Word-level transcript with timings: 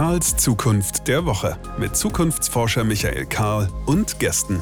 Karls 0.00 0.34
Zukunft 0.38 1.08
der 1.08 1.26
Woche 1.26 1.58
mit 1.78 1.94
Zukunftsforscher 1.94 2.84
Michael 2.84 3.26
Karl 3.26 3.68
und 3.84 4.18
Gästen. 4.18 4.58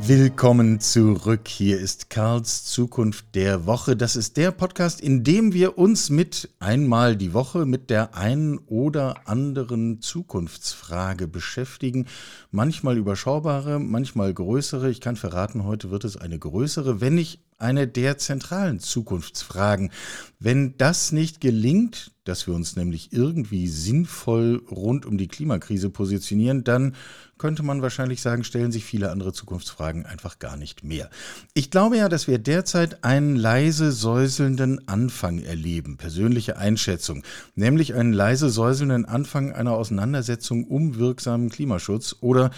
Willkommen 0.00 0.80
zurück. 0.80 1.46
Hier 1.46 1.78
ist 1.78 2.08
Karls 2.08 2.64
Zukunft 2.64 3.34
der 3.34 3.66
Woche. 3.66 3.96
Das 3.96 4.16
ist 4.16 4.38
der 4.38 4.50
Podcast, 4.50 5.02
in 5.02 5.24
dem 5.24 5.52
wir 5.52 5.76
uns 5.76 6.08
mit 6.08 6.48
einmal 6.58 7.16
die 7.16 7.34
Woche 7.34 7.66
mit 7.66 7.90
der 7.90 8.14
einen 8.14 8.56
oder 8.56 9.28
anderen 9.28 10.00
Zukunftsfrage 10.00 11.28
beschäftigen. 11.28 12.06
Manchmal 12.50 12.96
überschaubare, 12.96 13.78
manchmal 13.78 14.32
größere. 14.32 14.88
Ich 14.88 15.02
kann 15.02 15.16
verraten, 15.16 15.64
heute 15.64 15.90
wird 15.90 16.04
es 16.04 16.16
eine 16.16 16.38
größere, 16.38 17.02
wenn 17.02 17.16
nicht 17.16 17.40
eine 17.58 17.88
der 17.88 18.18
zentralen 18.18 18.78
Zukunftsfragen. 18.78 19.90
Wenn 20.38 20.76
das 20.78 21.10
nicht 21.10 21.40
gelingt, 21.40 22.12
dass 22.22 22.46
wir 22.46 22.54
uns 22.54 22.76
nämlich 22.76 23.12
irgendwie 23.12 23.66
sinnvoll 23.66 24.62
rund 24.70 25.06
um 25.06 25.18
die 25.18 25.26
Klimakrise 25.26 25.90
positionieren, 25.90 26.62
dann 26.62 26.94
könnte 27.36 27.62
man 27.62 27.82
wahrscheinlich 27.82 28.20
sagen, 28.20 28.44
stellen 28.44 28.70
sich 28.70 28.84
viele 28.84 29.10
andere 29.10 29.32
Zukunftsfragen 29.32 30.06
einfach 30.06 30.38
gar 30.38 30.56
nicht 30.56 30.84
mehr. 30.84 31.10
Ich 31.54 31.70
glaube 31.70 31.96
ja, 31.96 32.08
dass 32.08 32.28
wir 32.28 32.38
derzeit 32.38 33.02
einen 33.02 33.34
leise 33.34 33.90
säuselnden 33.90 34.86
Anfang 34.86 35.38
erleben, 35.38 35.96
persönliche 35.96 36.58
Einschätzung, 36.58 37.24
nämlich 37.54 37.94
einen 37.94 38.12
leise 38.12 38.50
säuselnden 38.50 39.04
Anfang 39.04 39.52
einer 39.52 39.72
Auseinandersetzung 39.72 40.64
um 40.64 40.96
wirksamen 40.98 41.48
Klimaschutz 41.48 42.16
oder 42.20 42.50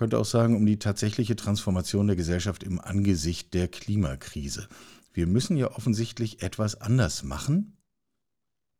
könnte 0.00 0.18
auch 0.18 0.24
sagen, 0.24 0.56
um 0.56 0.64
die 0.64 0.78
tatsächliche 0.78 1.36
Transformation 1.36 2.06
der 2.06 2.16
Gesellschaft 2.16 2.62
im 2.62 2.80
Angesicht 2.80 3.52
der 3.52 3.68
Klimakrise. 3.68 4.66
Wir 5.12 5.26
müssen 5.26 5.58
ja 5.58 5.72
offensichtlich 5.72 6.42
etwas 6.42 6.80
anders 6.80 7.22
machen, 7.22 7.76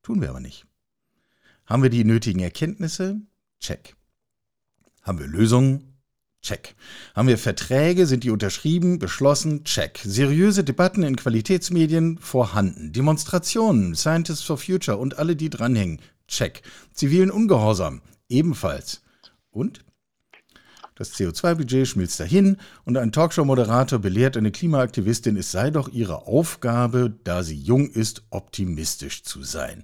tun 0.02 0.22
wir 0.22 0.30
aber 0.30 0.40
nicht. 0.40 0.64
Haben 1.66 1.82
wir 1.82 1.90
die 1.90 2.04
nötigen 2.04 2.40
Erkenntnisse? 2.40 3.20
Check. 3.58 3.96
Haben 5.02 5.18
wir 5.18 5.26
Lösungen? 5.26 6.00
Check. 6.40 6.74
Haben 7.14 7.28
wir 7.28 7.36
Verträge? 7.36 8.06
Sind 8.06 8.24
die 8.24 8.30
unterschrieben? 8.30 8.98
Beschlossen? 8.98 9.64
Check. 9.64 10.00
Seriöse 10.02 10.64
Debatten 10.64 11.02
in 11.02 11.16
Qualitätsmedien? 11.16 12.16
Vorhanden. 12.16 12.94
Demonstrationen? 12.94 13.94
Scientists 13.94 14.40
for 14.40 14.56
Future 14.56 14.96
und 14.96 15.18
alle, 15.18 15.36
die 15.36 15.50
dranhängen? 15.50 16.00
Check. 16.28 16.62
Zivilen 16.94 17.30
Ungehorsam? 17.30 18.00
Ebenfalls. 18.30 19.02
Und? 19.50 19.84
Das 21.00 21.14
CO2-Budget 21.14 21.88
schmilzt 21.88 22.20
dahin 22.20 22.58
und 22.84 22.98
ein 22.98 23.10
Talkshow-Moderator 23.10 24.00
belehrt 24.00 24.36
eine 24.36 24.50
Klimaaktivistin, 24.50 25.38
es 25.38 25.50
sei 25.50 25.70
doch 25.70 25.88
ihre 25.88 26.26
Aufgabe, 26.26 27.10
da 27.24 27.42
sie 27.42 27.56
jung 27.56 27.88
ist, 27.88 28.24
optimistisch 28.28 29.22
zu 29.22 29.42
sein. 29.42 29.82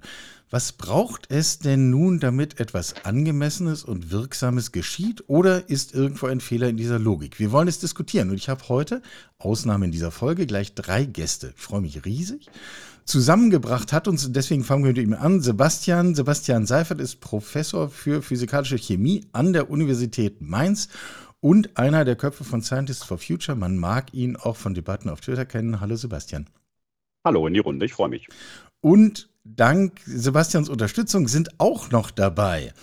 Was 0.51 0.73
braucht 0.73 1.31
es 1.31 1.57
denn 1.57 1.89
nun, 1.89 2.19
damit 2.19 2.59
etwas 2.59 3.03
Angemessenes 3.03 3.83
und 3.83 4.11
Wirksames 4.11 4.71
geschieht? 4.71 5.23
Oder 5.25 5.67
ist 5.71 5.95
irgendwo 5.95 6.27
ein 6.27 6.39
Fehler 6.39 6.69
in 6.69 6.77
dieser 6.77 6.99
Logik? 6.99 7.39
Wir 7.39 7.51
wollen 7.51 7.67
es 7.67 7.79
diskutieren 7.79 8.29
und 8.29 8.35
ich 8.35 8.47
habe 8.47 8.69
heute, 8.69 9.01
Ausnahme 9.39 9.85
in 9.85 9.91
dieser 9.91 10.11
Folge, 10.11 10.45
gleich 10.45 10.75
drei 10.75 11.05
Gäste. 11.05 11.51
Ich 11.57 11.63
freue 11.63 11.81
mich 11.81 12.05
riesig. 12.05 12.45
Zusammengebracht 13.07 13.93
hat 13.93 14.09
uns, 14.09 14.29
deswegen 14.33 14.65
fangen 14.65 14.83
wir 14.83 14.89
mit 14.89 14.97
ihm 14.97 15.13
an, 15.13 15.39
Sebastian. 15.39 16.13
Sebastian 16.13 16.65
Seifert 16.65 16.99
ist 16.99 17.21
Professor 17.21 17.89
für 17.89 18.21
physikalische 18.21 18.77
Chemie 18.77 19.25
an 19.31 19.53
der 19.53 19.69
Universität 19.69 20.41
Mainz 20.41 20.89
und 21.39 21.77
einer 21.77 22.03
der 22.03 22.17
Köpfe 22.17 22.43
von 22.43 22.61
Scientists 22.61 23.05
for 23.05 23.17
Future. 23.17 23.57
Man 23.57 23.77
mag 23.77 24.13
ihn 24.13 24.35
auch 24.35 24.57
von 24.57 24.73
Debatten 24.73 25.09
auf 25.09 25.21
Twitter 25.21 25.45
kennen. 25.45 25.79
Hallo 25.79 25.95
Sebastian. 25.95 26.49
Hallo 27.23 27.47
in 27.47 27.53
die 27.53 27.61
Runde, 27.61 27.85
ich 27.85 27.93
freue 27.93 28.09
mich. 28.09 28.27
Und 28.81 29.29
dank 29.45 30.01
Sebastians 30.05 30.67
Unterstützung 30.67 31.29
sind 31.29 31.61
auch 31.61 31.91
noch 31.91 32.11
dabei 32.11 32.73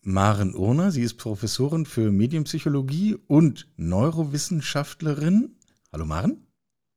Maren 0.00 0.56
Urner. 0.56 0.90
Sie 0.90 1.02
ist 1.02 1.14
Professorin 1.14 1.86
für 1.86 2.10
Medienpsychologie 2.10 3.16
und 3.28 3.68
Neurowissenschaftlerin. 3.76 5.54
Hallo 5.92 6.04
Maren. 6.04 6.48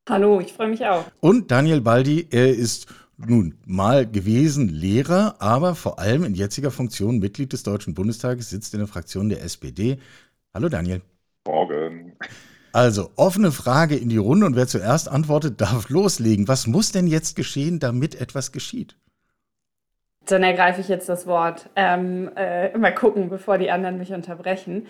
Hallo, 0.07 0.39
ich 0.39 0.53
freue 0.53 0.67
mich 0.67 0.85
auch. 0.85 1.03
Und 1.19 1.49
Daniel 1.49 1.81
Baldi, 1.81 2.27
er 2.29 2.49
ist 2.49 2.87
nun 3.17 3.57
mal 3.65 4.05
gewesen 4.05 4.69
Lehrer, 4.69 5.35
aber 5.39 5.73
vor 5.73 5.97
allem 5.97 6.23
in 6.23 6.35
jetziger 6.35 6.69
Funktion 6.69 7.17
Mitglied 7.17 7.53
des 7.53 7.63
Deutschen 7.63 7.95
Bundestages, 7.95 8.51
sitzt 8.51 8.75
in 8.75 8.81
der 8.81 8.87
Fraktion 8.87 9.29
der 9.29 9.41
SPD. 9.41 9.97
Hallo 10.53 10.69
Daniel. 10.69 11.01
Morgen. 11.47 12.13
Also, 12.71 13.09
offene 13.15 13.51
Frage 13.51 13.95
in 13.95 14.09
die 14.09 14.17
Runde 14.17 14.45
und 14.45 14.55
wer 14.55 14.67
zuerst 14.67 15.09
antwortet, 15.09 15.59
darf 15.59 15.89
loslegen. 15.89 16.47
Was 16.47 16.67
muss 16.67 16.91
denn 16.91 17.07
jetzt 17.07 17.35
geschehen, 17.35 17.79
damit 17.79 18.13
etwas 18.13 18.51
geschieht? 18.51 18.95
Dann 20.27 20.43
ergreife 20.43 20.81
ich 20.81 20.87
jetzt 20.87 21.09
das 21.09 21.25
Wort. 21.25 21.69
Ähm, 21.75 22.29
äh, 22.35 22.77
mal 22.77 22.93
gucken, 22.93 23.29
bevor 23.29 23.57
die 23.57 23.71
anderen 23.71 23.97
mich 23.97 24.11
unterbrechen 24.11 24.85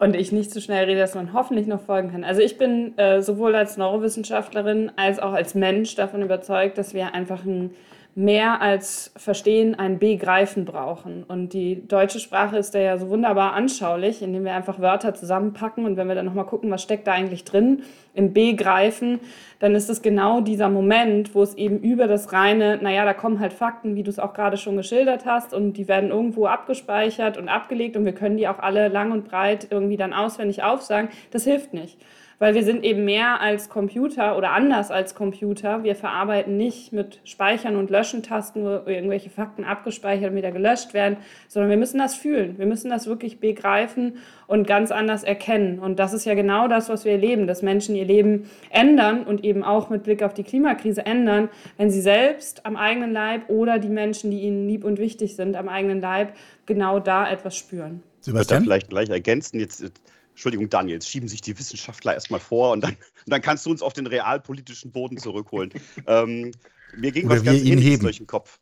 und 0.00 0.16
ich 0.16 0.32
nicht 0.32 0.50
so 0.50 0.60
schnell 0.60 0.86
rede, 0.86 0.98
dass 0.98 1.14
man 1.14 1.34
hoffentlich 1.34 1.66
noch 1.66 1.80
folgen 1.80 2.10
kann. 2.10 2.24
Also 2.24 2.40
ich 2.40 2.56
bin 2.56 2.96
äh, 2.98 3.20
sowohl 3.22 3.54
als 3.54 3.76
Neurowissenschaftlerin 3.76 4.90
als 4.96 5.18
auch 5.18 5.32
als 5.32 5.54
Mensch 5.54 5.94
davon 5.94 6.22
überzeugt, 6.22 6.78
dass 6.78 6.94
wir 6.94 7.14
einfach 7.14 7.44
ein 7.44 7.70
mehr 8.14 8.60
als 8.60 9.12
Verstehen 9.16 9.76
ein 9.76 9.98
Begreifen 9.98 10.64
brauchen. 10.64 11.22
Und 11.22 11.52
die 11.52 11.86
deutsche 11.86 12.18
Sprache 12.18 12.58
ist 12.58 12.74
da 12.74 12.80
ja 12.80 12.98
so 12.98 13.08
wunderbar 13.08 13.52
anschaulich, 13.52 14.20
indem 14.20 14.44
wir 14.44 14.54
einfach 14.54 14.80
Wörter 14.80 15.14
zusammenpacken 15.14 15.84
und 15.84 15.96
wenn 15.96 16.08
wir 16.08 16.16
dann 16.16 16.26
nochmal 16.26 16.46
gucken, 16.46 16.70
was 16.70 16.82
steckt 16.82 17.06
da 17.06 17.12
eigentlich 17.12 17.44
drin 17.44 17.82
im 18.12 18.32
Begreifen, 18.32 19.20
dann 19.60 19.74
ist 19.74 19.88
es 19.88 20.02
genau 20.02 20.40
dieser 20.40 20.68
Moment, 20.68 21.34
wo 21.34 21.42
es 21.42 21.54
eben 21.54 21.78
über 21.78 22.08
das 22.08 22.32
reine, 22.32 22.78
naja, 22.82 23.04
da 23.04 23.14
kommen 23.14 23.38
halt 23.38 23.52
Fakten, 23.52 23.94
wie 23.94 24.02
du 24.02 24.10
es 24.10 24.18
auch 24.18 24.34
gerade 24.34 24.56
schon 24.56 24.76
geschildert 24.76 25.24
hast 25.24 25.54
und 25.54 25.74
die 25.74 25.86
werden 25.86 26.10
irgendwo 26.10 26.46
abgespeichert 26.46 27.38
und 27.38 27.48
abgelegt 27.48 27.96
und 27.96 28.04
wir 28.04 28.14
können 28.14 28.36
die 28.36 28.48
auch 28.48 28.58
alle 28.58 28.88
lang 28.88 29.12
und 29.12 29.28
breit 29.28 29.68
irgendwie 29.70 29.96
dann 29.96 30.12
auswendig 30.12 30.64
aufsagen. 30.64 31.10
Das 31.30 31.44
hilft 31.44 31.74
nicht 31.74 31.98
weil 32.40 32.54
wir 32.54 32.64
sind 32.64 32.84
eben 32.84 33.04
mehr 33.04 33.40
als 33.42 33.68
Computer 33.68 34.36
oder 34.36 34.52
anders 34.52 34.90
als 34.90 35.14
Computer. 35.14 35.84
Wir 35.84 35.94
verarbeiten 35.94 36.56
nicht 36.56 36.90
mit 36.90 37.20
Speichern 37.24 37.76
und 37.76 37.90
Löschen-Tasten, 37.90 38.64
wo 38.64 38.90
irgendwelche 38.90 39.28
Fakten 39.28 39.62
abgespeichert 39.62 40.30
und 40.30 40.36
wieder 40.36 40.50
gelöscht 40.50 40.94
werden, 40.94 41.18
sondern 41.48 41.68
wir 41.68 41.76
müssen 41.76 41.98
das 41.98 42.14
fühlen. 42.14 42.58
Wir 42.58 42.64
müssen 42.64 42.88
das 42.90 43.06
wirklich 43.06 43.40
begreifen 43.40 44.16
und 44.46 44.66
ganz 44.66 44.90
anders 44.90 45.22
erkennen. 45.22 45.78
Und 45.78 45.98
das 45.98 46.14
ist 46.14 46.24
ja 46.24 46.32
genau 46.32 46.66
das, 46.66 46.88
was 46.88 47.04
wir 47.04 47.12
erleben, 47.12 47.46
dass 47.46 47.60
Menschen 47.60 47.94
ihr 47.94 48.06
Leben 48.06 48.50
ändern 48.70 49.24
und 49.24 49.44
eben 49.44 49.62
auch 49.62 49.90
mit 49.90 50.02
Blick 50.02 50.22
auf 50.22 50.32
die 50.32 50.42
Klimakrise 50.42 51.04
ändern, 51.04 51.50
wenn 51.76 51.90
sie 51.90 52.00
selbst 52.00 52.64
am 52.64 52.76
eigenen 52.76 53.12
Leib 53.12 53.50
oder 53.50 53.78
die 53.78 53.90
Menschen, 53.90 54.30
die 54.30 54.40
ihnen 54.40 54.66
lieb 54.66 54.84
und 54.84 54.98
wichtig 54.98 55.36
sind, 55.36 55.56
am 55.56 55.68
eigenen 55.68 56.00
Leib 56.00 56.32
genau 56.64 57.00
da 57.00 57.30
etwas 57.30 57.54
spüren. 57.54 58.02
Sebastian? 58.20 58.62
Ich 58.62 58.66
vielleicht 58.66 58.88
gleich 58.88 59.10
ergänzen. 59.10 59.60
Jetzt 59.60 59.84
Entschuldigung, 60.40 60.70
Daniel, 60.70 60.94
jetzt 60.94 61.10
schieben 61.10 61.28
sich 61.28 61.42
die 61.42 61.58
Wissenschaftler 61.58 62.14
erstmal 62.14 62.40
vor 62.40 62.72
und 62.72 62.80
dann, 62.80 62.92
und 62.92 62.98
dann 63.26 63.42
kannst 63.42 63.66
du 63.66 63.70
uns 63.70 63.82
auf 63.82 63.92
den 63.92 64.06
realpolitischen 64.06 64.90
Boden 64.90 65.18
zurückholen. 65.18 65.70
ähm, 66.06 66.52
mir 66.96 67.12
ging 67.12 67.26
Oder 67.26 67.36
was 67.36 67.44
ganz 67.44 67.60
ähnliches 67.60 68.00
durch 68.00 68.16
den 68.16 68.26
Kopf. 68.26 68.58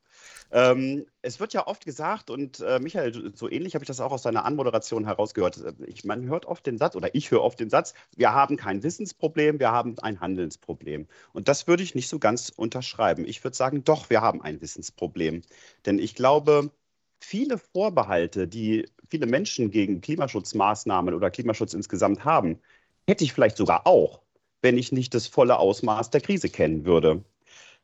Ähm, 0.50 1.06
es 1.22 1.38
wird 1.38 1.52
ja 1.52 1.68
oft 1.68 1.84
gesagt, 1.84 2.30
und 2.30 2.58
äh, 2.58 2.80
Michael, 2.80 3.32
so 3.36 3.48
ähnlich 3.48 3.74
habe 3.74 3.84
ich 3.84 3.86
das 3.86 4.00
auch 4.00 4.10
aus 4.10 4.24
seiner 4.24 4.44
Anmoderation 4.44 5.04
herausgehört. 5.04 5.58
Äh, 5.58 5.72
ich, 5.86 6.04
man 6.04 6.26
hört 6.26 6.46
oft 6.46 6.66
den 6.66 6.78
Satz, 6.78 6.96
oder 6.96 7.14
ich 7.14 7.30
höre 7.30 7.42
oft 7.42 7.60
den 7.60 7.70
Satz, 7.70 7.94
wir 8.16 8.32
haben 8.32 8.56
kein 8.56 8.82
Wissensproblem, 8.82 9.60
wir 9.60 9.70
haben 9.70 9.96
ein 10.00 10.18
Handelsproblem. 10.18 11.06
Und 11.32 11.46
das 11.46 11.68
würde 11.68 11.84
ich 11.84 11.94
nicht 11.94 12.08
so 12.08 12.18
ganz 12.18 12.48
unterschreiben. 12.48 13.24
Ich 13.24 13.44
würde 13.44 13.56
sagen, 13.56 13.84
doch, 13.84 14.10
wir 14.10 14.20
haben 14.20 14.42
ein 14.42 14.60
Wissensproblem. 14.60 15.42
Denn 15.86 16.00
ich 16.00 16.16
glaube, 16.16 16.72
viele 17.20 17.58
Vorbehalte, 17.58 18.48
die 18.48 18.88
viele 19.08 19.26
Menschen 19.26 19.70
gegen 19.70 20.00
Klimaschutzmaßnahmen 20.00 21.14
oder 21.14 21.30
Klimaschutz 21.30 21.74
insgesamt 21.74 22.24
haben, 22.24 22.60
hätte 23.06 23.24
ich 23.24 23.32
vielleicht 23.32 23.56
sogar 23.56 23.86
auch, 23.86 24.20
wenn 24.62 24.78
ich 24.78 24.92
nicht 24.92 25.14
das 25.14 25.26
volle 25.26 25.58
Ausmaß 25.58 26.10
der 26.10 26.20
Krise 26.20 26.48
kennen 26.48 26.84
würde. 26.84 27.24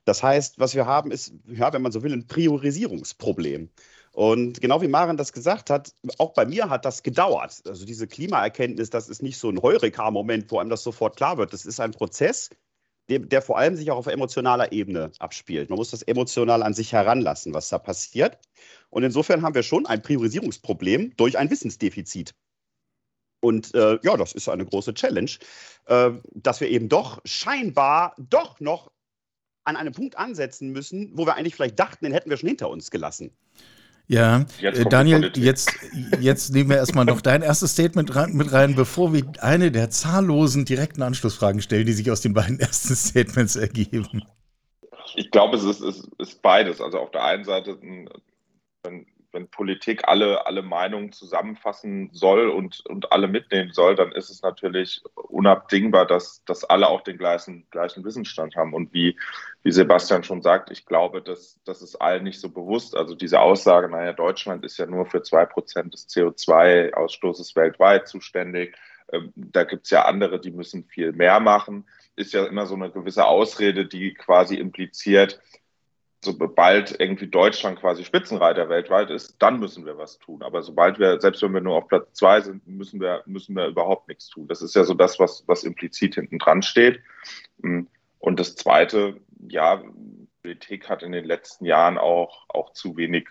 Das 0.04 0.22
heißt, 0.22 0.58
was 0.58 0.74
wir 0.74 0.86
haben, 0.86 1.10
ist, 1.10 1.34
ja, 1.46 1.72
wenn 1.72 1.82
man 1.82 1.92
so 1.92 2.02
will, 2.02 2.12
ein 2.12 2.26
Priorisierungsproblem. 2.26 3.70
Und 4.12 4.60
genau 4.60 4.80
wie 4.80 4.88
Maren 4.88 5.16
das 5.16 5.32
gesagt 5.32 5.70
hat, 5.70 5.92
auch 6.18 6.34
bei 6.34 6.46
mir 6.46 6.70
hat 6.70 6.84
das 6.84 7.02
gedauert. 7.02 7.62
Also 7.66 7.84
diese 7.84 8.06
Klimaerkenntnis, 8.06 8.90
das 8.90 9.08
ist 9.08 9.22
nicht 9.22 9.38
so 9.38 9.48
ein 9.50 9.60
Heureka-Moment, 9.60 10.50
wo 10.52 10.58
einem 10.58 10.70
das 10.70 10.84
sofort 10.84 11.16
klar 11.16 11.38
wird. 11.38 11.52
Das 11.52 11.66
ist 11.66 11.80
ein 11.80 11.90
Prozess, 11.90 12.50
der, 13.08 13.18
der, 13.20 13.42
vor 13.42 13.58
allem 13.58 13.76
sich 13.76 13.90
auch 13.90 13.98
auf 13.98 14.06
emotionaler 14.06 14.72
Ebene 14.72 15.12
abspielt. 15.18 15.70
Man 15.70 15.78
muss 15.78 15.90
das 15.90 16.02
emotional 16.02 16.62
an 16.62 16.74
sich 16.74 16.92
heranlassen, 16.92 17.52
was 17.52 17.68
da 17.68 17.78
passiert. 17.78 18.38
Und 18.90 19.02
insofern 19.02 19.42
haben 19.42 19.54
wir 19.54 19.62
schon 19.62 19.86
ein 19.86 20.02
Priorisierungsproblem 20.02 21.16
durch 21.16 21.36
ein 21.36 21.50
Wissensdefizit. 21.50 22.34
Und 23.40 23.74
äh, 23.74 23.98
ja, 24.02 24.16
das 24.16 24.32
ist 24.32 24.48
eine 24.48 24.64
große 24.64 24.94
Challenge, 24.94 25.30
äh, 25.86 26.12
dass 26.32 26.60
wir 26.60 26.68
eben 26.70 26.88
doch 26.88 27.20
scheinbar 27.26 28.14
doch 28.18 28.58
noch 28.60 28.90
an 29.64 29.76
einem 29.76 29.92
Punkt 29.92 30.16
ansetzen 30.16 30.70
müssen, 30.70 31.10
wo 31.14 31.26
wir 31.26 31.34
eigentlich 31.34 31.54
vielleicht 31.54 31.78
dachten, 31.78 32.04
den 32.04 32.12
hätten 32.12 32.30
wir 32.30 32.36
schon 32.36 32.48
hinter 32.48 32.70
uns 32.70 32.90
gelassen. 32.90 33.36
Ja, 34.06 34.44
äh, 34.60 34.84
Daniel, 34.84 35.32
jetzt, 35.34 35.72
jetzt 36.20 36.52
nehmen 36.52 36.68
wir 36.68 36.76
erstmal 36.76 37.06
noch 37.06 37.22
dein 37.22 37.40
erstes 37.40 37.72
Statement 37.72 38.14
rein, 38.14 38.34
mit 38.34 38.52
rein, 38.52 38.74
bevor 38.74 39.14
wir 39.14 39.24
eine 39.40 39.70
der 39.72 39.88
zahllosen 39.88 40.66
direkten 40.66 41.02
Anschlussfragen 41.02 41.62
stellen, 41.62 41.86
die 41.86 41.94
sich 41.94 42.10
aus 42.10 42.20
den 42.20 42.34
beiden 42.34 42.60
ersten 42.60 42.94
Statements 42.94 43.56
ergeben. 43.56 44.24
ich 45.14 45.30
glaube, 45.30 45.56
es 45.56 45.64
ist, 45.64 45.80
ist, 45.80 46.08
ist, 46.18 46.42
beides. 46.42 46.82
Also 46.82 46.98
auf 46.98 47.10
der 47.12 47.24
einen 47.24 47.44
Seite, 47.44 47.78
wenn, 48.82 49.06
wenn 49.34 49.48
Politik 49.48 50.08
alle, 50.08 50.46
alle 50.46 50.62
Meinungen 50.62 51.12
zusammenfassen 51.12 52.08
soll 52.12 52.48
und, 52.48 52.86
und 52.86 53.12
alle 53.12 53.28
mitnehmen 53.28 53.72
soll, 53.72 53.96
dann 53.96 54.12
ist 54.12 54.30
es 54.30 54.42
natürlich 54.42 55.02
unabdingbar, 55.14 56.06
dass, 56.06 56.42
dass 56.44 56.64
alle 56.64 56.88
auch 56.88 57.02
den 57.02 57.18
gleichen, 57.18 57.66
gleichen 57.70 58.04
Wissensstand 58.04 58.56
haben. 58.56 58.72
Und 58.72 58.94
wie, 58.94 59.18
wie 59.62 59.72
Sebastian 59.72 60.24
schon 60.24 60.40
sagt, 60.40 60.70
ich 60.70 60.86
glaube, 60.86 61.20
dass 61.20 61.60
das 61.64 61.82
ist 61.82 61.96
allen 61.96 62.24
nicht 62.24 62.40
so 62.40 62.48
bewusst. 62.48 62.96
Also 62.96 63.14
diese 63.14 63.40
Aussage, 63.40 63.88
naja, 63.88 64.12
Deutschland 64.12 64.64
ist 64.64 64.78
ja 64.78 64.86
nur 64.86 65.04
für 65.06 65.22
zwei 65.22 65.44
Prozent 65.44 65.92
des 65.92 66.08
CO2-Ausstoßes 66.08 67.56
weltweit 67.56 68.08
zuständig. 68.08 68.76
Ähm, 69.12 69.32
da 69.34 69.64
gibt 69.64 69.84
es 69.84 69.90
ja 69.90 70.04
andere, 70.04 70.40
die 70.40 70.52
müssen 70.52 70.84
viel 70.84 71.12
mehr 71.12 71.40
machen. 71.40 71.86
Ist 72.16 72.32
ja 72.32 72.46
immer 72.46 72.66
so 72.66 72.74
eine 72.74 72.90
gewisse 72.90 73.26
Ausrede, 73.26 73.86
die 73.86 74.14
quasi 74.14 74.54
impliziert, 74.54 75.40
sobald 76.24 76.98
irgendwie 76.98 77.26
Deutschland 77.26 77.80
quasi 77.80 78.04
Spitzenreiter 78.04 78.68
weltweit 78.68 79.10
ist, 79.10 79.36
dann 79.38 79.60
müssen 79.60 79.86
wir 79.86 79.98
was 79.98 80.18
tun. 80.18 80.42
Aber 80.42 80.62
sobald 80.62 80.98
wir, 80.98 81.20
selbst 81.20 81.42
wenn 81.42 81.54
wir 81.54 81.60
nur 81.60 81.76
auf 81.76 81.88
Platz 81.88 82.12
zwei 82.14 82.40
sind, 82.40 82.66
müssen 82.66 83.00
wir, 83.00 83.22
müssen 83.26 83.54
wir 83.54 83.66
überhaupt 83.66 84.08
nichts 84.08 84.28
tun. 84.28 84.48
Das 84.48 84.62
ist 84.62 84.74
ja 84.74 84.84
so 84.84 84.94
das, 84.94 85.18
was, 85.18 85.44
was 85.46 85.64
implizit 85.64 86.14
hinten 86.14 86.38
dran 86.38 86.62
steht. 86.62 87.00
Und 87.60 88.40
das 88.40 88.56
Zweite, 88.56 89.20
ja, 89.48 89.82
Politik 90.42 90.88
hat 90.88 91.02
in 91.02 91.12
den 91.12 91.24
letzten 91.24 91.64
Jahren 91.64 91.98
auch, 91.98 92.44
auch 92.48 92.72
zu 92.72 92.96
wenig 92.96 93.28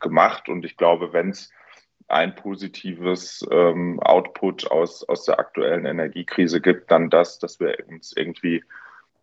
gemacht. 0.00 0.48
Und 0.48 0.64
ich 0.64 0.76
glaube, 0.76 1.12
wenn 1.12 1.30
es 1.30 1.50
ein 2.08 2.34
positives 2.34 3.44
ähm, 3.50 4.00
Output 4.00 4.70
aus, 4.70 5.02
aus 5.08 5.24
der 5.24 5.38
aktuellen 5.38 5.86
Energiekrise 5.86 6.60
gibt, 6.60 6.90
dann 6.90 7.10
das, 7.10 7.38
dass 7.38 7.60
wir 7.60 7.76
uns 7.88 8.14
irgendwie 8.16 8.62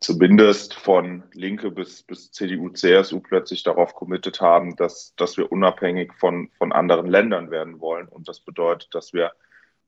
zumindest 0.02 0.74
von 0.74 1.24
Linke 1.34 1.72
bis, 1.72 2.02
bis 2.04 2.32
CDU, 2.32 2.70
CSU 2.70 3.20
plötzlich 3.20 3.64
darauf 3.64 3.94
committet 3.94 4.42
haben, 4.42 4.76
dass, 4.76 5.14
dass 5.16 5.38
wir 5.38 5.52
unabhängig 5.52 6.12
von, 6.20 6.50
von 6.58 6.72
anderen 6.74 7.06
Ländern 7.06 7.52
werden 7.52 7.80
wollen. 7.80 8.08
Und 8.08 8.28
das 8.28 8.40
bedeutet, 8.42 8.94
dass 8.94 9.14
wir 9.14 9.32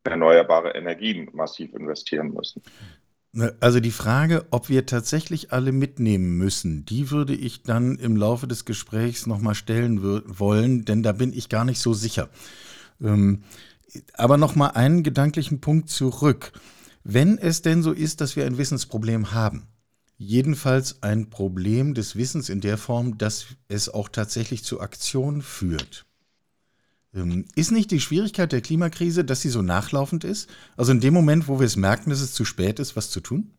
erneuerbare 0.04 0.76
Energien 0.76 1.30
massiv 1.34 1.74
investieren 1.74 2.32
müssen. 2.34 2.62
Ne, 3.32 3.56
also 3.60 3.80
die 3.80 3.92
Frage, 3.92 4.46
ob 4.52 4.70
wir 4.70 4.86
tatsächlich 4.86 5.52
alle 5.52 5.72
mitnehmen 5.72 6.38
müssen, 6.38 6.86
die 6.86 7.10
würde 7.10 7.34
ich 7.34 7.64
dann 7.64 7.96
im 7.96 8.16
Laufe 8.16 8.48
des 8.48 8.66
Gesprächs 8.66 9.26
nochmal 9.26 9.56
stellen 9.56 10.04
wollen, 10.40 10.86
denn 10.86 11.02
da 11.02 11.14
bin 11.14 11.34
ich 11.34 11.50
gar 11.50 11.66
nicht 11.66 11.80
so 11.80 11.94
sicher. 11.94 12.30
Ähm, 13.02 13.44
aber 14.14 14.38
nochmal 14.38 14.72
einen 14.72 15.02
gedanklichen 15.02 15.60
Punkt 15.62 15.90
zurück. 15.90 16.52
Wenn 17.04 17.40
es 17.40 17.64
denn 17.64 17.82
so 17.82 17.92
ist, 17.92 18.22
dass 18.22 18.36
wir 18.36 18.46
ein 18.46 18.60
Wissensproblem 18.60 19.34
haben, 19.34 19.68
jedenfalls 20.18 21.02
ein 21.02 21.30
Problem 21.30 21.94
des 21.94 22.16
Wissens 22.16 22.50
in 22.50 22.62
der 22.62 22.78
Form, 22.78 23.18
dass 23.18 23.48
es 23.68 23.90
auch 23.90 24.10
tatsächlich 24.10 24.64
zu 24.64 24.80
Aktion 24.80 25.42
führt. 25.42 26.06
Ähm, 27.16 27.46
ist 27.56 27.72
nicht 27.72 27.92
die 27.92 28.00
Schwierigkeit 28.00 28.52
der 28.52 28.62
Klimakrise, 28.62 29.24
dass 29.24 29.42
sie 29.42 29.50
so 29.50 29.62
nachlaufend 29.62 30.24
ist? 30.24 30.50
Also 30.78 30.92
in 30.92 31.00
dem 31.00 31.14
Moment, 31.14 31.48
wo 31.48 31.60
wir 31.60 31.66
es 31.66 31.76
merken, 31.76 32.10
dass 32.10 32.22
es 32.22 32.34
zu 32.34 32.46
spät 32.46 32.80
ist, 32.80 32.96
was 32.96 33.10
zu 33.10 33.20
tun? 33.20 33.52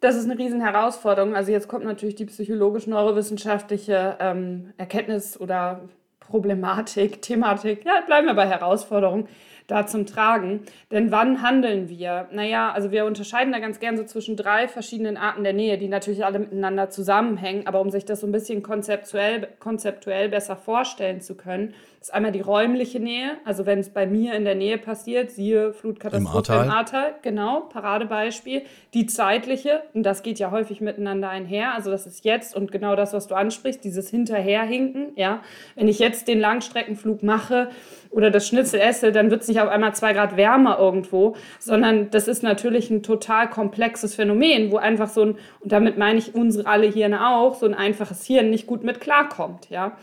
Das 0.00 0.16
ist 0.16 0.24
eine 0.24 0.38
riesen 0.38 0.60
Herausforderung. 0.60 1.34
Also 1.34 1.50
jetzt 1.50 1.68
kommt 1.68 1.84
natürlich 1.84 2.14
die 2.14 2.26
psychologisch-neurowissenschaftliche 2.26 4.16
ähm, 4.20 4.72
Erkenntnis 4.76 5.38
oder 5.38 5.88
Problematik, 6.20 7.22
Thematik, 7.22 7.84
ja, 7.84 8.02
bleiben 8.06 8.26
wir 8.26 8.34
bei 8.34 8.46
Herausforderung 8.46 9.28
da 9.68 9.86
zum 9.86 10.06
Tragen. 10.06 10.62
Denn 10.90 11.12
wann 11.12 11.42
handeln 11.42 11.88
wir? 11.88 12.26
Naja, 12.32 12.72
also 12.72 12.90
wir 12.90 13.04
unterscheiden 13.04 13.52
da 13.52 13.60
ganz 13.60 13.78
gern 13.78 13.96
so 13.96 14.02
zwischen 14.02 14.34
drei 14.34 14.66
verschiedenen 14.66 15.16
Arten 15.16 15.44
der 15.44 15.52
Nähe, 15.52 15.78
die 15.78 15.88
natürlich 15.88 16.24
alle 16.24 16.40
miteinander 16.40 16.90
zusammenhängen. 16.90 17.66
Aber 17.66 17.80
um 17.80 17.90
sich 17.90 18.04
das 18.04 18.20
so 18.20 18.26
ein 18.26 18.32
bisschen 18.32 18.62
konzeptuell, 18.62 19.46
konzeptuell 19.60 20.30
besser 20.30 20.56
vorstellen 20.56 21.20
zu 21.20 21.36
können, 21.36 21.74
ist 22.00 22.14
einmal 22.14 22.32
die 22.32 22.40
räumliche 22.40 22.98
Nähe. 22.98 23.32
Also 23.44 23.66
wenn 23.66 23.80
es 23.80 23.90
bei 23.90 24.06
mir 24.06 24.34
in 24.34 24.44
der 24.44 24.54
Nähe 24.54 24.78
passiert, 24.78 25.30
siehe 25.30 25.74
Flutkatastrophe 25.74 26.52
im 26.54 26.70
Ahrtal, 26.70 27.14
genau, 27.22 27.60
Paradebeispiel. 27.60 28.62
Die 28.94 29.06
zeitliche, 29.06 29.82
und 29.92 30.04
das 30.04 30.22
geht 30.22 30.38
ja 30.38 30.50
häufig 30.50 30.80
miteinander 30.80 31.28
einher. 31.28 31.74
Also 31.74 31.90
das 31.90 32.06
ist 32.06 32.24
jetzt 32.24 32.56
und 32.56 32.72
genau 32.72 32.96
das, 32.96 33.12
was 33.12 33.26
du 33.26 33.34
ansprichst, 33.34 33.84
dieses 33.84 34.08
Hinterherhinken. 34.08 35.12
Ja, 35.16 35.42
wenn 35.74 35.88
ich 35.88 35.98
jetzt 35.98 36.26
den 36.26 36.40
Langstreckenflug 36.40 37.22
mache, 37.22 37.68
oder 38.10 38.30
das 38.30 38.48
Schnitzel 38.48 38.80
esse, 38.80 39.12
dann 39.12 39.30
wird 39.30 39.42
es 39.42 39.48
nicht 39.48 39.60
auf 39.60 39.68
einmal 39.68 39.94
zwei 39.94 40.12
Grad 40.12 40.36
wärmer 40.36 40.78
irgendwo, 40.78 41.36
sondern 41.58 42.10
das 42.10 42.28
ist 42.28 42.42
natürlich 42.42 42.90
ein 42.90 43.02
total 43.02 43.48
komplexes 43.48 44.14
Phänomen, 44.14 44.70
wo 44.70 44.76
einfach 44.76 45.08
so 45.08 45.22
ein, 45.22 45.38
und 45.60 45.72
damit 45.72 45.98
meine 45.98 46.18
ich 46.18 46.34
unsere 46.34 46.68
alle 46.68 46.86
Hirn 46.86 47.14
auch, 47.14 47.54
so 47.54 47.66
ein 47.66 47.74
einfaches 47.74 48.24
Hirn 48.24 48.50
nicht 48.50 48.66
gut 48.66 48.84
mit 48.84 49.00
klarkommt, 49.00 49.70
ja. 49.70 49.96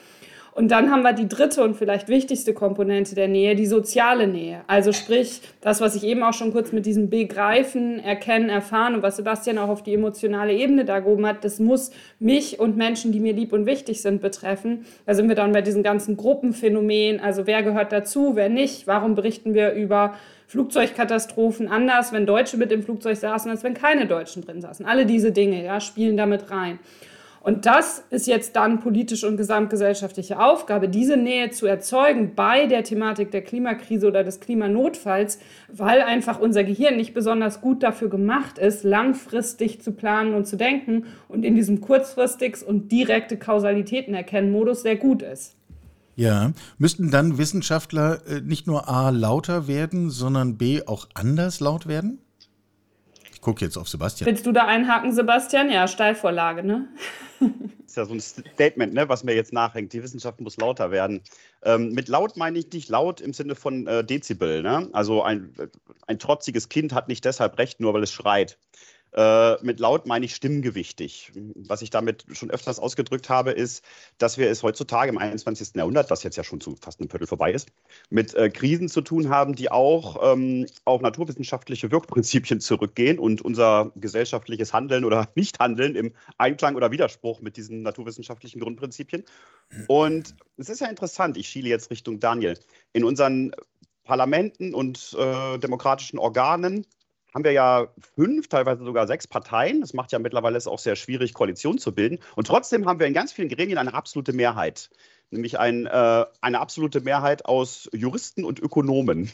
Und 0.56 0.72
dann 0.72 0.90
haben 0.90 1.02
wir 1.02 1.12
die 1.12 1.28
dritte 1.28 1.62
und 1.66 1.76
vielleicht 1.76 2.08
wichtigste 2.08 2.54
Komponente 2.54 3.14
der 3.14 3.28
Nähe, 3.28 3.56
die 3.56 3.66
soziale 3.66 4.26
Nähe. 4.26 4.62
Also 4.68 4.94
sprich, 4.94 5.42
das, 5.60 5.82
was 5.82 5.96
ich 5.96 6.06
eben 6.06 6.24
auch 6.24 6.32
schon 6.32 6.54
kurz 6.54 6.72
mit 6.72 6.86
diesem 6.86 7.10
Begreifen, 7.10 8.00
Erkennen, 8.00 8.48
Erfahren 8.48 8.96
und 8.96 9.04
was 9.04 9.18
Sebastian 9.18 9.58
auch 9.58 9.68
auf 9.68 9.84
die 9.84 9.94
emotionale 9.94 10.54
Ebene 10.54 10.86
da 10.86 11.02
gehoben 11.02 11.26
hat, 11.26 11.44
das 11.44 11.60
muss 11.60 11.92
mich 12.20 12.58
und 12.58 12.78
Menschen, 12.78 13.12
die 13.12 13.20
mir 13.20 13.34
lieb 13.34 13.52
und 13.52 13.66
wichtig 13.66 14.02
sind, 14.02 14.22
betreffen. 14.22 14.86
Da 15.06 15.14
sind 15.14 15.28
wir 15.28 15.36
dann 15.36 15.52
bei 15.52 15.62
diesen 15.62 15.84
ganzen 15.84 16.16
Gruppenphänomenen. 16.16 17.20
Also 17.20 17.48
wer 17.48 17.62
gehört 17.62 17.92
dazu, 17.92 18.38
wer 18.38 18.48
nicht? 18.48 18.88
Warum 18.88 19.16
berichten 19.16 19.56
wir 19.56 19.74
über 19.74 20.14
Flugzeugkatastrophen 20.48 21.68
anders, 21.68 22.14
wenn 22.14 22.26
Deutsche 22.26 22.56
mit 22.56 22.72
dem 22.72 22.82
Flugzeug 22.82 23.18
saßen, 23.18 23.52
als 23.52 23.66
wenn 23.66 23.74
keine 23.74 24.08
Deutschen 24.08 24.46
drin 24.46 24.62
saßen? 24.62 24.86
Alle 24.86 25.06
diese 25.06 25.34
Dinge 25.34 25.66
ja, 25.66 25.82
spielen 25.82 26.16
damit 26.16 26.50
rein. 26.50 26.80
Und 27.46 27.68
das 27.68 28.04
ist 28.10 28.26
jetzt 28.26 28.56
dann 28.56 28.80
politische 28.80 29.28
und 29.28 29.38
gesamtgesellschaftliche 29.38 30.40
Aufgabe, 30.40 30.90
diese 30.90 31.16
Nähe 31.16 31.52
zu 31.52 31.68
erzeugen 31.68 32.34
bei 32.34 32.66
der 32.66 32.84
Thematik 32.84 33.30
der 33.30 33.44
Klimakrise 33.44 34.08
oder 34.08 34.24
des 34.24 34.40
Klimanotfalls, 34.40 35.38
weil 35.72 36.02
einfach 36.02 36.40
unser 36.40 36.64
Gehirn 36.64 36.98
nicht 36.98 37.14
besonders 37.14 37.62
gut 37.62 37.84
dafür 37.84 38.10
gemacht 38.10 38.58
ist, 38.58 38.84
langfristig 38.84 39.80
zu 39.80 39.92
planen 39.92 40.34
und 40.34 40.48
zu 40.48 40.58
denken 40.58 41.06
und 41.28 41.46
in 41.46 41.54
diesem 41.54 41.82
kurzfristiges 41.82 42.64
und 42.64 42.92
direkte 42.92 43.38
Kausalitäten 43.38 44.16
erkennen 44.16 44.52
Modus 44.52 44.82
sehr 44.82 44.96
gut 44.96 45.22
ist. 45.22 45.56
Ja, 46.16 46.52
müssten 46.80 47.12
dann 47.12 47.38
Wissenschaftler 47.38 48.22
äh, 48.26 48.42
nicht 48.42 48.66
nur 48.66 48.90
A 48.90 49.12
lauter 49.12 49.68
werden, 49.68 50.10
sondern 50.10 50.58
B 50.58 50.82
auch 50.88 51.10
anders 51.14 51.60
laut 51.60 51.86
werden? 51.86 52.25
Gucke 53.46 53.64
jetzt 53.64 53.78
auf 53.78 53.88
Sebastian. 53.88 54.26
Willst 54.26 54.48
du 54.48 54.52
da 54.52 54.66
einhaken, 54.66 55.14
Sebastian? 55.14 55.70
Ja, 55.70 55.88
Steilvorlage, 55.88 56.64
ne? 56.64 56.88
Das 57.40 57.50
ist 57.86 57.96
ja 57.96 58.06
so 58.06 58.14
ein 58.16 58.20
Statement, 58.20 58.92
ne, 58.96 59.08
was 59.08 59.24
mir 59.24 59.36
jetzt 59.36 59.54
nachhängt. 59.54 59.94
Die 59.94 60.02
Wissenschaft 60.02 60.42
muss 60.42 60.58
lauter 60.58 60.90
werden. 60.90 61.22
Ähm, 61.62 61.92
mit 61.92 62.08
laut 62.08 62.38
meine 62.38 62.58
ich 62.58 62.72
nicht 62.72 62.90
laut 62.90 63.22
im 63.22 63.34
Sinne 63.34 63.54
von 63.54 63.86
äh, 63.86 64.04
Dezibel. 64.04 64.64
Ne? 64.64 64.90
Also 64.94 65.22
ein, 65.22 65.54
ein 66.08 66.18
trotziges 66.18 66.70
Kind 66.70 66.92
hat 66.92 67.08
nicht 67.08 67.24
deshalb 67.24 67.60
recht, 67.60 67.80
nur 67.80 67.94
weil 67.94 68.02
es 68.02 68.12
schreit. 68.12 68.58
Äh, 69.16 69.64
mit 69.64 69.80
laut 69.80 70.06
meine 70.06 70.26
ich 70.26 70.36
stimmgewichtig. 70.36 71.32
Was 71.56 71.82
ich 71.82 71.90
damit 71.90 72.26
schon 72.34 72.52
öfters 72.52 72.80
ausgedrückt 72.80 73.30
habe, 73.30 73.52
ist, 73.52 73.82
dass 74.18 74.38
wir 74.38 74.50
es 74.50 74.62
heutzutage 74.62 75.10
im 75.10 75.18
21. 75.18 75.74
Jahrhundert, 75.76 76.12
das 76.12 76.24
jetzt 76.24 76.36
ja 76.36 76.44
schon 76.44 76.60
zu 76.60 76.76
fast 76.76 77.00
einem 77.00 77.10
Viertel 77.10 77.26
vorbei 77.26 77.54
ist, 77.54 77.70
mit 78.10 78.34
äh, 78.34 78.50
Krisen 78.50 78.90
zu 78.90 79.00
tun 79.00 79.30
haben, 79.30 79.56
die 79.56 79.72
auch 79.72 80.34
ähm, 80.34 80.66
auf 80.84 81.02
naturwissenschaftliche 81.02 81.92
Wirkprinzipien 81.92 82.60
zurückgehen 82.60 83.18
und 83.18 83.42
unser 83.42 83.94
gesellschaftliches 83.96 84.74
Handeln 84.74 85.06
oder 85.06 85.30
Nichthandeln 85.36 85.96
im 85.96 86.14
Einklang 86.38 86.76
oder 86.76 86.92
Widerspruch 86.92 87.40
mit 87.40 87.56
diesen 87.56 87.84
naturwissenschaftlichen 87.84 88.60
Grundprinzipien. 88.60 89.24
Und 89.88 90.36
es 90.58 90.68
ist 90.68 90.82
ja 90.82 90.88
interessant, 90.88 91.38
ich 91.38 91.48
schiele 91.48 91.70
jetzt 91.70 91.90
Richtung 91.90 92.20
Daniel. 92.20 92.60
In 92.92 93.06
unseren 93.06 93.54
Parlamenten 94.04 94.74
und 94.74 95.16
äh, 95.18 95.58
demokratischen 95.58 96.20
Organen 96.20 96.86
haben 97.36 97.44
wir 97.44 97.52
ja 97.52 97.94
fünf, 98.16 98.48
teilweise 98.48 98.86
sogar 98.86 99.08
sechs 99.08 99.28
Parteien. 99.28 99.82
Das 99.82 99.94
macht 99.94 100.14
ja 100.14 100.20
mittlerweile 100.20 100.58
es 100.58 100.68
auch 100.68 100.80
sehr 100.80 100.96
schwierig, 100.96 101.34
Koalitionen 101.34 101.80
zu 101.80 101.94
bilden. 101.94 102.20
Und 102.38 102.48
trotzdem 102.48 102.88
haben 102.88 103.00
wir 103.00 103.08
in 103.08 103.14
ganz 103.14 103.34
vielen 103.34 103.50
Gremien 103.50 103.78
eine 103.78 103.94
absolute 103.94 104.32
Mehrheit, 104.32 104.90
nämlich 105.32 105.60
ein, 105.60 105.86
äh, 105.86 106.26
eine 106.40 106.60
absolute 106.62 107.02
Mehrheit 107.02 107.46
aus 107.46 107.90
Juristen 107.94 108.46
und 108.46 108.60
Ökonomen. 108.60 109.32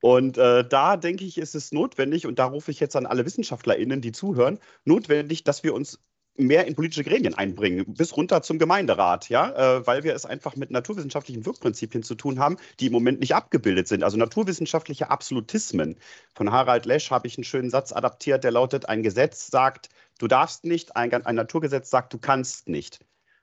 Und 0.00 0.36
äh, 0.36 0.66
da 0.68 0.96
denke 0.96 1.24
ich, 1.24 1.38
ist 1.38 1.54
es 1.54 1.70
notwendig, 1.70 2.26
und 2.26 2.40
da 2.40 2.46
rufe 2.46 2.72
ich 2.72 2.80
jetzt 2.80 2.96
an 2.96 3.06
alle 3.06 3.24
WissenschaftlerInnen, 3.24 4.00
die 4.00 4.10
zuhören, 4.10 4.58
notwendig, 4.84 5.44
dass 5.44 5.62
wir 5.62 5.74
uns 5.74 6.00
mehr 6.36 6.66
in 6.66 6.74
politische 6.74 7.04
Gremien 7.04 7.34
einbringen, 7.34 7.84
bis 7.86 8.16
runter 8.16 8.42
zum 8.42 8.58
Gemeinderat, 8.58 9.28
ja, 9.28 9.50
äh, 9.78 9.86
weil 9.86 10.02
wir 10.04 10.14
es 10.14 10.24
einfach 10.24 10.56
mit 10.56 10.70
naturwissenschaftlichen 10.70 11.44
Wirkprinzipien 11.44 12.02
zu 12.02 12.14
tun 12.14 12.38
haben, 12.38 12.56
die 12.80 12.86
im 12.86 12.92
Moment 12.92 13.20
nicht 13.20 13.34
abgebildet 13.34 13.88
sind. 13.88 14.02
Also 14.02 14.16
naturwissenschaftliche 14.16 15.10
Absolutismen. 15.10 15.96
Von 16.34 16.50
Harald 16.50 16.86
Lesch 16.86 17.10
habe 17.10 17.26
ich 17.26 17.36
einen 17.36 17.44
schönen 17.44 17.70
Satz 17.70 17.92
adaptiert, 17.92 18.44
der 18.44 18.50
lautet: 18.50 18.88
Ein 18.88 19.02
Gesetz 19.02 19.48
sagt, 19.48 19.88
du 20.18 20.28
darfst 20.28 20.64
nicht, 20.64 20.96
ein, 20.96 21.12
ein 21.12 21.34
Naturgesetz 21.34 21.90
sagt, 21.90 22.12
du 22.12 22.18
kannst 22.18 22.68
nicht. 22.68 23.00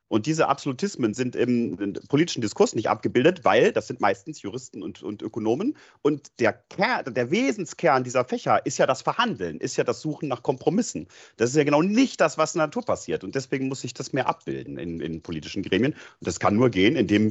Und 0.10 0.26
diese 0.26 0.50
Absolutismen 0.50 1.14
sind 1.14 1.36
im, 1.36 1.94
politischen 2.10 2.42
Diskurs 2.42 2.76
nicht 2.76 2.90
abgebildet, 2.90 3.46
weil 3.46 3.72
das 3.72 3.88
sind 3.88 4.02
meistens 4.02 4.42
Juristen 4.42 4.84
und, 4.84 5.02
und 5.02 5.22
Ökonomen. 5.22 5.78
Und 6.02 6.40
der, 6.40 6.54
Kern, 6.54 7.14
der 7.14 7.32
Wesenskern 7.32 8.04
dieser 8.04 8.26
Fächer 8.26 8.66
ist 8.66 8.78
ja 8.80 8.88
das 8.88 9.04
Verhandeln, 9.04 9.60
ist 9.60 9.78
ja 9.78 9.84
das 9.84 10.02
Suchen 10.02 10.28
nach 10.28 10.44
Kompromissen. 10.44 11.08
Das 11.38 11.52
ist 11.52 11.56
ja 11.56 11.64
genau 11.64 11.82
nicht 11.82 12.20
das, 12.20 12.38
was 12.38 12.56
in 12.56 12.60
der 12.60 12.68
Natur 12.68 12.84
passiert. 12.84 13.24
Und 13.24 13.36
deswegen 13.36 13.68
muss 13.70 13.82
sich 13.82 13.94
das 13.94 14.12
mehr 14.12 14.28
abbilden 14.28 14.78
in, 14.78 15.00
in 15.00 15.22
politischen 15.22 15.64
Gremien. 15.64 15.94
Und 15.94 16.28
das 16.28 16.40
kann 16.40 16.56
nur 16.56 16.70
gehen, 16.70 16.96
indem 16.96 17.30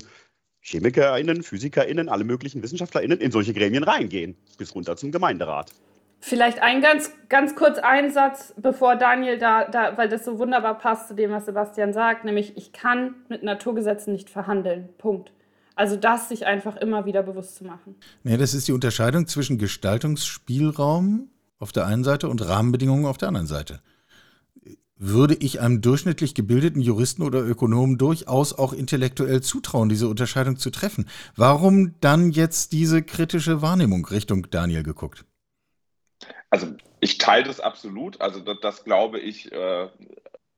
ChemikerInnen, 0.63 1.43
PhysikerInnen, 1.43 2.09
alle 2.09 2.25
möglichen 2.25 2.63
WissenschaftlerInnen 2.63 3.21
in 3.21 3.33
solche 3.33 3.55
Gremien 3.55 3.85
reingehen, 3.85 4.37
bis 4.57 4.75
runter 4.75 4.97
zum 4.97 5.13
Gemeinderat. 5.13 5.73
Vielleicht 6.21 6.61
ein 6.61 6.83
ganz, 6.83 7.13
ganz 7.29 7.55
kurz 7.55 7.79
Einsatz, 7.79 8.53
bevor 8.57 8.97
Daniel 8.97 9.39
da, 9.39 9.67
da, 9.67 9.97
weil 9.97 10.09
das 10.09 10.25
so 10.25 10.39
wunderbar 10.39 10.77
passt 10.79 11.09
zu 11.09 11.15
dem, 11.15 11.31
was 11.31 11.47
Sebastian 11.47 11.93
sagt, 11.93 12.25
nämlich 12.25 12.57
ich 12.57 12.73
kann 12.73 13.15
mit 13.29 13.43
Naturgesetzen 13.43 14.13
nicht 14.13 14.29
verhandeln. 14.29 14.89
Punkt. 14.99 15.33
Also 15.77 15.95
das 15.95 16.29
sich 16.29 16.45
einfach 16.45 16.75
immer 16.77 17.07
wieder 17.07 17.23
bewusst 17.23 17.55
zu 17.55 17.65
machen. 17.65 17.95
Ja, 18.25 18.37
das 18.37 18.53
ist 18.53 18.67
die 18.67 18.73
Unterscheidung 18.73 19.29
zwischen 19.29 19.59
Gestaltungsspielraum 19.59 21.31
auf 21.61 21.71
der 21.71 21.87
einen 21.87 22.03
Seite 22.03 22.29
und 22.29 22.47
Rahmenbedingungen 22.47 23.07
auf 23.07 23.17
der 23.17 23.29
anderen 23.29 23.47
Seite. 23.47 23.81
Würde 24.97 25.35
ich 25.35 25.61
einem 25.61 25.81
durchschnittlich 25.81 26.35
gebildeten 26.35 26.83
Juristen 26.83 27.23
oder 27.23 27.47
Ökonomen 27.47 27.97
durchaus 27.97 28.53
auch 28.59 28.73
intellektuell 28.73 29.41
zutrauen, 29.41 29.89
diese 29.89 30.09
Unterscheidung 30.09 30.57
zu 30.57 30.71
treffen? 30.71 31.09
Warum 31.37 31.95
dann 32.01 32.33
jetzt 32.33 32.73
diese 32.73 33.05
kritische 33.05 33.63
Wahrnehmung 33.63 34.05
Richtung 34.07 34.51
Daniel 34.51 34.83
geguckt? 34.83 35.25
Also 36.51 36.75
ich 37.01 37.19
teile 37.19 37.45
das 37.45 37.61
absolut. 37.61 38.21
Also 38.21 38.41
das, 38.41 38.59
das 38.61 38.85
glaube 38.85 39.19
ich, 39.19 39.53
äh, 39.53 39.89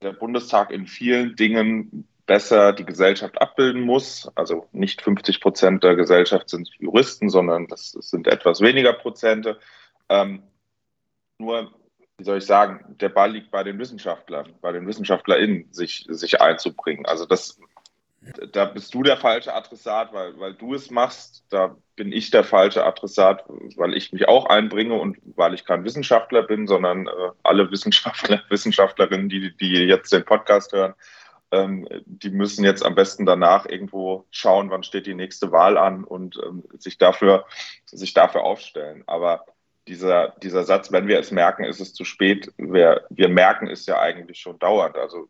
der 0.02 0.12
Bundestag 0.12 0.70
in 0.70 0.86
vielen 0.86 1.36
Dingen 1.36 2.06
besser 2.26 2.72
die 2.72 2.84
Gesellschaft 2.84 3.40
abbilden 3.40 3.82
muss. 3.82 4.30
Also 4.36 4.68
nicht 4.72 5.02
50 5.02 5.40
Prozent 5.40 5.84
der 5.84 5.96
Gesellschaft 5.96 6.48
sind 6.48 6.70
Juristen, 6.78 7.28
sondern 7.28 7.66
das, 7.66 7.92
das 7.92 8.10
sind 8.10 8.26
etwas 8.26 8.60
weniger 8.60 8.92
Prozente. 8.92 9.58
Ähm, 10.08 10.42
nur, 11.38 11.72
wie 12.18 12.24
soll 12.24 12.38
ich 12.38 12.46
sagen, 12.46 12.96
der 13.00 13.08
Ball 13.08 13.32
liegt 13.32 13.50
bei 13.50 13.64
den 13.64 13.78
Wissenschaftlern, 13.78 14.52
bei 14.60 14.72
den 14.72 14.86
WissenschaftlerInnen, 14.86 15.72
sich, 15.72 16.06
sich 16.08 16.40
einzubringen. 16.40 17.06
Also 17.06 17.26
das 17.26 17.58
da 18.52 18.66
bist 18.66 18.92
du 18.94 19.02
der 19.02 19.16
falsche 19.16 19.54
Adressat, 19.54 20.12
weil, 20.12 20.38
weil 20.38 20.54
du 20.54 20.74
es 20.74 20.90
machst. 20.90 21.44
Da 21.48 21.76
bin 22.00 22.12
ich 22.12 22.30
der 22.30 22.44
falsche 22.44 22.86
Adressat, 22.86 23.44
weil 23.76 23.94
ich 23.94 24.10
mich 24.10 24.26
auch 24.26 24.46
einbringe 24.46 24.94
und 24.94 25.18
weil 25.36 25.52
ich 25.52 25.66
kein 25.66 25.84
Wissenschaftler 25.84 26.42
bin, 26.44 26.66
sondern 26.66 27.06
äh, 27.06 27.10
alle 27.42 27.70
Wissenschaftler, 27.70 28.40
Wissenschaftlerinnen, 28.48 29.28
die, 29.28 29.54
die 29.54 29.84
jetzt 29.84 30.10
den 30.10 30.24
Podcast 30.24 30.72
hören, 30.72 30.94
ähm, 31.50 31.86
die 32.06 32.30
müssen 32.30 32.64
jetzt 32.64 32.86
am 32.86 32.94
besten 32.94 33.26
danach 33.26 33.66
irgendwo 33.66 34.24
schauen, 34.30 34.70
wann 34.70 34.82
steht 34.82 35.04
die 35.04 35.14
nächste 35.14 35.52
Wahl 35.52 35.76
an 35.76 36.04
und 36.04 36.40
ähm, 36.42 36.64
sich, 36.78 36.96
dafür, 36.96 37.44
sich 37.84 38.14
dafür 38.14 38.44
aufstellen. 38.44 39.04
Aber 39.06 39.44
dieser, 39.86 40.28
dieser 40.42 40.64
Satz, 40.64 40.90
wenn 40.90 41.06
wir 41.06 41.18
es 41.18 41.30
merken, 41.30 41.64
ist 41.64 41.80
es 41.80 41.92
zu 41.92 42.06
spät. 42.06 42.50
Wir, 42.56 43.04
wir 43.10 43.28
merken 43.28 43.68
es 43.68 43.84
ja 43.84 44.00
eigentlich 44.00 44.38
schon 44.38 44.58
dauernd. 44.58 44.96
Also 44.96 45.28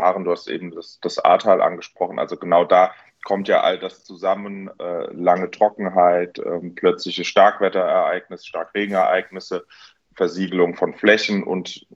Maren, 0.00 0.24
du 0.24 0.30
hast 0.30 0.46
eben 0.46 0.70
das, 0.72 1.00
das 1.00 1.18
Ahrtal 1.18 1.62
angesprochen. 1.62 2.18
Also 2.18 2.36
genau 2.36 2.64
da 2.64 2.92
kommt 3.26 3.48
ja 3.48 3.62
all 3.62 3.76
das 3.76 4.04
zusammen. 4.04 4.70
Äh, 4.78 5.12
lange 5.12 5.50
Trockenheit, 5.50 6.38
äh, 6.38 6.60
plötzliche 6.76 7.24
Starkwetterereignisse, 7.24 8.46
Starkregenereignisse, 8.46 9.66
Versiegelung 10.14 10.76
von 10.76 10.94
Flächen 10.94 11.42
und 11.42 11.88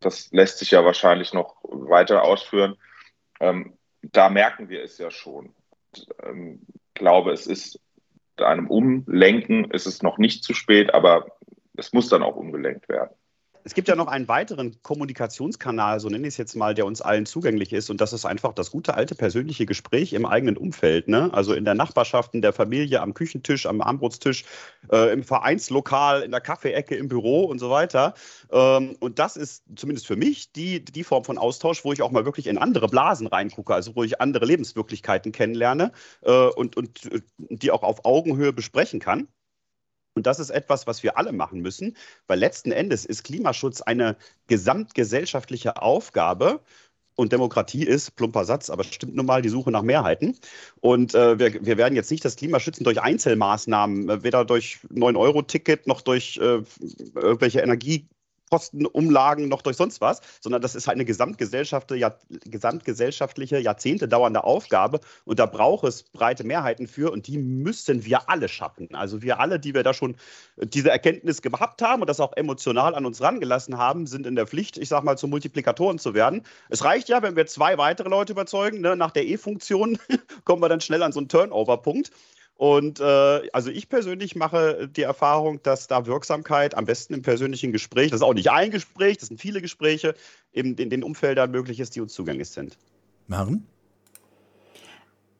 das 0.00 0.32
lässt 0.32 0.58
sich 0.58 0.72
ja 0.72 0.84
wahrscheinlich 0.84 1.32
noch 1.32 1.54
weiter 1.62 2.24
ausführen. 2.24 2.76
Ähm, 3.38 3.78
da 4.02 4.28
merken 4.28 4.68
wir 4.68 4.82
es 4.82 4.98
ja 4.98 5.12
schon. 5.12 5.54
Ich 5.94 6.08
ähm, 6.24 6.66
glaube, 6.94 7.30
es 7.30 7.46
ist 7.46 7.78
einem 8.36 8.66
Umlenken 8.66 9.70
ist 9.70 9.86
es 9.86 10.02
noch 10.02 10.18
nicht 10.18 10.42
zu 10.42 10.52
spät, 10.52 10.92
aber 10.94 11.26
es 11.76 11.92
muss 11.92 12.08
dann 12.08 12.24
auch 12.24 12.34
umgelenkt 12.34 12.88
werden. 12.88 13.14
Es 13.64 13.74
gibt 13.74 13.88
ja 13.88 13.96
noch 13.96 14.06
einen 14.06 14.26
weiteren 14.28 14.82
Kommunikationskanal, 14.82 16.00
so 16.00 16.08
nenne 16.08 16.26
ich 16.26 16.34
es 16.34 16.38
jetzt 16.38 16.56
mal, 16.56 16.74
der 16.74 16.86
uns 16.86 17.00
allen 17.02 17.26
zugänglich 17.26 17.72
ist. 17.72 17.90
Und 17.90 18.00
das 18.00 18.12
ist 18.12 18.24
einfach 18.24 18.54
das 18.54 18.70
gute 18.70 18.94
alte 18.94 19.14
persönliche 19.14 19.66
Gespräch 19.66 20.12
im 20.14 20.24
eigenen 20.24 20.56
Umfeld. 20.56 21.08
Ne? 21.08 21.30
Also 21.32 21.52
in 21.52 21.64
der 21.64 21.74
Nachbarschaft, 21.74 22.34
in 22.34 22.42
der 22.42 22.52
Familie, 22.52 23.00
am 23.00 23.12
Küchentisch, 23.12 23.66
am 23.66 23.80
Armbrotstisch, 23.80 24.44
äh, 24.90 25.12
im 25.12 25.22
Vereinslokal, 25.22 26.22
in 26.22 26.30
der 26.30 26.40
Kaffeeecke, 26.40 26.94
im 26.94 27.08
Büro 27.08 27.44
und 27.44 27.58
so 27.58 27.70
weiter. 27.70 28.14
Ähm, 28.50 28.96
und 29.00 29.18
das 29.18 29.36
ist 29.36 29.64
zumindest 29.76 30.06
für 30.06 30.16
mich 30.16 30.52
die, 30.52 30.82
die 30.84 31.04
Form 31.04 31.24
von 31.24 31.36
Austausch, 31.36 31.84
wo 31.84 31.92
ich 31.92 32.02
auch 32.02 32.10
mal 32.10 32.24
wirklich 32.24 32.46
in 32.46 32.56
andere 32.56 32.88
Blasen 32.88 33.26
reingucke, 33.26 33.74
also 33.74 33.94
wo 33.94 34.04
ich 34.04 34.20
andere 34.20 34.46
Lebenswirklichkeiten 34.46 35.32
kennenlerne 35.32 35.92
äh, 36.22 36.32
und, 36.32 36.76
und 36.76 37.12
äh, 37.12 37.20
die 37.38 37.70
auch 37.70 37.82
auf 37.82 38.04
Augenhöhe 38.04 38.52
besprechen 38.52 39.00
kann. 39.00 39.28
Und 40.14 40.26
das 40.26 40.40
ist 40.40 40.50
etwas, 40.50 40.86
was 40.86 41.02
wir 41.02 41.16
alle 41.16 41.32
machen 41.32 41.60
müssen, 41.60 41.96
weil 42.26 42.38
letzten 42.38 42.72
Endes 42.72 43.04
ist 43.04 43.22
Klimaschutz 43.22 43.80
eine 43.80 44.16
gesamtgesellschaftliche 44.48 45.80
Aufgabe. 45.80 46.60
Und 47.16 47.32
Demokratie 47.32 47.84
ist, 47.84 48.16
plumper 48.16 48.46
Satz, 48.46 48.70
aber 48.70 48.82
stimmt 48.82 49.14
nun 49.14 49.26
mal, 49.26 49.42
die 49.42 49.50
Suche 49.50 49.70
nach 49.70 49.82
Mehrheiten. 49.82 50.38
Und 50.80 51.14
äh, 51.14 51.38
wir, 51.38 51.66
wir, 51.66 51.76
werden 51.76 51.94
jetzt 51.94 52.10
nicht 52.10 52.24
das 52.24 52.36
Klima 52.36 52.60
schützen 52.60 52.84
durch 52.84 53.02
Einzelmaßnahmen, 53.02 54.08
äh, 54.08 54.22
weder 54.22 54.46
durch 54.46 54.78
9-Euro-Ticket 54.90 55.86
noch 55.86 56.00
durch 56.00 56.38
äh, 56.38 56.62
irgendwelche 57.14 57.60
Energie. 57.60 58.08
Kostenumlagen 58.50 59.48
noch 59.48 59.62
durch 59.62 59.76
sonst 59.76 60.00
was, 60.00 60.20
sondern 60.40 60.60
das 60.60 60.74
ist 60.74 60.86
halt 60.86 60.96
eine 60.96 61.04
gesamtgesellschaftliche, 61.04 62.16
gesamtgesellschaftliche, 62.44 63.58
Jahrzehnte 63.58 64.08
dauernde 64.08 64.44
Aufgabe 64.44 65.00
und 65.24 65.38
da 65.38 65.46
braucht 65.46 65.84
es 65.84 66.02
breite 66.02 66.44
Mehrheiten 66.44 66.88
für 66.88 67.12
und 67.12 67.26
die 67.26 67.38
müssen 67.38 68.04
wir 68.04 68.28
alle 68.28 68.48
schaffen. 68.48 68.94
Also 68.94 69.22
wir 69.22 69.38
alle, 69.40 69.60
die 69.60 69.74
wir 69.74 69.82
da 69.82 69.94
schon 69.94 70.16
diese 70.56 70.90
Erkenntnis 70.90 71.42
gehabt 71.42 71.80
haben 71.80 72.02
und 72.02 72.10
das 72.10 72.20
auch 72.20 72.32
emotional 72.36 72.94
an 72.94 73.06
uns 73.06 73.22
rangelassen 73.22 73.78
haben, 73.78 74.06
sind 74.06 74.26
in 74.26 74.34
der 74.34 74.46
Pflicht, 74.46 74.78
ich 74.78 74.88
sag 74.88 75.04
mal, 75.04 75.16
zu 75.16 75.28
Multiplikatoren 75.28 75.98
zu 75.98 76.14
werden. 76.14 76.42
Es 76.68 76.84
reicht 76.84 77.08
ja, 77.08 77.22
wenn 77.22 77.36
wir 77.36 77.46
zwei 77.46 77.78
weitere 77.78 78.08
Leute 78.08 78.32
überzeugen, 78.32 78.80
ne? 78.80 78.96
nach 78.96 79.12
der 79.12 79.26
E-Funktion 79.26 79.98
kommen 80.44 80.62
wir 80.62 80.68
dann 80.68 80.80
schnell 80.80 81.02
an 81.02 81.12
so 81.12 81.20
einen 81.20 81.28
Turnover-Punkt. 81.28 82.10
Und 82.60 83.00
äh, 83.00 83.48
also 83.54 83.70
ich 83.70 83.88
persönlich 83.88 84.36
mache 84.36 84.86
die 84.86 85.00
Erfahrung, 85.00 85.62
dass 85.62 85.86
da 85.86 86.04
Wirksamkeit 86.04 86.76
am 86.76 86.84
besten 86.84 87.14
im 87.14 87.22
persönlichen 87.22 87.72
Gespräch, 87.72 88.10
das 88.10 88.20
ist 88.20 88.22
auch 88.22 88.34
nicht 88.34 88.50
ein 88.50 88.70
Gespräch, 88.70 89.16
das 89.16 89.28
sind 89.28 89.40
viele 89.40 89.62
Gespräche, 89.62 90.14
in, 90.52 90.74
in 90.74 90.90
den 90.90 91.02
Umfeldern 91.02 91.50
möglich 91.50 91.80
ist, 91.80 91.96
die 91.96 92.02
uns 92.02 92.12
zugänglich 92.12 92.50
sind. 92.50 92.76
Maren? 93.28 93.66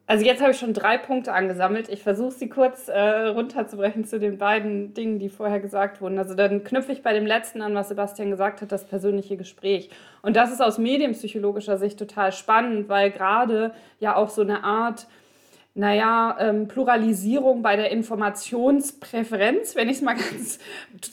Also 0.07 0.25
jetzt 0.25 0.41
habe 0.41 0.53
ich 0.53 0.59
schon 0.59 0.73
drei 0.73 0.97
Punkte 0.97 1.35
angesammelt. 1.35 1.91
Ich 1.91 2.03
versuche 2.03 2.31
sie 2.31 2.49
kurz 2.49 2.89
äh, 2.89 2.99
runterzubrechen 2.99 4.07
zu 4.07 4.19
den 4.19 4.39
beiden 4.39 4.95
Dingen, 4.95 5.19
die 5.19 5.29
vorher 5.29 5.61
gesagt 5.61 6.01
wurden. 6.01 6.19
Also 6.19 6.33
dann 6.35 6.65
knüpfe 6.65 6.91
ich 6.93 7.03
bei 7.03 7.13
dem 7.13 7.27
letzten 7.27 7.61
an, 7.61 7.75
was 7.75 7.91
Sebastian 7.91 8.31
gesagt 8.31 8.63
hat, 8.63 8.73
das 8.73 8.87
persönliche 8.87 9.37
Gespräch. 9.37 9.91
Und 10.23 10.37
das 10.37 10.51
ist 10.51 10.63
aus 10.63 10.79
medienpsychologischer 10.79 11.77
Sicht 11.77 11.99
total 11.99 12.33
spannend, 12.33 12.89
weil 12.89 13.11
gerade 13.11 13.75
ja 13.99 14.17
auch 14.17 14.31
so 14.31 14.41
eine 14.41 14.65
Art 14.65 15.07
naja, 15.75 16.37
ähm, 16.41 16.69
Pluralisierung 16.69 17.63
bei 17.63 17.77
der 17.77 17.91
Informationspräferenz, 17.91 19.77
wenn 19.77 19.89
ich 19.89 19.97
es 19.97 20.03
mal 20.03 20.15
ganz 20.31 20.59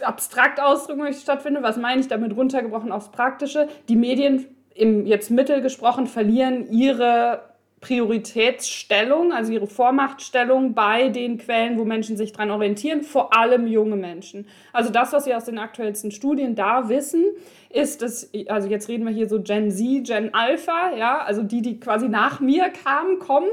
abstrakt 0.01 0.59
ausdrücken 0.59 1.01
möchte, 1.01 1.21
stattfindet. 1.21 1.63
Was 1.63 1.77
meine 1.77 2.01
ich 2.01 2.07
damit 2.07 2.35
runtergebrochen 2.35 2.91
aufs 2.91 3.11
Praktische? 3.11 3.67
Die 3.87 3.95
Medien, 3.95 4.45
im 4.73 5.05
jetzt 5.05 5.31
Mittel 5.31 5.61
gesprochen, 5.61 6.07
verlieren 6.07 6.71
ihre 6.71 7.41
Prioritätsstellung, 7.79 9.31
also 9.33 9.51
ihre 9.51 9.67
Vormachtstellung 9.67 10.73
bei 10.73 11.09
den 11.09 11.37
Quellen, 11.37 11.77
wo 11.77 11.85
Menschen 11.85 12.17
sich 12.17 12.33
dran 12.33 12.49
orientieren, 12.49 13.03
vor 13.03 13.37
allem 13.37 13.67
junge 13.67 13.95
Menschen. 13.95 14.47
Also 14.73 14.91
das, 14.91 15.13
was 15.13 15.27
wir 15.27 15.37
aus 15.37 15.45
den 15.45 15.59
aktuellsten 15.59 16.09
Studien 16.09 16.55
da 16.55 16.89
wissen, 16.89 17.23
ist, 17.69 18.01
dass, 18.01 18.29
also 18.47 18.67
jetzt 18.69 18.87
reden 18.89 19.05
wir 19.05 19.13
hier 19.13 19.27
so 19.27 19.41
Gen 19.41 19.71
Z, 19.71 20.05
Gen 20.05 20.33
Alpha, 20.33 20.95
ja, 20.95 21.19
also 21.19 21.43
die, 21.43 21.61
die 21.61 21.79
quasi 21.79 22.07
nach 22.07 22.39
mir 22.39 22.69
kamen, 22.69 23.19
kommen, 23.19 23.47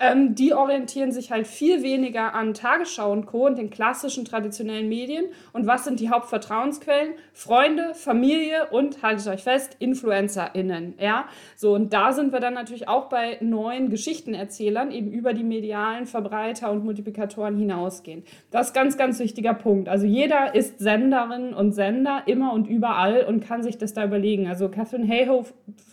ähm, 0.00 0.34
die 0.34 0.54
orientieren 0.54 1.12
sich 1.12 1.30
halt 1.30 1.46
viel 1.46 1.82
weniger 1.82 2.34
an 2.34 2.54
Tagesschau 2.54 3.12
und 3.12 3.26
Co. 3.26 3.46
und 3.46 3.58
den 3.58 3.70
klassischen 3.70 4.24
traditionellen 4.24 4.88
Medien. 4.88 5.26
Und 5.52 5.66
was 5.66 5.84
sind 5.84 6.00
die 6.00 6.10
Hauptvertrauensquellen? 6.10 7.14
Freunde, 7.32 7.94
Familie 7.94 8.68
und, 8.70 9.02
haltet 9.02 9.26
euch 9.28 9.42
fest, 9.42 9.76
InfluencerInnen, 9.78 10.94
ja. 10.98 11.26
So, 11.56 11.74
und 11.74 11.92
da 11.92 12.12
sind 12.12 12.32
wir 12.32 12.40
dann 12.40 12.54
natürlich 12.54 12.88
auch 12.88 13.08
bei 13.08 13.38
neuen 13.40 13.90
Geschichtenerzählern, 13.90 14.90
eben 14.90 15.10
über 15.12 15.34
die 15.34 15.44
medialen 15.44 16.06
Verbreiter 16.06 16.70
und 16.70 16.84
Multiplikatoren 16.84 17.56
hinausgehen. 17.56 18.24
Das 18.50 18.68
ist 18.68 18.74
ganz, 18.74 18.96
ganz 18.96 19.18
wichtiger 19.18 19.54
Punkt. 19.54 19.88
Also 19.88 20.06
jeder 20.06 20.54
ist 20.54 20.78
Senderin 20.78 21.54
und 21.54 21.72
Sender 21.72 22.22
immer 22.26 22.52
und 22.52 22.66
überall 22.66 23.24
und 23.24 23.44
kann 23.44 23.51
sich 23.60 23.76
das 23.76 23.92
da 23.92 24.04
überlegen. 24.04 24.46
Also 24.46 24.68
Catherine 24.68 25.06
Hayhoe 25.06 25.44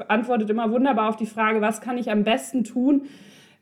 antwortet 0.07 0.51
immer 0.51 0.71
wunderbar 0.71 1.09
auf 1.09 1.15
die 1.15 1.25
Frage, 1.25 1.61
was 1.61 1.81
kann 1.81 1.97
ich 1.97 2.11
am 2.11 2.23
besten 2.23 2.63
tun 2.63 3.07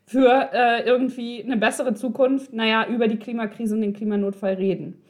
für 0.04 0.50
äh, 0.52 0.86
irgendwie 0.86 1.42
eine 1.42 1.56
bessere 1.56 1.94
Zukunft? 1.94 2.52
Naja, 2.52 2.86
über 2.86 3.08
die 3.08 3.16
Klimakrise 3.16 3.74
und 3.74 3.80
den 3.80 3.94
Klimanotfall 3.94 4.54
reden. 4.54 5.02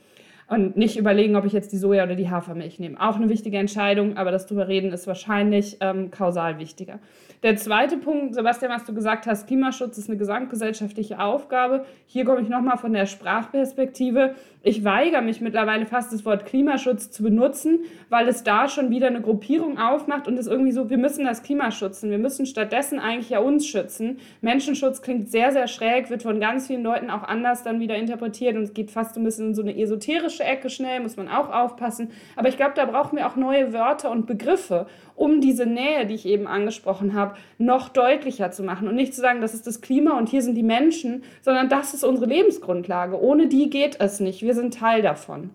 Und 0.49 0.77
nicht 0.77 0.97
überlegen, 0.97 1.37
ob 1.37 1.45
ich 1.45 1.53
jetzt 1.53 1.73
die 1.73 1.77
Soja 1.77 2.05
oder 2.05 2.15
die 2.15 2.31
Hafermilch 2.31 2.79
nehme. 2.79 3.01
Auch 3.01 3.17
eine 3.17 3.29
wichtige 3.29 3.59
Entscheidung, 3.59 4.17
aber 4.17 4.31
das 4.31 4.47
drüber 4.47 4.67
reden 4.67 4.93
ist 4.93 5.07
wahrscheinlich 5.07 5.77
ähm, 5.81 6.11
kausal 6.11 6.59
wichtiger. 6.59 6.99
Der 7.45 7.57
zweite 7.57 7.99
Punkt, 7.99 8.35
Sebastian, 8.35 8.73
was 8.73 8.85
du 8.85 8.93
gesagt 8.93 9.29
hast, 9.29 9.47
Klimaschutz 9.47 9.97
ist 9.97 10.09
eine 10.09 10.19
gesamtgesellschaftliche 10.19 11.21
Aufgabe. 11.21 11.85
Hier 12.07 12.25
komme 12.25 12.41
ich 12.41 12.49
nochmal 12.49 12.79
von 12.79 12.93
der 12.93 13.07
Sprachperspektive. 13.07 14.35
Ich 14.65 14.83
weigere 14.85 15.23
mich 15.23 15.41
mittlerweile 15.41 15.87
fast, 15.87 16.13
das 16.13 16.25
Wort 16.25 16.47
Klimaschutz 16.47 17.13
zu 17.13 17.23
benutzen, 17.23 17.85
weil 18.09 18.27
es 18.27 18.43
da 18.43 18.69
schon 18.69 18.91
wieder 18.91 19.07
eine 19.07 19.21
Gruppierung 19.21 19.79
aufmacht 19.79 20.27
und 20.27 20.37
es 20.37 20.49
irgendwie 20.49 20.73
so, 20.73 20.91
wir 20.91 20.99
müssen 20.99 21.25
das 21.25 21.45
Klima 21.45 21.71
schützen. 21.71 22.11
Wir 22.11 22.19
müssen 22.19 22.45
stattdessen 22.45 22.99
eigentlich 22.99 23.31
ja 23.31 23.39
uns 23.39 23.69
schützen. 23.69 24.19
Menschenschutz 24.41 25.01
klingt 25.01 25.31
sehr, 25.31 25.53
sehr 25.53 25.69
schräg, 25.69 26.11
wird 26.11 26.25
von 26.25 26.41
ganz 26.41 26.67
vielen 26.67 26.83
Leuten 26.83 27.09
auch 27.09 27.23
anders 27.23 27.63
dann 27.63 27.79
wieder 27.79 27.95
interpretiert 27.95 28.57
und 28.57 28.63
es 28.63 28.75
geht 28.75 28.91
fast 28.91 29.17
ein 29.17 29.23
bisschen 29.23 29.49
in 29.49 29.55
so 29.55 29.63
eine 29.63 29.79
esoterische 29.79 30.38
Ecke 30.45 30.71
schnell, 30.71 31.01
muss 31.01 31.17
man 31.17 31.29
auch 31.29 31.51
aufpassen. 31.51 32.11
Aber 32.37 32.49
ich 32.49 32.57
glaube, 32.57 32.73
da 32.75 32.85
brauchen 32.85 33.17
wir 33.17 33.27
auch 33.27 33.37
neue 33.37 33.73
Wörter 33.73 34.11
und 34.11 34.27
Begriffe, 34.27 34.87
um 35.15 35.41
diese 35.41 35.67
Nähe, 35.67 36.07
die 36.07 36.15
ich 36.15 36.27
eben 36.27 36.47
angesprochen 36.47 37.15
habe, 37.15 37.37
noch 37.59 37.89
deutlicher 37.89 38.51
zu 38.51 38.63
machen 38.63 38.89
und 38.89 38.95
nicht 38.95 39.15
zu 39.15 39.21
sagen, 39.21 39.41
das 39.41 39.55
ist 39.55 39.67
das 39.67 39.81
Klima 39.81 40.17
und 40.19 40.29
hier 40.29 40.43
sind 40.43 40.55
die 40.55 40.63
Menschen, 40.63 41.25
sondern 41.43 41.69
das 41.69 41.95
ist 41.95 42.05
unsere 42.05 42.27
Lebensgrundlage. 42.27 43.21
Ohne 43.21 43.49
die 43.49 43.71
geht 43.71 44.01
es 44.01 44.21
nicht. 44.21 44.43
Wir 44.43 44.55
sind 44.55 44.75
Teil 44.75 45.03
davon. 45.03 45.51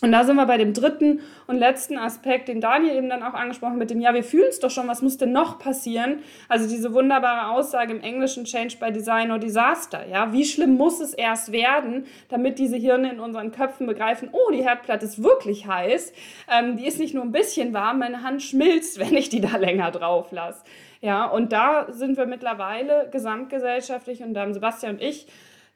Und 0.00 0.12
da 0.12 0.24
sind 0.24 0.36
wir 0.36 0.46
bei 0.46 0.58
dem 0.58 0.74
dritten 0.74 1.20
und 1.46 1.58
letzten 1.58 1.98
Aspekt, 1.98 2.48
den 2.48 2.60
Daniel 2.60 2.96
eben 2.96 3.08
dann 3.08 3.22
auch 3.22 3.34
angesprochen 3.34 3.78
mit 3.78 3.90
dem, 3.90 4.00
ja, 4.00 4.14
wir 4.14 4.22
fühlen 4.22 4.48
es 4.48 4.60
doch 4.60 4.70
schon, 4.70 4.86
was 4.86 5.02
muss 5.02 5.18
denn 5.18 5.32
noch 5.32 5.58
passieren? 5.58 6.20
Also 6.48 6.68
diese 6.68 6.94
wunderbare 6.94 7.50
Aussage 7.50 7.92
im 7.92 8.00
Englischen, 8.00 8.44
Change 8.44 8.76
by 8.78 8.92
Design 8.92 9.32
or 9.32 9.38
Disaster. 9.38 10.06
Ja, 10.06 10.32
wie 10.32 10.44
schlimm 10.44 10.76
muss 10.76 11.00
es 11.00 11.14
erst 11.14 11.50
werden, 11.50 12.06
damit 12.28 12.58
diese 12.58 12.76
Hirne 12.76 13.10
in 13.10 13.20
unseren 13.20 13.50
Köpfen 13.50 13.86
begreifen, 13.86 14.28
oh, 14.32 14.52
die 14.52 14.62
Herdplatte 14.62 15.04
ist 15.04 15.22
wirklich 15.22 15.66
heiß, 15.66 16.12
ähm, 16.50 16.76
die 16.76 16.86
ist 16.86 17.00
nicht 17.00 17.14
nur 17.14 17.24
ein 17.24 17.32
bisschen 17.32 17.72
warm, 17.72 17.98
meine 17.98 18.22
Hand 18.22 18.42
schmilzt, 18.42 18.98
wenn 19.00 19.16
ich 19.16 19.28
die 19.28 19.40
da 19.40 19.56
länger 19.56 19.90
drauf 19.90 20.30
lasse. 20.30 20.62
Ja, 21.00 21.26
und 21.26 21.52
da 21.52 21.86
sind 21.90 22.16
wir 22.16 22.26
mittlerweile 22.26 23.08
gesamtgesellschaftlich 23.10 24.22
und 24.22 24.34
da 24.34 24.42
haben 24.42 24.54
Sebastian 24.54 24.94
und 24.94 25.02
ich 25.02 25.26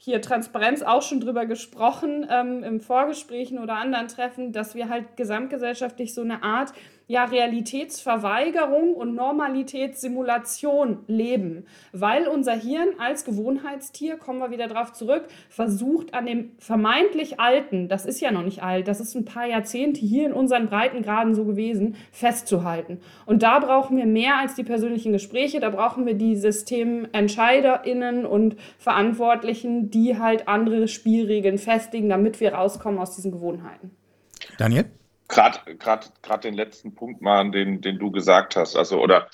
hier 0.04 0.20
Transparenz 0.20 0.82
auch 0.82 1.02
schon 1.02 1.20
drüber 1.20 1.46
gesprochen 1.46 2.26
ähm, 2.28 2.64
im 2.64 2.80
Vorgesprächen 2.80 3.60
oder 3.60 3.76
anderen 3.76 4.08
Treffen, 4.08 4.50
dass 4.52 4.74
wir 4.74 4.88
halt 4.88 5.16
gesamtgesellschaftlich 5.16 6.12
so 6.12 6.22
eine 6.22 6.42
Art 6.42 6.72
ja 7.06 7.24
Realitätsverweigerung 7.24 8.94
und 8.94 9.14
Normalitätssimulation 9.14 11.00
leben, 11.06 11.66
weil 11.92 12.26
unser 12.26 12.54
Hirn 12.54 12.90
als 12.98 13.24
Gewohnheitstier, 13.24 14.16
kommen 14.16 14.38
wir 14.38 14.50
wieder 14.50 14.68
drauf 14.68 14.92
zurück, 14.92 15.24
versucht 15.48 16.14
an 16.14 16.26
dem 16.26 16.52
vermeintlich 16.58 17.40
Alten, 17.40 17.88
das 17.88 18.06
ist 18.06 18.20
ja 18.20 18.30
noch 18.30 18.42
nicht 18.42 18.62
alt, 18.62 18.88
das 18.88 19.00
ist 19.00 19.14
ein 19.14 19.24
paar 19.24 19.46
Jahrzehnte 19.46 20.00
hier 20.00 20.26
in 20.26 20.32
unseren 20.32 20.66
Breitengraden 20.66 21.34
so 21.34 21.44
gewesen, 21.44 21.96
festzuhalten. 22.10 23.00
Und 23.26 23.42
da 23.42 23.58
brauchen 23.58 23.96
wir 23.96 24.06
mehr 24.06 24.38
als 24.38 24.54
die 24.54 24.64
persönlichen 24.64 25.12
Gespräche, 25.12 25.60
da 25.60 25.70
brauchen 25.70 26.06
wir 26.06 26.14
die 26.14 26.36
SystementscheiderInnen 26.36 28.26
und 28.26 28.56
Verantwortlichen, 28.78 29.90
die 29.90 30.18
halt 30.18 30.48
andere 30.48 30.88
Spielregeln 30.88 31.58
festigen, 31.58 32.08
damit 32.08 32.40
wir 32.40 32.54
rauskommen 32.54 32.98
aus 32.98 33.16
diesen 33.16 33.32
Gewohnheiten. 33.32 33.90
Daniel? 34.58 34.86
Gerade 35.32 36.42
den 36.44 36.54
letzten 36.54 36.94
Punkt 36.94 37.22
mal, 37.22 37.50
den, 37.50 37.80
den 37.80 37.98
du 37.98 38.10
gesagt 38.10 38.56
hast, 38.56 38.76
also 38.76 39.00
oder 39.00 39.28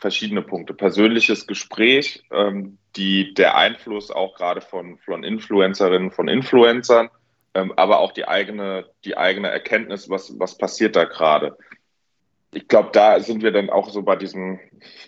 verschiedene 0.00 0.42
Punkte. 0.42 0.74
Persönliches 0.74 1.46
Gespräch, 1.46 2.24
ähm, 2.30 2.78
die, 2.96 3.34
der 3.34 3.56
Einfluss 3.56 4.10
auch 4.10 4.34
gerade 4.34 4.60
von, 4.60 4.98
von 4.98 5.24
Influencerinnen, 5.24 6.10
von 6.10 6.28
Influencern, 6.28 7.08
ähm, 7.54 7.72
aber 7.76 8.00
auch 8.00 8.12
die 8.12 8.26
eigene, 8.26 8.86
die 9.04 9.16
eigene 9.16 9.48
Erkenntnis, 9.48 10.08
was, 10.08 10.38
was 10.38 10.58
passiert 10.58 10.96
da 10.96 11.04
gerade. 11.04 11.56
Ich 12.52 12.66
glaube, 12.66 12.90
da 12.92 13.20
sind 13.20 13.42
wir 13.42 13.52
dann 13.52 13.70
auch 13.70 13.90
so 13.90 14.02
bei 14.02 14.16
diesem 14.16 14.58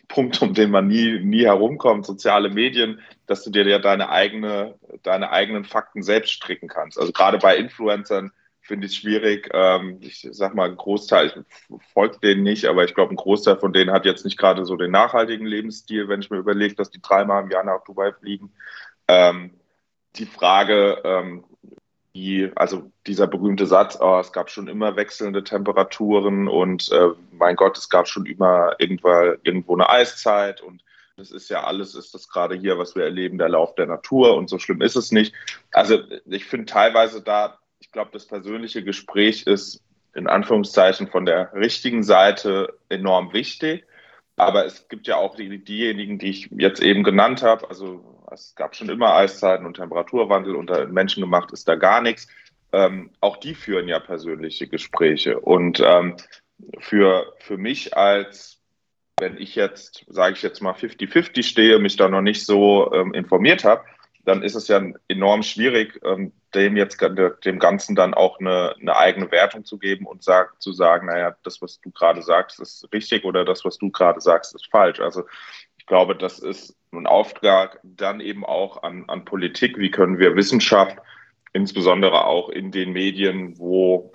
Punkt, 0.09 0.43
um 0.43 0.55
den 0.55 0.71
man 0.71 0.89
nie, 0.89 1.21
nie 1.21 1.45
herumkommt, 1.45 2.05
soziale 2.05 2.51
Medien, 2.51 3.01
dass 3.27 3.45
du 3.45 3.51
dir 3.51 3.67
ja 3.67 3.79
deine, 3.79 4.11
eigene, 4.11 4.75
deine 5.03 5.31
eigenen 5.31 5.65
Fakten 5.65 6.03
selbst 6.03 6.33
stricken 6.33 6.69
kannst. 6.69 6.99
Also 6.99 7.13
gerade 7.13 7.39
bei 7.39 7.57
Influencern, 7.57 8.33
finde 8.71 8.87
ich 8.87 8.95
schwierig. 8.95 9.51
Ähm, 9.53 9.99
ich 10.01 10.29
sag 10.31 10.55
mal, 10.55 10.71
ein 10.71 10.77
Großteil, 10.77 11.27
ich 11.27 11.93
folge 11.93 12.21
denen 12.21 12.45
nicht, 12.45 12.67
aber 12.67 12.85
ich 12.85 12.95
glaube, 12.95 13.13
ein 13.13 13.17
Großteil 13.17 13.57
von 13.57 13.73
denen 13.73 13.91
hat 13.91 14.05
jetzt 14.05 14.25
nicht 14.25 14.39
gerade 14.39 14.65
so 14.65 14.77
den 14.77 14.93
nachhaltigen 14.93 15.45
Lebensstil, 15.45 16.09
wenn 16.09 16.21
ich 16.21 16.31
mir 16.31 16.39
überlege, 16.39 16.77
dass 16.77 16.93
die 16.93 17.03
dreimal 17.03 17.43
im 17.43 17.51
Jahr 17.51 17.65
nach 17.65 17.83
Dubai 17.83 18.13
fliegen. 18.13 18.53
Ähm, 19.09 19.59
die 20.15 20.27
Frage, 20.27 21.01
ähm, 21.03 21.45
die, 22.15 22.53
also 22.55 22.93
dieser 23.09 23.27
berühmte 23.27 23.67
Satz, 23.67 23.99
oh, 24.01 24.21
es 24.21 24.33
gab 24.33 24.51
schon 24.51 24.69
immer 24.69 24.95
wechselnde 24.95 25.43
Temperaturen 25.43 26.47
und 26.47 26.93
äh, 26.93 27.09
mein 27.33 27.57
Gott, 27.57 27.77
es 27.77 27.89
gab 27.89 28.07
schon 28.07 28.25
immer 28.25 28.77
irgendwo, 28.79 29.35
irgendwo 29.43 29.75
eine 29.75 29.91
Eiszeit 29.91 30.61
und 30.61 30.85
das 31.17 31.33
ist 31.33 31.51
ja 31.51 31.65
alles, 31.65 31.97
ist 31.97 32.15
das 32.15 32.29
gerade 32.29 32.55
hier, 32.55 32.79
was 32.79 32.95
wir 32.95 33.03
erleben, 33.03 33.37
der 33.37 33.49
Lauf 33.49 33.75
der 33.75 33.87
Natur 33.87 34.37
und 34.37 34.49
so 34.49 34.61
schlimm 34.61 34.81
ist 34.81 34.95
es 34.95 35.11
nicht. 35.11 35.35
Also 35.73 35.99
ich 36.25 36.45
finde 36.45 36.67
teilweise 36.67 37.21
da 37.21 37.60
ich 37.81 37.91
glaube, 37.91 38.11
das 38.13 38.27
persönliche 38.27 38.85
Gespräch 38.85 39.47
ist 39.47 39.83
in 40.15 40.27
Anführungszeichen 40.27 41.09
von 41.09 41.25
der 41.25 41.53
richtigen 41.55 42.03
Seite 42.03 42.79
enorm 42.89 43.33
wichtig. 43.33 43.85
Aber 44.37 44.65
es 44.65 44.89
gibt 44.89 45.07
ja 45.07 45.17
auch 45.17 45.37
die, 45.37 45.63
diejenigen, 45.63 46.19
die 46.19 46.31
ich 46.31 46.49
jetzt 46.53 46.83
eben 46.83 47.05
genannt 47.05 47.43
habe. 47.43 47.69
Also 47.69 48.25
es 48.31 48.55
gab 48.55 48.75
schon 48.75 48.89
immer 48.89 49.15
Eiszeiten 49.15 49.67
und 49.67 49.75
Temperaturwandel. 49.75 50.55
Unter 50.55 50.87
Menschen 50.87 51.21
gemacht 51.21 51.53
ist 51.53 51.69
da 51.69 51.75
gar 51.75 52.01
nichts. 52.01 52.27
Ähm, 52.73 53.11
auch 53.21 53.37
die 53.37 53.55
führen 53.55 53.89
ja 53.89 53.99
persönliche 53.99 54.67
Gespräche. 54.67 55.41
Und 55.41 55.81
ähm, 55.81 56.17
für, 56.79 57.35
für 57.39 57.59
mich 57.59 57.97
als, 57.97 58.61
wenn 59.19 59.37
ich 59.37 59.55
jetzt, 59.55 60.05
sage 60.09 60.35
ich 60.35 60.43
jetzt 60.43 60.63
mal, 60.63 60.73
50-50 60.73 61.43
stehe, 61.43 61.79
mich 61.79 61.97
da 61.97 62.09
noch 62.09 62.23
nicht 62.23 62.47
so 62.47 62.93
ähm, 62.93 63.13
informiert 63.15 63.65
habe, 63.65 63.85
dann 64.25 64.43
ist 64.43 64.55
es 64.55 64.69
ja 64.69 64.83
enorm 65.09 65.43
schwierig, 65.43 66.01
ähm, 66.05 66.33
dem 66.55 66.77
jetzt 66.77 67.01
dem 67.45 67.59
Ganzen 67.59 67.95
dann 67.95 68.15
auch 68.15 68.39
eine, 68.41 68.75
eine 68.81 68.97
eigene 68.97 69.31
Wertung 69.31 69.65
zu 69.65 69.79
geben 69.79 70.07
und 70.07 70.23
sag, 70.23 70.61
zu 70.61 70.73
sagen, 70.73 71.07
naja, 71.07 71.37
das, 71.43 71.63
was 71.63 71.81
du 71.81 71.91
gerade 71.91 72.23
sagst, 72.23 72.61
ist 72.61 72.89
richtig 72.93 73.25
oder 73.25 73.45
das, 73.45 73.65
was 73.65 73.79
du 73.79 73.91
gerade 73.91 74.21
sagst, 74.21 74.55
ist 74.55 74.69
falsch. 74.71 75.01
Also 75.01 75.25
ich 75.79 75.87
glaube, 75.87 76.17
das 76.17 76.39
ist 76.39 76.77
ein 76.93 77.07
Auftrag 77.07 77.81
dann 77.83 78.21
eben 78.21 78.45
auch 78.45 78.83
an, 78.83 79.05
an 79.09 79.25
Politik, 79.25 79.79
wie 79.79 79.91
können 79.91 80.19
wir 80.19 80.37
Wissenschaft, 80.37 80.99
insbesondere 81.53 82.25
auch 82.25 82.49
in 82.49 82.73
den 82.73 82.93
Medien, 82.93 83.59
wo 83.59 84.13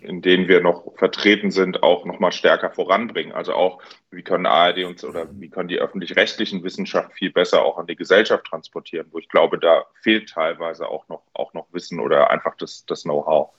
in 0.00 0.22
denen 0.22 0.48
wir 0.48 0.60
noch 0.60 0.92
vertreten 0.96 1.50
sind, 1.50 1.82
auch 1.82 2.04
noch 2.04 2.18
mal 2.18 2.32
stärker 2.32 2.70
voranbringen. 2.70 3.32
Also 3.32 3.52
auch, 3.54 3.82
wie 4.10 4.22
können 4.22 4.46
ARD 4.46 4.84
und 4.84 5.02
oder 5.04 5.26
wie 5.32 5.48
können 5.48 5.68
die 5.68 5.78
öffentlich-rechtlichen 5.78 6.62
Wissenschaft 6.64 7.12
viel 7.12 7.30
besser 7.30 7.62
auch 7.62 7.78
an 7.78 7.86
die 7.86 7.96
Gesellschaft 7.96 8.46
transportieren, 8.46 9.06
wo 9.10 9.18
ich 9.18 9.28
glaube, 9.28 9.58
da 9.58 9.84
fehlt 10.02 10.30
teilweise 10.30 10.88
auch 10.88 11.08
noch, 11.08 11.22
auch 11.32 11.54
noch 11.54 11.66
Wissen 11.72 12.00
oder 12.00 12.30
einfach 12.30 12.56
das, 12.56 12.84
das 12.86 13.02
Know-how. 13.02 13.50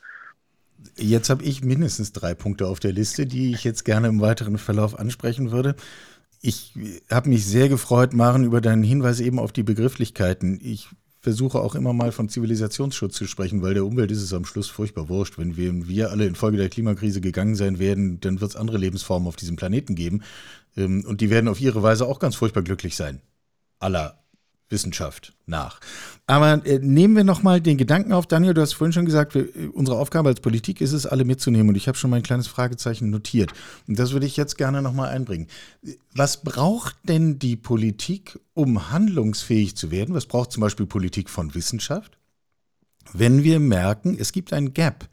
Jetzt 0.96 1.30
habe 1.30 1.44
ich 1.44 1.64
mindestens 1.64 2.14
drei 2.14 2.34
Punkte 2.34 2.68
auf 2.68 2.80
der 2.80 2.92
Liste, 2.92 3.26
die 3.26 3.52
ich 3.54 3.64
jetzt 3.64 3.84
gerne 3.84 4.08
im 4.08 4.22
weiteren 4.22 4.58
Verlauf 4.58 4.98
ansprechen 4.98 5.52
würde. 5.52 5.76
Ich 6.42 6.74
habe 7.10 7.30
mich 7.30 7.46
sehr 7.46 7.68
gefreut, 7.68 8.14
Maren, 8.14 8.44
über 8.44 8.62
deinen 8.62 8.84
Hinweis 8.84 9.20
eben 9.20 9.40
auf 9.40 9.52
die 9.52 9.64
Begrifflichkeiten. 9.64 10.60
Ich 10.62 10.90
versuche 11.20 11.60
auch 11.60 11.76
immer 11.76 11.94
mal 11.94 12.12
von 12.12 12.30
Zivilisationsschutz 12.30 13.16
zu 13.16 13.28
sprechen, 13.28 13.62
weil 13.62 13.74
der 13.74 13.86
Umwelt 13.86 14.12
ist 14.12 14.22
es 14.22 14.34
am 14.34 14.46
Schluss 14.46 14.70
furchtbar 14.70 15.10
wurscht. 15.10 15.38
Wenn 15.38 15.58
wir, 15.58 15.88
wir 15.88 16.12
alle 16.12 16.26
infolge 16.26 16.58
der 16.58 16.70
Klimakrise 16.70 17.22
gegangen 17.22 17.56
sein 17.56 17.80
werden, 17.80 18.20
dann 18.20 18.40
wird 18.40 18.52
es 18.52 18.56
andere 18.56 18.78
Lebensformen 18.78 19.28
auf 19.28 19.36
diesem 19.36 19.56
Planeten 19.56 19.96
geben. 19.96 20.22
Ähm, 20.76 21.04
und 21.06 21.22
die 21.22 21.30
werden 21.30 21.48
auf 21.48 21.60
ihre 21.60 21.84
Weise 21.84 22.06
auch 22.06 22.20
ganz 22.20 22.36
furchtbar 22.36 22.64
glücklich 22.64 22.96
sein. 22.96 23.22
Aller 23.80 24.24
Wissenschaft 24.70 25.34
nach. 25.46 25.80
Aber 26.26 26.66
äh, 26.66 26.80
nehmen 26.80 27.16
wir 27.16 27.24
nochmal 27.24 27.62
den 27.62 27.78
Gedanken 27.78 28.12
auf, 28.12 28.28
Daniel, 28.28 28.54
du 28.54 28.62
hast 28.62 28.74
vorhin 28.74 28.94
schon 28.94 29.06
gesagt, 29.06 29.34
wir, 29.34 29.44
äh, 29.56 29.68
unsere 29.68 29.98
Aufgabe 29.98 30.30
als 30.30 30.42
Politik 30.42 30.82
ist 30.82 30.92
es, 30.92 31.06
alle 31.06 31.26
mitzunehmen. 31.26 31.70
Und 31.70 31.76
ich 31.76 31.88
habe 31.88 31.98
schon 31.98 32.10
mein 32.10 32.24
kleines 32.24 32.48
Fragezeichen 32.48 33.10
notiert. 33.10 33.54
Und 33.88 33.98
das 33.98 34.12
würde 34.12 34.26
ich 34.26 34.38
jetzt 34.38 34.58
gerne 34.58 34.82
nochmal 34.82 35.10
einbringen. 35.10 35.48
Was 36.14 36.44
braucht 36.44 36.96
denn 37.04 37.40
die 37.40 37.56
Politik, 37.56 38.40
um 38.54 38.92
handlungsfähig 38.92 39.76
zu 39.78 39.92
werden? 39.92 40.14
Was 40.14 40.26
braucht 40.26 40.52
zum 40.52 40.62
Beispiel 40.62 40.86
Politik 40.86 41.30
von 41.30 41.56
Wissenschaft? 41.56 42.18
Wenn 43.14 43.44
wir 43.44 43.60
merken, 43.60 44.18
es 44.20 44.34
gibt 44.34 44.52
ein 44.52 44.74
Gap 44.74 45.08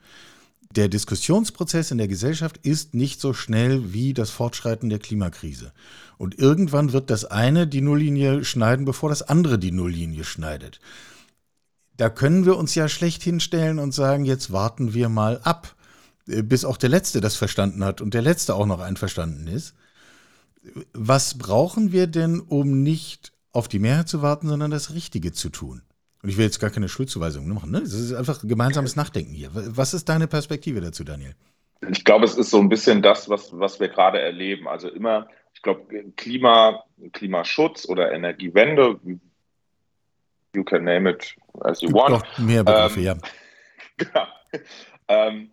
der 0.77 0.89
Diskussionsprozess 0.89 1.91
in 1.91 1.99
der 1.99 2.09
Gesellschaft 2.09 2.59
ist 2.59 2.95
nicht 2.95 3.21
so 3.21 3.33
schnell 3.33 3.93
wie 3.93 4.13
das 4.13 4.31
Fortschreiten 4.31 4.91
der 4.91 4.99
Klimakrise. 4.99 5.73
Und 6.19 6.39
irgendwann 6.39 6.93
wird 6.93 7.11
das 7.11 7.25
eine 7.25 7.67
die 7.67 7.81
Nulllinie 7.81 8.45
schneiden, 8.45 8.85
bevor 8.85 9.09
das 9.09 9.23
andere 9.23 9.59
die 9.59 9.73
Nulllinie 9.73 10.25
schneidet. 10.25 10.81
Da 11.97 12.11
können 12.11 12.45
wir 12.45 12.57
uns 12.57 12.75
ja 12.75 12.89
schlecht 12.89 13.23
hinstellen 13.23 13.79
und 13.79 13.95
sagen, 13.95 14.25
jetzt 14.25 14.53
warten 14.53 14.95
wir 14.95 15.09
mal 15.09 15.41
ab, 15.45 15.77
äh, 16.29 16.43
bis 16.43 16.65
auch 16.65 16.77
der 16.77 16.91
Letzte 16.91 17.21
das 17.21 17.37
verstanden 17.37 17.85
hat 17.85 18.01
und 18.01 18.15
der 18.15 18.23
Letzte 18.23 18.55
auch 18.55 18.67
noch 18.67 18.81
einverstanden 18.81 19.47
ist. 19.47 19.75
Was 20.93 21.39
brauchen 21.39 21.93
wir 21.93 22.07
denn, 22.07 22.41
um 22.41 22.83
nicht 22.83 23.33
auf 23.53 23.69
die 23.69 23.79
Mehrheit 23.79 24.09
zu 24.09 24.23
warten, 24.23 24.49
sondern 24.49 24.71
das 24.71 24.95
Richtige 24.95 25.33
zu 25.33 25.51
tun? 25.51 25.83
Und 26.25 26.31
ich 26.31 26.39
will 26.39 26.47
jetzt 26.47 26.59
gar 26.59 26.71
keine 26.71 26.89
Schuldzuweisung 26.89 27.47
machen. 27.53 27.71
Ne? 27.71 27.81
Das 27.81 27.93
ist 27.93 28.15
einfach 28.15 28.41
gemeinsames 28.43 28.97
Nachdenken 28.97 29.35
hier. 29.35 29.51
Was 29.53 29.93
ist 29.93 30.09
deine 30.09 30.27
Perspektive 30.27 30.81
dazu, 30.81 31.05
Daniel? 31.05 31.35
Ich 31.91 32.03
glaube, 32.03 32.25
es 32.25 32.35
ist 32.39 32.49
so 32.49 32.59
ein 32.61 32.71
bisschen 32.71 33.03
das, 33.03 33.29
was, 33.29 33.51
was 33.53 33.79
wir 33.79 33.91
gerade 33.91 34.23
erleben. 34.23 34.67
Also 34.67 34.89
immer, 34.89 35.29
ich 35.53 35.61
glaube, 35.61 35.85
Klima, 36.17 36.83
Klimaschutz 37.13 37.87
oder 37.87 38.11
Energiewende, 38.11 38.99
you 40.55 40.65
can 40.65 40.85
name 40.85 41.11
it 41.11 41.37
as 41.61 41.83
you 41.83 41.93
want. 41.93 42.13
Noch 42.13 42.39
mehr 42.39 42.65
Begriffe, 42.65 43.01
ähm, 43.01 43.05
ja. 43.05 43.17
Genau. 43.99 44.27
Ähm, 45.09 45.53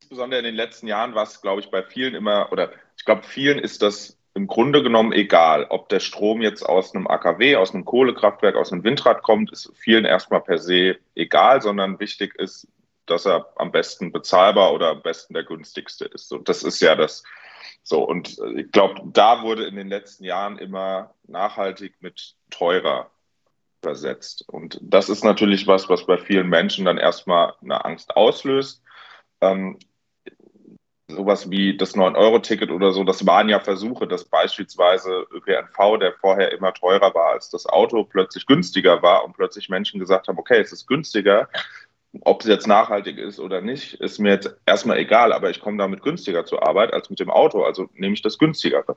insbesondere 0.00 0.38
in 0.38 0.44
den 0.44 0.54
letzten 0.54 0.86
Jahren 0.86 1.16
war 1.16 1.24
es, 1.24 1.42
glaube 1.42 1.62
ich, 1.62 1.70
bei 1.72 1.82
vielen 1.82 2.14
immer, 2.14 2.52
oder 2.52 2.70
ich 2.96 3.04
glaube, 3.04 3.24
vielen 3.24 3.58
ist 3.58 3.82
das 3.82 4.17
im 4.34 4.46
Grunde 4.46 4.82
genommen 4.82 5.12
egal, 5.12 5.66
ob 5.70 5.88
der 5.88 6.00
Strom 6.00 6.42
jetzt 6.42 6.62
aus 6.62 6.94
einem 6.94 7.06
AKW, 7.06 7.56
aus 7.56 7.74
einem 7.74 7.84
Kohlekraftwerk, 7.84 8.56
aus 8.56 8.72
einem 8.72 8.84
Windrad 8.84 9.22
kommt, 9.22 9.50
ist 9.52 9.72
vielen 9.74 10.04
erstmal 10.04 10.40
per 10.40 10.58
se 10.58 10.96
egal, 11.14 11.60
sondern 11.60 11.98
wichtig 11.98 12.34
ist, 12.36 12.68
dass 13.06 13.26
er 13.26 13.52
am 13.56 13.72
besten 13.72 14.12
bezahlbar 14.12 14.72
oder 14.72 14.90
am 14.90 15.02
besten 15.02 15.34
der 15.34 15.44
günstigste 15.44 16.04
ist. 16.04 16.32
Und 16.32 16.48
das 16.48 16.62
ist 16.62 16.80
ja 16.80 16.94
das 16.94 17.24
so. 17.82 18.04
Und 18.04 18.38
ich 18.56 18.70
glaube, 18.70 19.00
da 19.06 19.42
wurde 19.42 19.64
in 19.64 19.76
den 19.76 19.88
letzten 19.88 20.24
Jahren 20.24 20.58
immer 20.58 21.14
nachhaltig 21.26 21.94
mit 22.00 22.36
teurer 22.50 23.10
versetzt. 23.82 24.44
Und 24.48 24.78
das 24.82 25.08
ist 25.08 25.24
natürlich 25.24 25.66
was, 25.66 25.88
was 25.88 26.06
bei 26.06 26.18
vielen 26.18 26.48
Menschen 26.48 26.84
dann 26.84 26.98
erstmal 26.98 27.54
eine 27.62 27.84
Angst 27.84 28.16
auslöst. 28.16 28.82
Ähm, 29.40 29.78
sowas 31.08 31.50
wie 31.50 31.76
das 31.76 31.94
9-Euro-Ticket 31.94 32.70
oder 32.70 32.92
so, 32.92 33.02
das 33.02 33.26
waren 33.26 33.48
ja 33.48 33.60
Versuche, 33.60 34.06
dass 34.06 34.24
beispielsweise 34.24 35.26
ÖPNV, 35.32 35.98
der 35.98 36.12
vorher 36.12 36.52
immer 36.52 36.74
teurer 36.74 37.14
war 37.14 37.32
als 37.32 37.48
das 37.50 37.66
Auto, 37.66 38.04
plötzlich 38.04 38.46
günstiger 38.46 39.02
war 39.02 39.24
und 39.24 39.34
plötzlich 39.34 39.68
Menschen 39.68 39.98
gesagt 39.98 40.28
haben, 40.28 40.38
okay, 40.38 40.60
es 40.60 40.72
ist 40.72 40.86
günstiger, 40.86 41.48
ob 42.22 42.40
es 42.40 42.46
jetzt 42.46 42.66
nachhaltig 42.66 43.18
ist 43.18 43.38
oder 43.38 43.60
nicht, 43.60 43.94
ist 43.94 44.18
mir 44.18 44.30
jetzt 44.32 44.54
erstmal 44.66 44.98
egal, 44.98 45.32
aber 45.32 45.50
ich 45.50 45.60
komme 45.60 45.78
damit 45.78 46.02
günstiger 46.02 46.44
zur 46.44 46.66
Arbeit 46.66 46.92
als 46.92 47.10
mit 47.10 47.20
dem 47.20 47.30
Auto, 47.30 47.62
also 47.62 47.88
nehme 47.94 48.14
ich 48.14 48.22
das 48.22 48.38
günstigere. 48.38 48.96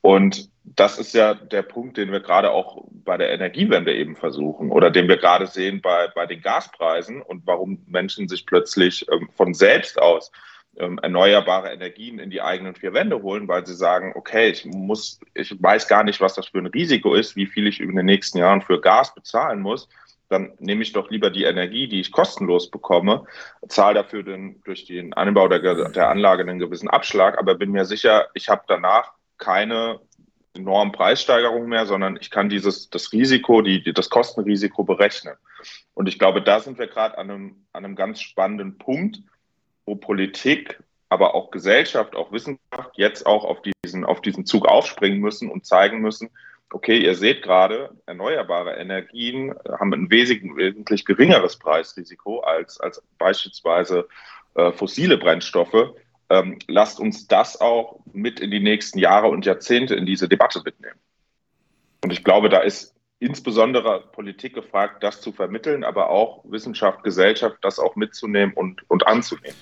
Und 0.00 0.48
das 0.64 0.98
ist 0.98 1.12
ja 1.12 1.34
der 1.34 1.62
Punkt, 1.62 1.96
den 1.96 2.12
wir 2.12 2.20
gerade 2.20 2.50
auch 2.50 2.84
bei 2.90 3.16
der 3.16 3.30
Energiewende 3.30 3.94
eben 3.94 4.16
versuchen 4.16 4.70
oder 4.70 4.90
den 4.90 5.08
wir 5.08 5.16
gerade 5.16 5.46
sehen 5.46 5.80
bei, 5.80 6.08
bei 6.14 6.26
den 6.26 6.40
Gaspreisen 6.40 7.20
und 7.20 7.46
warum 7.46 7.84
Menschen 7.86 8.28
sich 8.28 8.46
plötzlich 8.46 9.06
ähm, 9.10 9.28
von 9.36 9.54
selbst 9.54 10.00
aus 10.00 10.30
ähm, 10.76 10.98
erneuerbare 10.98 11.72
Energien 11.72 12.18
in 12.18 12.30
die 12.30 12.42
eigenen 12.42 12.74
vier 12.74 12.94
Wände 12.94 13.22
holen, 13.22 13.48
weil 13.48 13.66
sie 13.66 13.74
sagen, 13.74 14.12
okay, 14.14 14.50
ich 14.50 14.64
muss, 14.64 15.20
ich 15.34 15.54
weiß 15.62 15.88
gar 15.88 16.04
nicht, 16.04 16.20
was 16.20 16.34
das 16.34 16.48
für 16.48 16.58
ein 16.58 16.66
Risiko 16.66 17.14
ist, 17.14 17.36
wie 17.36 17.46
viel 17.46 17.66
ich 17.66 17.80
in 17.80 17.94
den 17.94 18.06
nächsten 18.06 18.38
Jahren 18.38 18.62
für 18.62 18.80
Gas 18.80 19.14
bezahlen 19.14 19.60
muss 19.60 19.88
dann 20.32 20.52
nehme 20.58 20.82
ich 20.82 20.92
doch 20.92 21.10
lieber 21.10 21.30
die 21.30 21.44
Energie, 21.44 21.86
die 21.86 22.00
ich 22.00 22.10
kostenlos 22.10 22.70
bekomme, 22.70 23.24
zahle 23.68 24.02
dafür 24.02 24.22
den, 24.22 24.60
durch 24.64 24.86
den 24.86 25.12
Anbau 25.12 25.46
der, 25.46 25.90
der 25.90 26.08
Anlage 26.08 26.42
einen 26.42 26.58
gewissen 26.58 26.88
Abschlag, 26.88 27.38
aber 27.38 27.54
bin 27.54 27.70
mir 27.70 27.84
sicher, 27.84 28.28
ich 28.34 28.48
habe 28.48 28.62
danach 28.66 29.12
keine 29.36 30.00
enormen 30.54 30.92
Preissteigerungen 30.92 31.68
mehr, 31.68 31.86
sondern 31.86 32.18
ich 32.20 32.30
kann 32.30 32.48
dieses 32.48 32.90
das 32.90 33.12
Risiko, 33.12 33.62
die, 33.62 33.92
das 33.92 34.10
Kostenrisiko 34.10 34.84
berechnen. 34.84 35.34
Und 35.94 36.08
ich 36.08 36.18
glaube, 36.18 36.42
da 36.42 36.60
sind 36.60 36.78
wir 36.78 36.88
gerade 36.88 37.16
an 37.18 37.30
einem, 37.30 37.66
an 37.72 37.84
einem 37.84 37.96
ganz 37.96 38.20
spannenden 38.20 38.78
Punkt, 38.78 39.22
wo 39.86 39.96
Politik, 39.96 40.82
aber 41.08 41.34
auch 41.34 41.50
Gesellschaft, 41.50 42.16
auch 42.16 42.32
Wissenschaft 42.32 42.92
jetzt 42.94 43.26
auch 43.26 43.44
auf 43.44 43.58
diesen, 43.62 44.04
auf 44.04 44.20
diesen 44.20 44.46
Zug 44.46 44.66
aufspringen 44.66 45.20
müssen 45.20 45.50
und 45.50 45.66
zeigen 45.66 46.00
müssen, 46.00 46.30
okay, 46.72 46.98
ihr 46.98 47.14
seht 47.14 47.42
gerade, 47.42 47.90
erneuerbare 48.06 48.76
Energien 48.76 49.54
haben 49.78 49.92
ein 49.92 50.10
wesentlich 50.10 51.04
geringeres 51.04 51.58
Preisrisiko 51.58 52.40
als, 52.40 52.80
als 52.80 53.02
beispielsweise 53.18 54.08
äh, 54.54 54.72
fossile 54.72 55.18
Brennstoffe. 55.18 55.94
Ähm, 56.30 56.58
lasst 56.66 56.98
uns 56.98 57.26
das 57.26 57.60
auch 57.60 58.00
mit 58.12 58.40
in 58.40 58.50
die 58.50 58.60
nächsten 58.60 58.98
Jahre 58.98 59.28
und 59.28 59.44
Jahrzehnte 59.44 59.94
in 59.94 60.06
diese 60.06 60.28
Debatte 60.28 60.62
mitnehmen. 60.64 60.98
Und 62.02 62.12
ich 62.12 62.24
glaube, 62.24 62.48
da 62.48 62.60
ist 62.60 62.94
insbesondere 63.18 64.08
Politik 64.12 64.54
gefragt, 64.54 65.02
das 65.02 65.20
zu 65.20 65.30
vermitteln, 65.30 65.84
aber 65.84 66.10
auch 66.10 66.42
Wissenschaft, 66.44 67.04
Gesellschaft, 67.04 67.56
das 67.60 67.78
auch 67.78 67.94
mitzunehmen 67.94 68.54
und, 68.54 68.82
und 68.90 69.06
anzunehmen. 69.06 69.56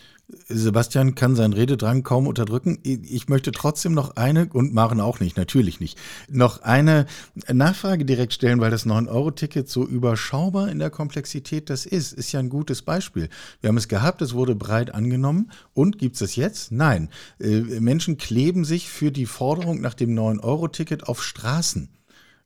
Sebastian 0.49 1.14
kann 1.14 1.37
seinen 1.37 1.53
Rededrang 1.53 2.03
kaum 2.03 2.27
unterdrücken. 2.27 2.79
Ich 2.83 3.29
möchte 3.29 3.53
trotzdem 3.53 3.93
noch 3.93 4.16
eine, 4.16 4.49
und 4.53 4.73
Maren 4.73 5.01
auch 5.01 5.21
nicht, 5.21 5.37
natürlich 5.37 5.81
nicht, 5.81 5.99
noch 6.29 6.62
eine 6.62 7.07
Nachfrage 7.53 8.05
direkt 8.05 8.33
stellen, 8.33 8.61
weil 8.61 8.71
das 8.71 8.87
9-Euro-Ticket 8.87 9.69
so 9.69 9.87
überschaubar 9.87 10.71
in 10.71 10.79
der 10.79 10.90
Komplexität 10.90 11.69
das 11.69 11.87
ist. 11.87 12.12
Ist 12.12 12.33
ja 12.33 12.40
ein 12.40 12.49
gutes 12.49 12.83
Beispiel. 12.83 13.29
Wir 13.61 13.69
haben 13.69 13.77
es 13.77 13.88
gehabt, 13.88 14.23
es 14.23 14.33
wurde 14.33 14.55
breit 14.55 14.95
angenommen. 14.95 15.51
Und 15.75 15.99
gibt 15.99 16.16
es 16.16 16.21
es 16.21 16.37
jetzt? 16.37 16.73
Nein. 16.73 17.09
Äh, 17.38 17.81
Menschen 17.81 18.16
kleben 18.16 18.64
sich 18.64 18.88
für 18.88 19.12
die 19.12 19.27
Forderung 19.27 19.81
nach 19.81 19.95
dem 19.95 20.14
9-Euro-Ticket 20.14 21.09
auf 21.09 21.23
Straßen. 21.23 21.88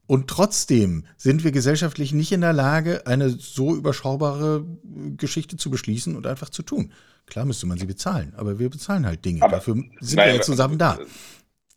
Und 0.06 0.28
trotzdem 0.28 1.06
sind 1.16 1.44
wir 1.44 1.52
gesellschaftlich 1.52 2.12
nicht 2.12 2.32
in 2.32 2.42
der 2.42 2.52
Lage, 2.52 3.06
eine 3.06 3.30
so 3.30 3.74
überschaubare 3.74 4.64
Geschichte 5.16 5.56
zu 5.56 5.70
beschließen 5.70 6.14
und 6.14 6.26
einfach 6.26 6.50
zu 6.50 6.62
tun. 6.62 6.92
Klar 7.26 7.46
müsste 7.46 7.66
man 7.66 7.78
sie 7.78 7.86
bezahlen, 7.86 8.34
aber 8.36 8.58
wir 8.58 8.68
bezahlen 8.68 9.06
halt 9.06 9.24
Dinge. 9.24 9.42
Aber, 9.42 9.52
Dafür 9.52 9.74
sind 10.00 10.16
nein, 10.16 10.28
wir 10.28 10.34
ja 10.36 10.40
zusammen 10.42 10.76
da. 10.76 10.98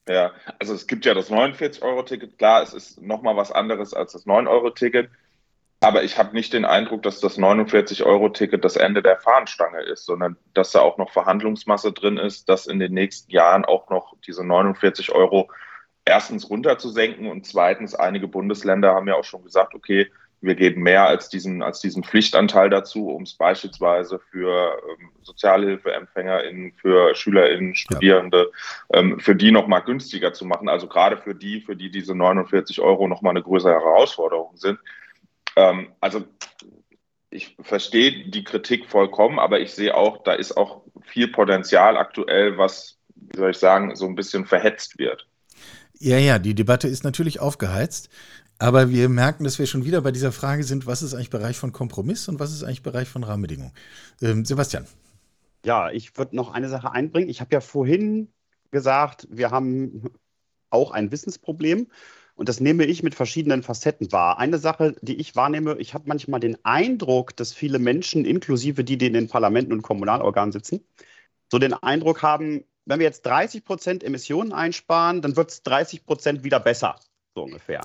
Ja, 0.10 0.32
also 0.60 0.74
es 0.74 0.88
gibt 0.88 1.06
ja 1.06 1.14
das 1.14 1.30
49-Euro-Ticket. 1.30 2.38
Klar, 2.38 2.64
es 2.64 2.74
ist 2.74 3.02
nochmal 3.02 3.36
was 3.38 3.52
anderes 3.52 3.94
als 3.94 4.14
das 4.14 4.26
9-Euro-Ticket. 4.26 5.10
Aber 5.80 6.04
ich 6.04 6.18
habe 6.18 6.34
nicht 6.34 6.54
den 6.54 6.66
Eindruck, 6.66 7.04
dass 7.04 7.20
das 7.20 7.38
49-Euro-Ticket 7.38 8.66
das 8.66 8.78
Ende 8.78 9.04
der 9.04 9.18
Fahnenstange 9.18 9.82
ist, 9.84 10.06
sondern 10.06 10.36
dass 10.54 10.72
da 10.72 10.80
auch 10.82 10.98
noch 10.98 11.12
Verhandlungsmasse 11.12 11.92
drin 11.94 12.18
ist, 12.18 12.50
dass 12.50 12.68
in 12.68 12.80
den 12.80 12.94
nächsten 12.94 13.32
Jahren 13.32 13.64
auch 13.64 13.90
noch 13.90 14.16
diese 14.26 14.44
49 14.44 15.12
Euro 15.12 15.50
erstens 16.08 16.50
runterzusenken 16.50 17.28
und 17.28 17.46
zweitens 17.46 17.94
einige 17.94 18.28
Bundesländer 18.28 18.94
haben 18.94 19.08
ja 19.08 19.16
auch 19.16 19.24
schon 19.24 19.44
gesagt, 19.44 19.76
okay, 19.76 20.08
wir 20.40 20.56
geben 20.56 20.84
mehr 20.84 21.08
als 21.08 21.30
diesen, 21.30 21.64
als 21.64 21.80
diesen 21.80 22.04
Pflichtanteil 22.04 22.70
dazu, 22.70 23.10
um 23.10 23.24
es 23.24 23.34
beispielsweise 23.34 24.20
für 24.20 24.78
ähm, 25.00 25.10
SozialhilfeempfängerInnen, 25.24 26.74
für 26.74 27.16
SchülerInnen, 27.16 27.76
Studierende, 27.76 28.52
ja. 28.94 29.00
ähm, 29.00 29.20
für 29.20 29.36
die 29.36 29.52
nochmal 29.52 29.82
günstiger 29.82 30.34
zu 30.34 30.46
machen. 30.46 30.70
Also 30.70 30.88
gerade 30.88 31.18
für 31.18 31.34
die, 31.34 31.62
für 31.62 31.76
die 31.76 31.90
diese 31.90 32.14
49 32.14 32.82
Euro 32.82 33.08
nochmal 33.08 33.32
eine 33.32 33.42
größere 33.42 33.74
Herausforderung 33.74 34.56
sind. 34.58 34.80
Ähm, 35.56 35.92
also 36.02 36.24
ich 37.32 37.58
verstehe 37.60 38.30
die 38.30 38.44
Kritik 38.44 38.86
vollkommen, 38.86 39.40
aber 39.40 39.60
ich 39.60 39.74
sehe 39.74 39.96
auch, 39.96 40.24
da 40.24 40.34
ist 40.34 40.56
auch 40.56 40.84
viel 41.02 41.30
Potenzial 41.30 41.98
aktuell, 41.98 42.58
was, 42.58 43.00
wie 43.16 43.38
soll 43.38 43.52
ich 43.52 43.58
sagen, 43.58 43.96
so 43.96 44.06
ein 44.06 44.16
bisschen 44.16 44.46
verhetzt 44.46 45.00
wird. 45.00 45.28
Ja, 46.00 46.18
ja, 46.18 46.40
die 46.40 46.54
Debatte 46.54 46.88
ist 46.88 47.04
natürlich 47.04 47.40
aufgeheizt. 47.40 48.10
Aber 48.60 48.90
wir 48.90 49.08
merken, 49.10 49.44
dass 49.44 49.60
wir 49.60 49.68
schon 49.68 49.86
wieder 49.86 50.02
bei 50.02 50.12
dieser 50.12 50.32
Frage 50.32 50.64
sind, 50.64 50.88
was 50.88 51.04
ist 51.04 51.14
eigentlich 51.14 51.30
Bereich 51.30 51.58
von 51.58 51.72
Kompromiss 51.72 52.28
und 52.28 52.40
was 52.40 52.52
ist 52.52 52.64
eigentlich 52.64 52.82
Bereich 52.82 53.08
von 53.08 53.24
Rahmenbedingungen? 53.24 53.72
Ähm, 54.22 54.46
Sebastian. 54.46 54.88
Ja, 55.64 55.92
ich 55.92 56.18
würde 56.18 56.36
noch 56.36 56.52
eine 56.52 56.70
Sache 56.70 56.92
einbringen. 56.92 57.30
Ich 57.30 57.40
habe 57.40 57.54
ja 57.54 57.62
vorhin 57.62 58.30
gesagt, 58.72 59.28
wir 59.30 59.52
haben 59.52 60.10
auch 60.70 60.92
ein 60.92 61.12
Wissensproblem. 61.12 61.88
Und 62.36 62.50
das 62.50 62.60
nehme 62.60 62.86
ich 62.86 63.02
mit 63.02 63.16
verschiedenen 63.16 63.64
Facetten 63.64 64.12
wahr. 64.12 64.38
Eine 64.38 64.60
Sache, 64.60 64.96
die 65.02 65.16
ich 65.16 65.36
wahrnehme, 65.36 65.78
ich 65.80 65.94
habe 65.96 66.04
manchmal 66.08 66.40
den 66.40 66.58
Eindruck, 66.64 67.36
dass 67.36 67.54
viele 67.54 67.80
Menschen, 67.80 68.26
inklusive 68.26 68.84
die, 68.84 68.98
die 68.98 69.08
in 69.08 69.14
den 69.14 69.28
Parlamenten 69.28 69.74
und 69.74 69.82
Kommunalorganen 69.82 70.52
sitzen, 70.52 70.82
so 71.52 71.58
den 71.58 71.74
Eindruck 71.74 72.22
haben, 72.22 72.64
wenn 72.88 73.00
wir 73.00 73.06
jetzt 73.06 73.26
30 73.26 73.66
Prozent 73.66 74.04
Emissionen 74.04 74.54
einsparen, 74.54 75.22
dann 75.22 75.36
wird 75.36 75.52
es 75.52 75.64
30 75.64 76.06
Prozent 76.06 76.44
wieder 76.44 76.60
besser, 76.60 76.96
so 77.36 77.44
ungefähr. 77.44 77.84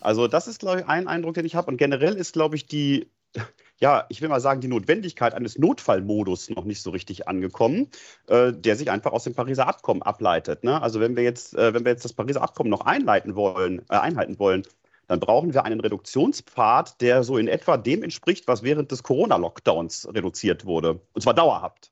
Also 0.00 0.28
das 0.28 0.46
ist, 0.46 0.60
glaube 0.60 0.80
ich, 0.80 0.86
ein 0.86 1.08
Eindruck, 1.08 1.34
den 1.34 1.44
ich 1.44 1.56
habe. 1.56 1.70
Und 1.70 1.76
generell 1.76 2.14
ist, 2.14 2.34
glaube 2.34 2.54
ich, 2.56 2.66
die, 2.66 3.10
ja, 3.80 4.06
ich 4.08 4.22
will 4.22 4.28
mal 4.28 4.40
sagen, 4.40 4.60
die 4.60 4.68
Notwendigkeit 4.68 5.34
eines 5.34 5.58
Notfallmodus 5.58 6.50
noch 6.50 6.64
nicht 6.64 6.82
so 6.82 6.90
richtig 6.90 7.26
angekommen, 7.26 7.88
äh, 8.28 8.52
der 8.52 8.76
sich 8.76 8.90
einfach 8.90 9.12
aus 9.12 9.24
dem 9.24 9.34
Pariser 9.34 9.66
Abkommen 9.66 10.02
ableitet. 10.02 10.62
Ne? 10.62 10.80
Also 10.80 11.00
wenn 11.00 11.16
wir 11.16 11.24
jetzt, 11.24 11.54
äh, 11.54 11.74
wenn 11.74 11.84
wir 11.84 11.92
jetzt 11.92 12.04
das 12.04 12.12
Pariser 12.12 12.42
Abkommen 12.42 12.70
noch 12.70 12.82
einleiten 12.82 13.34
wollen, 13.34 13.80
äh, 13.90 13.96
einhalten 13.96 14.38
wollen, 14.38 14.62
dann 15.08 15.20
brauchen 15.20 15.52
wir 15.52 15.64
einen 15.64 15.80
Reduktionspfad, 15.80 17.00
der 17.00 17.24
so 17.24 17.36
in 17.36 17.48
etwa 17.48 17.76
dem 17.76 18.02
entspricht, 18.02 18.46
was 18.46 18.62
während 18.62 18.90
des 18.90 19.02
Corona-Lockdowns 19.02 20.08
reduziert 20.14 20.64
wurde. 20.64 21.00
Und 21.12 21.20
zwar 21.20 21.34
dauerhabt. 21.34 21.90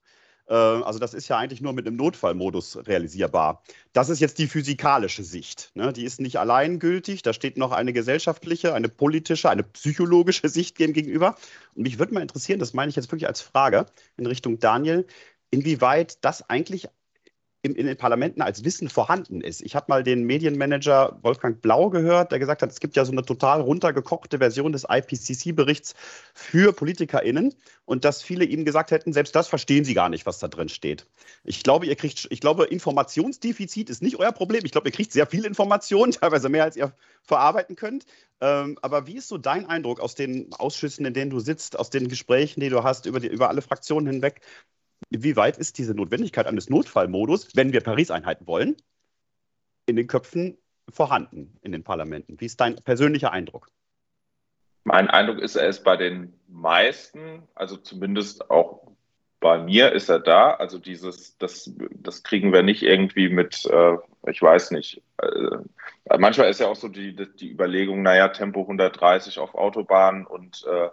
Äh, 0.49 0.55
also 0.55 0.99
das 0.99 1.15
ist 1.15 1.29
ja 1.29 1.39
eigentlich 1.39 1.61
nur 1.61 1.73
mit 1.73 1.87
einem 1.87 1.97
Notfallmodus 1.97 2.79
realisierbar. 2.87 3.63
Das 3.93 4.09
ist 4.09 4.21
jetzt 4.21 4.39
die 4.39 4.47
physikalische 4.47 5.25
Sicht. 5.25 5.71
Ne? 5.75 5.93
Die 5.93 6.05
ist 6.05 6.21
nicht 6.21 6.39
alleingültig. 6.39 7.23
Da 7.23 7.33
steht 7.33 7.57
noch 7.57 7.73
eine 7.73 7.93
gesellschaftliche, 7.93 8.75
eine 8.75 8.89
politische, 8.89 9.51
eine 9.51 9.63
psychologische 9.63 10.49
Sicht 10.49 10.79
dem 10.79 10.93
gegenüber. 10.93 11.37
Und 11.75 11.83
mich 11.83 11.99
würde 11.99 12.15
mal 12.15 12.23
interessieren, 12.23 12.59
das 12.59 12.75
meine 12.75 12.91
ich 12.91 12.97
jetzt 12.97 13.11
wirklich 13.11 13.27
als 13.29 13.41
Frage 13.41 13.87
in 14.17 14.27
Richtung 14.27 14.59
Daniel, 14.59 15.07
inwieweit 15.51 16.25
das 16.25 16.49
eigentlich 16.49 16.89
in, 17.63 17.77
in 17.77 17.87
den 17.87 17.97
Parlamenten 17.97 18.43
als 18.43 18.65
Wissen 18.65 18.89
vorhanden 18.89 19.41
ist. 19.41 19.63
Ich 19.63 19.77
habe 19.77 19.87
mal 19.89 20.03
den 20.03 20.25
Medienmanager 20.25 21.19
Wolfgang 21.23 21.63
Blau 21.63 21.91
gehört, 21.91 22.33
der 22.33 22.41
gesagt 22.41 22.61
hat, 22.61 22.73
es 22.73 22.81
gibt 22.81 22.97
ja 22.97 23.05
so 23.05 23.13
eine 23.13 23.25
total 23.25 23.61
runtergekochte 23.61 24.39
Version 24.39 24.73
des 24.73 24.85
IPCC-Berichts 24.89 25.95
für 26.35 26.73
PolitikerInnen 26.73 27.55
und 27.85 28.05
dass 28.05 28.21
viele 28.21 28.45
ihm 28.45 28.65
gesagt 28.65 28.91
hätten, 28.91 29.13
selbst 29.13 29.37
das 29.37 29.47
verstehen 29.47 29.85
sie 29.85 29.95
gar 29.95 30.09
nicht, 30.09 30.27
was 30.27 30.41
da 30.41 30.49
drin 30.49 30.69
steht. 30.69 31.07
Ich 31.45 31.63
glaube, 31.63 31.87
ihr 31.87 31.95
kriegt, 31.95 32.27
ich 32.31 32.41
glaube, 32.41 32.65
Informationsdefizit 32.65 33.91
ist 33.91 34.03
nicht 34.03 34.17
euer 34.19 34.33
Problem. 34.33 34.65
Ich 34.65 34.73
glaube, 34.73 34.89
ihr 34.89 34.93
kriegt 34.93 35.13
sehr 35.13 35.29
viel 35.29 35.45
Information, 35.45 36.11
teilweise 36.21 36.49
mehr 36.49 36.65
als 36.65 36.77
ihr 36.77 36.93
verarbeiten 37.23 37.77
könnt. 37.77 38.07
Ähm, 38.41 38.77
aber 38.83 39.07
wie 39.07 39.19
ist 39.19 39.29
so 39.29 39.39
dein 39.39 39.67
Eindruck 39.67 40.01
aus 40.01 40.17
den 40.17 40.53
Ausschüssen, 40.55 41.07
in 41.07 41.15
denen 41.15 41.31
du 41.31 41.39
sitzt, 41.39 41.79
aus 41.79 41.91
den 41.91 42.09
Gesprächen, 42.09 42.59
die 42.59 42.71
du 42.71 42.83
hast, 42.83 43.07
über, 43.07 43.21
die, 43.21 43.29
über 43.29 43.49
alle 43.51 43.63
Fraktionen 43.63 44.13
hinweg? 44.13 44.41
Wie 45.11 45.37
weit 45.37 45.59
ist 45.59 45.79
diese 45.79 45.95
Notwendigkeit 45.95 46.47
eines 46.47 46.71
Notfallmodus, 46.71 47.55
wenn 47.55 47.73
wir 47.73 47.81
Paris 47.81 48.11
einhalten 48.11 48.47
wollen, 48.47 48.77
in 49.87 49.97
den 49.97 50.07
Köpfen 50.07 50.59
vorhanden 50.89 51.59
in 51.63 51.73
den 51.73 51.85
Parlamenten? 51.85 52.41
Wie 52.41 52.47
ist 52.47 52.61
dein 52.61 52.77
persönlicher 52.77 53.33
Eindruck? 53.33 53.69
Mein 54.85 55.09
Eindruck 55.09 55.39
ist, 55.39 55.57
er 55.57 55.69
ist 55.69 55.85
bei 55.85 55.97
den 55.97 56.33
meisten, 56.49 57.43
also 57.55 57.77
zumindest 57.77 58.51
auch 58.51 58.93
bei 59.43 59.59
mir 59.59 59.93
ist 59.93 60.09
er 60.09 60.21
da. 60.21 60.55
Also 60.55 60.79
dieses, 60.79 61.37
das, 61.37 61.71
das 61.91 62.23
kriegen 62.23 62.53
wir 62.53 62.63
nicht 62.63 62.83
irgendwie 62.83 63.29
mit, 63.29 63.67
äh, 63.67 63.99
ich 64.29 64.41
weiß 64.41 64.71
nicht. 64.71 65.03
Äh, 65.19 66.17
manchmal 66.19 66.49
ist 66.49 66.61
ja 66.61 66.69
auch 66.69 66.77
so 66.77 66.89
die, 66.89 67.15
die 67.15 67.51
Überlegung, 67.51 68.03
naja, 68.03 68.29
Tempo 68.29 68.63
130 68.63 69.39
auf 69.39 69.55
Autobahnen 69.55 70.27
und 70.27 70.65
äh, 70.67 70.89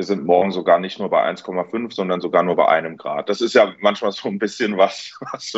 wir 0.00 0.04
sind 0.04 0.24
morgen 0.24 0.50
sogar 0.50 0.78
nicht 0.78 0.98
nur 0.98 1.10
bei 1.10 1.30
1,5, 1.30 1.92
sondern 1.92 2.22
sogar 2.22 2.42
nur 2.42 2.56
bei 2.56 2.66
einem 2.68 2.96
Grad. 2.96 3.28
Das 3.28 3.42
ist 3.42 3.52
ja 3.52 3.74
manchmal 3.80 4.12
so 4.12 4.28
ein 4.28 4.38
bisschen 4.38 4.78
was, 4.78 5.14
was 5.32 5.52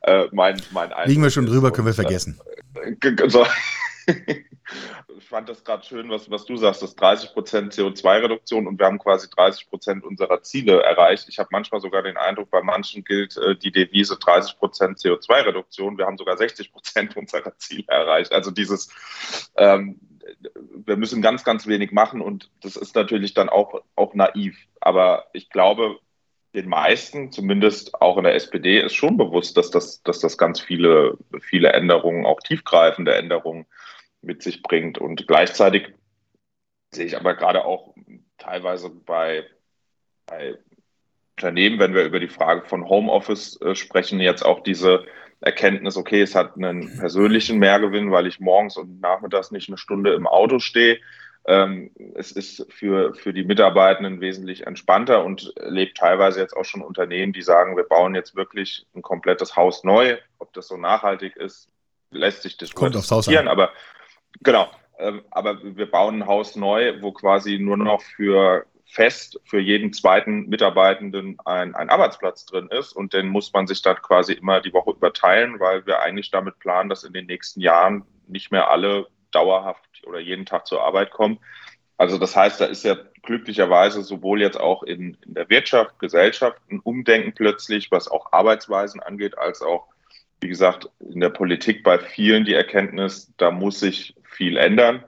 äh, 0.00 0.24
mein, 0.32 0.60
mein 0.72 0.92
Eindruck 0.92 1.06
Liegen 1.06 1.22
wir 1.22 1.30
schon 1.30 1.46
drüber, 1.46 1.70
können 1.70 1.86
wir 1.86 1.92
äh, 1.92 1.94
vergessen. 1.94 2.36
So. 3.28 3.46
ich 5.18 5.24
fand 5.28 5.48
das 5.48 5.62
gerade 5.62 5.84
schön, 5.84 6.10
was, 6.10 6.28
was 6.28 6.46
du 6.46 6.56
sagst, 6.56 6.82
das 6.82 6.96
30% 6.96 7.32
CO2-Reduktion 7.76 8.66
und 8.66 8.76
wir 8.80 8.86
haben 8.86 8.98
quasi 8.98 9.28
30% 9.28 10.00
unserer 10.00 10.42
Ziele 10.42 10.82
erreicht. 10.82 11.26
Ich 11.28 11.38
habe 11.38 11.50
manchmal 11.52 11.80
sogar 11.80 12.02
den 12.02 12.16
Eindruck, 12.16 12.50
bei 12.50 12.62
manchen 12.62 13.04
gilt 13.04 13.36
äh, 13.36 13.54
die 13.54 13.70
Devise 13.70 14.14
30% 14.14 14.56
CO2-Reduktion. 15.00 15.96
Wir 15.96 16.06
haben 16.06 16.18
sogar 16.18 16.34
60% 16.34 17.14
unserer 17.16 17.56
Ziele 17.58 17.84
erreicht. 17.86 18.32
Also 18.32 18.50
dieses, 18.50 18.88
ähm, 19.56 20.00
wir 20.54 20.96
müssen 20.96 21.22
ganz, 21.22 21.44
ganz 21.44 21.66
wenig 21.66 21.92
machen 21.92 22.20
und 22.20 22.50
das 22.62 22.76
ist 22.76 22.94
natürlich 22.94 23.34
dann 23.34 23.48
auch, 23.48 23.82
auch 23.94 24.14
naiv. 24.14 24.56
Aber 24.80 25.26
ich 25.32 25.50
glaube, 25.50 25.98
den 26.54 26.68
meisten, 26.68 27.32
zumindest 27.32 28.00
auch 28.00 28.16
in 28.16 28.24
der 28.24 28.34
SPD, 28.34 28.80
ist 28.80 28.94
schon 28.94 29.16
bewusst, 29.16 29.56
dass 29.56 29.70
das, 29.70 30.02
dass 30.02 30.20
das 30.20 30.38
ganz 30.38 30.60
viele, 30.60 31.18
viele 31.40 31.72
Änderungen, 31.72 32.24
auch 32.24 32.40
tiefgreifende 32.40 33.14
Änderungen 33.14 33.66
mit 34.22 34.42
sich 34.42 34.62
bringt. 34.62 34.98
Und 34.98 35.26
gleichzeitig 35.26 35.92
sehe 36.90 37.04
ich 37.04 37.16
aber 37.16 37.34
gerade 37.34 37.64
auch 37.64 37.94
teilweise 38.38 38.90
bei, 38.90 39.44
bei 40.26 40.56
Unternehmen, 41.36 41.78
wenn 41.78 41.94
wir 41.94 42.04
über 42.04 42.20
die 42.20 42.28
Frage 42.28 42.66
von 42.66 42.88
Homeoffice 42.88 43.60
äh, 43.60 43.74
sprechen, 43.74 44.20
jetzt 44.20 44.44
auch 44.44 44.60
diese 44.62 45.04
Erkenntnis, 45.40 45.96
okay, 45.96 46.22
es 46.22 46.34
hat 46.34 46.56
einen 46.56 46.98
persönlichen 46.98 47.58
Mehrgewinn, 47.58 48.10
weil 48.10 48.26
ich 48.26 48.40
morgens 48.40 48.76
und 48.76 49.00
nachmittags 49.00 49.50
nicht 49.50 49.68
eine 49.68 49.78
Stunde 49.78 50.14
im 50.14 50.26
Auto 50.26 50.58
stehe. 50.58 50.98
Ähm, 51.46 51.90
es 52.14 52.32
ist 52.32 52.66
für, 52.72 53.14
für 53.14 53.32
die 53.32 53.44
Mitarbeitenden 53.44 54.20
wesentlich 54.20 54.66
entspannter 54.66 55.24
und 55.24 55.52
lebt 55.60 55.98
teilweise 55.98 56.40
jetzt 56.40 56.56
auch 56.56 56.64
schon 56.64 56.82
Unternehmen, 56.82 57.32
die 57.32 57.42
sagen, 57.42 57.76
wir 57.76 57.84
bauen 57.84 58.14
jetzt 58.14 58.34
wirklich 58.34 58.86
ein 58.94 59.02
komplettes 59.02 59.54
Haus 59.54 59.84
neu. 59.84 60.16
Ob 60.38 60.52
das 60.54 60.66
so 60.68 60.76
nachhaltig 60.76 61.36
ist, 61.36 61.68
lässt 62.10 62.42
sich 62.42 62.56
diskutieren. 62.56 62.92
Aber 63.46 63.70
genau, 64.42 64.68
ähm, 64.98 65.22
aber 65.30 65.58
wir 65.62 65.90
bauen 65.90 66.22
ein 66.22 66.26
Haus 66.26 66.56
neu, 66.56 67.00
wo 67.00 67.12
quasi 67.12 67.58
nur 67.58 67.76
noch 67.76 68.02
für 68.02 68.66
fest 68.86 69.40
für 69.44 69.58
jeden 69.58 69.92
zweiten 69.92 70.48
Mitarbeitenden 70.48 71.36
ein, 71.44 71.74
ein 71.74 71.90
Arbeitsplatz 71.90 72.46
drin 72.46 72.68
ist 72.70 72.92
und 72.92 73.12
den 73.12 73.28
muss 73.28 73.52
man 73.52 73.66
sich 73.66 73.82
dann 73.82 73.96
quasi 73.96 74.32
immer 74.32 74.60
die 74.60 74.72
Woche 74.72 74.92
überteilen, 74.92 75.58
weil 75.58 75.84
wir 75.86 76.00
eigentlich 76.00 76.30
damit 76.30 76.58
planen, 76.60 76.88
dass 76.88 77.04
in 77.04 77.12
den 77.12 77.26
nächsten 77.26 77.60
Jahren 77.60 78.04
nicht 78.28 78.52
mehr 78.52 78.70
alle 78.70 79.08
dauerhaft 79.32 80.06
oder 80.06 80.20
jeden 80.20 80.46
Tag 80.46 80.66
zur 80.66 80.82
Arbeit 80.82 81.10
kommen. 81.10 81.38
Also 81.98 82.18
das 82.18 82.36
heißt, 82.36 82.60
da 82.60 82.66
ist 82.66 82.84
ja 82.84 82.96
glücklicherweise 83.22 84.02
sowohl 84.02 84.40
jetzt 84.40 84.58
auch 84.58 84.82
in, 84.82 85.16
in 85.26 85.34
der 85.34 85.48
Wirtschaft, 85.50 85.98
Gesellschaft 85.98 86.60
ein 86.70 86.80
Umdenken 86.80 87.32
plötzlich, 87.34 87.90
was 87.90 88.08
auch 88.08 88.32
Arbeitsweisen 88.32 89.00
angeht, 89.00 89.36
als 89.36 89.62
auch, 89.62 89.88
wie 90.40 90.48
gesagt, 90.48 90.88
in 91.00 91.20
der 91.20 91.30
Politik 91.30 91.82
bei 91.82 91.98
vielen 91.98 92.44
die 92.44 92.54
Erkenntnis, 92.54 93.32
da 93.36 93.50
muss 93.50 93.80
sich 93.80 94.14
viel 94.24 94.56
ändern. 94.56 95.04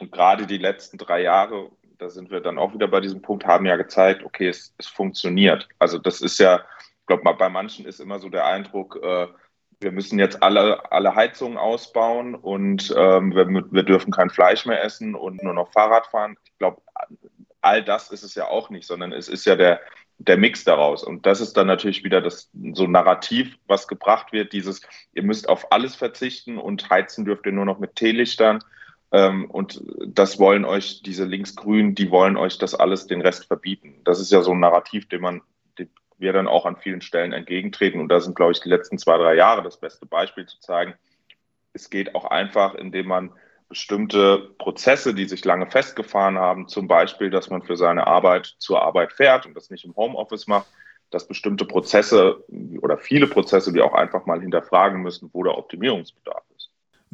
Und 0.00 0.10
gerade 0.10 0.46
die 0.46 0.58
letzten 0.58 0.98
drei 0.98 1.22
Jahre 1.22 1.70
da 2.02 2.10
sind 2.10 2.30
wir 2.30 2.40
dann 2.40 2.58
auch 2.58 2.74
wieder 2.74 2.88
bei 2.88 3.00
diesem 3.00 3.22
Punkt, 3.22 3.46
haben 3.46 3.64
ja 3.64 3.76
gezeigt, 3.76 4.24
okay, 4.24 4.48
es, 4.48 4.74
es 4.76 4.88
funktioniert. 4.88 5.68
Also 5.78 5.98
das 5.98 6.20
ist 6.20 6.38
ja, 6.38 6.64
ich 7.00 7.06
glaube, 7.06 7.22
bei 7.34 7.48
manchen 7.48 7.86
ist 7.86 8.00
immer 8.00 8.18
so 8.18 8.28
der 8.28 8.46
Eindruck, 8.46 8.98
äh, 9.02 9.28
wir 9.80 9.92
müssen 9.92 10.18
jetzt 10.18 10.42
alle, 10.42 10.90
alle 10.92 11.14
Heizungen 11.14 11.58
ausbauen 11.58 12.34
und 12.34 12.92
ähm, 12.96 13.34
wir, 13.34 13.46
wir 13.48 13.82
dürfen 13.82 14.12
kein 14.12 14.30
Fleisch 14.30 14.66
mehr 14.66 14.82
essen 14.82 15.14
und 15.14 15.42
nur 15.42 15.54
noch 15.54 15.72
Fahrrad 15.72 16.06
fahren. 16.06 16.36
Ich 16.44 16.58
glaube, 16.58 16.82
all 17.60 17.84
das 17.84 18.10
ist 18.10 18.22
es 18.22 18.34
ja 18.34 18.48
auch 18.48 18.70
nicht, 18.70 18.86
sondern 18.86 19.12
es 19.12 19.28
ist 19.28 19.44
ja 19.44 19.56
der, 19.56 19.80
der 20.18 20.36
Mix 20.36 20.64
daraus. 20.64 21.02
Und 21.04 21.26
das 21.26 21.40
ist 21.40 21.56
dann 21.56 21.66
natürlich 21.66 22.04
wieder 22.04 22.20
das 22.20 22.50
so 22.72 22.86
Narrativ, 22.86 23.56
was 23.66 23.88
gebracht 23.88 24.32
wird, 24.32 24.52
dieses, 24.52 24.82
ihr 25.14 25.22
müsst 25.22 25.48
auf 25.48 25.70
alles 25.72 25.94
verzichten 25.94 26.58
und 26.58 26.90
heizen 26.90 27.24
dürft 27.24 27.46
ihr 27.46 27.52
nur 27.52 27.64
noch 27.64 27.78
mit 27.78 27.96
Teelichtern. 27.96 28.60
Ähm, 29.12 29.50
und 29.50 29.82
das 30.06 30.38
wollen 30.38 30.64
euch 30.64 31.02
diese 31.02 31.24
Linksgrünen, 31.24 31.94
die 31.94 32.10
wollen 32.10 32.36
euch 32.36 32.58
das 32.58 32.74
alles, 32.74 33.06
den 33.06 33.20
Rest 33.20 33.46
verbieten. 33.46 34.00
Das 34.04 34.20
ist 34.20 34.32
ja 34.32 34.42
so 34.42 34.52
ein 34.52 34.60
Narrativ, 34.60 35.06
dem 35.08 35.20
man, 35.20 35.42
dem 35.78 35.90
wir 36.18 36.32
dann 36.32 36.48
auch 36.48 36.64
an 36.64 36.76
vielen 36.76 37.02
Stellen 37.02 37.32
entgegentreten. 37.32 38.00
Und 38.00 38.08
da 38.08 38.20
sind, 38.20 38.34
glaube 38.34 38.52
ich, 38.52 38.60
die 38.60 38.70
letzten 38.70 38.98
zwei, 38.98 39.18
drei 39.18 39.34
Jahre 39.34 39.62
das 39.62 39.78
beste 39.78 40.06
Beispiel 40.06 40.46
zu 40.46 40.58
zeigen. 40.60 40.94
Es 41.74 41.90
geht 41.90 42.14
auch 42.14 42.24
einfach, 42.24 42.74
indem 42.74 43.06
man 43.06 43.32
bestimmte 43.68 44.50
Prozesse, 44.58 45.14
die 45.14 45.26
sich 45.26 45.44
lange 45.44 45.70
festgefahren 45.70 46.38
haben, 46.38 46.68
zum 46.68 46.88
Beispiel, 46.88 47.30
dass 47.30 47.48
man 47.48 47.62
für 47.62 47.76
seine 47.76 48.06
Arbeit 48.06 48.54
zur 48.58 48.82
Arbeit 48.82 49.12
fährt 49.12 49.46
und 49.46 49.54
das 49.54 49.70
nicht 49.70 49.84
im 49.84 49.96
Homeoffice 49.96 50.46
macht, 50.46 50.66
dass 51.10 51.26
bestimmte 51.26 51.64
Prozesse 51.64 52.44
oder 52.80 52.98
viele 52.98 53.26
Prozesse, 53.26 53.72
die 53.72 53.80
auch 53.80 53.94
einfach 53.94 54.26
mal 54.26 54.40
hinterfragen 54.40 55.00
müssen, 55.00 55.30
wo 55.32 55.42
der 55.42 55.56
Optimierungsbedarf 55.56 56.42
ist. 56.50 56.51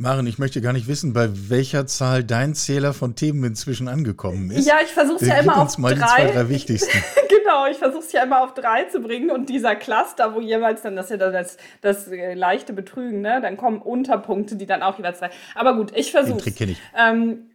Maren, 0.01 0.29
ich 0.29 0.39
möchte 0.39 0.61
gar 0.61 0.73
nicht 0.73 0.87
wissen, 0.87 1.13
bei 1.13 1.29
welcher 1.51 1.89
Zahl 1.89 2.23
dein 2.23 2.55
Zähler 2.55 2.95
von 2.95 3.17
Themen 3.17 3.43
inzwischen 3.43 3.89
angekommen 3.89 4.49
ist. 4.53 4.65
Ja, 4.65 4.77
ich 4.81 4.93
versuche 4.93 5.25
es 5.25 5.27
ja 5.27 5.39
immer 5.39 5.61
auf 5.61 5.77
mal 5.77 5.93
drei. 5.93 5.99
Die 5.99 6.03
zwei, 6.03 6.33
drei 6.35 6.49
wichtigsten. 6.49 7.05
genau, 7.29 7.67
ich 7.69 7.79
versuche 7.79 8.05
es 8.05 8.13
ja 8.13 8.23
immer 8.23 8.45
auf 8.45 8.55
drei 8.55 8.85
zu 8.85 9.01
bringen 9.01 9.33
und 9.33 9.49
dieser 9.49 9.75
Cluster, 9.75 10.37
wo 10.37 10.41
jeweils 10.41 10.83
dann, 10.83 10.95
das 10.95 11.07
ist 11.07 11.11
ja 11.11 11.17
dann 11.17 11.33
das, 11.33 11.57
das 11.81 12.07
äh, 12.07 12.35
leichte 12.35 12.73
Betrügen, 12.73 13.23
ne? 13.23 13.41
dann 13.43 13.57
kommen 13.57 13.83
Unterpunkte, 13.83 14.55
die 14.55 14.67
dann 14.67 14.83
auch 14.83 14.99
jeweils 14.99 15.19
drei. 15.19 15.31
Aber 15.57 15.75
gut, 15.75 15.91
ich 15.97 16.13
versuche. 16.13 16.37
Den 16.37 16.43
Trick 16.45 16.57
kenne 16.57 16.73
ich. 16.73 16.79
Ähm, 16.97 17.51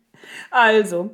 also, 0.51 1.11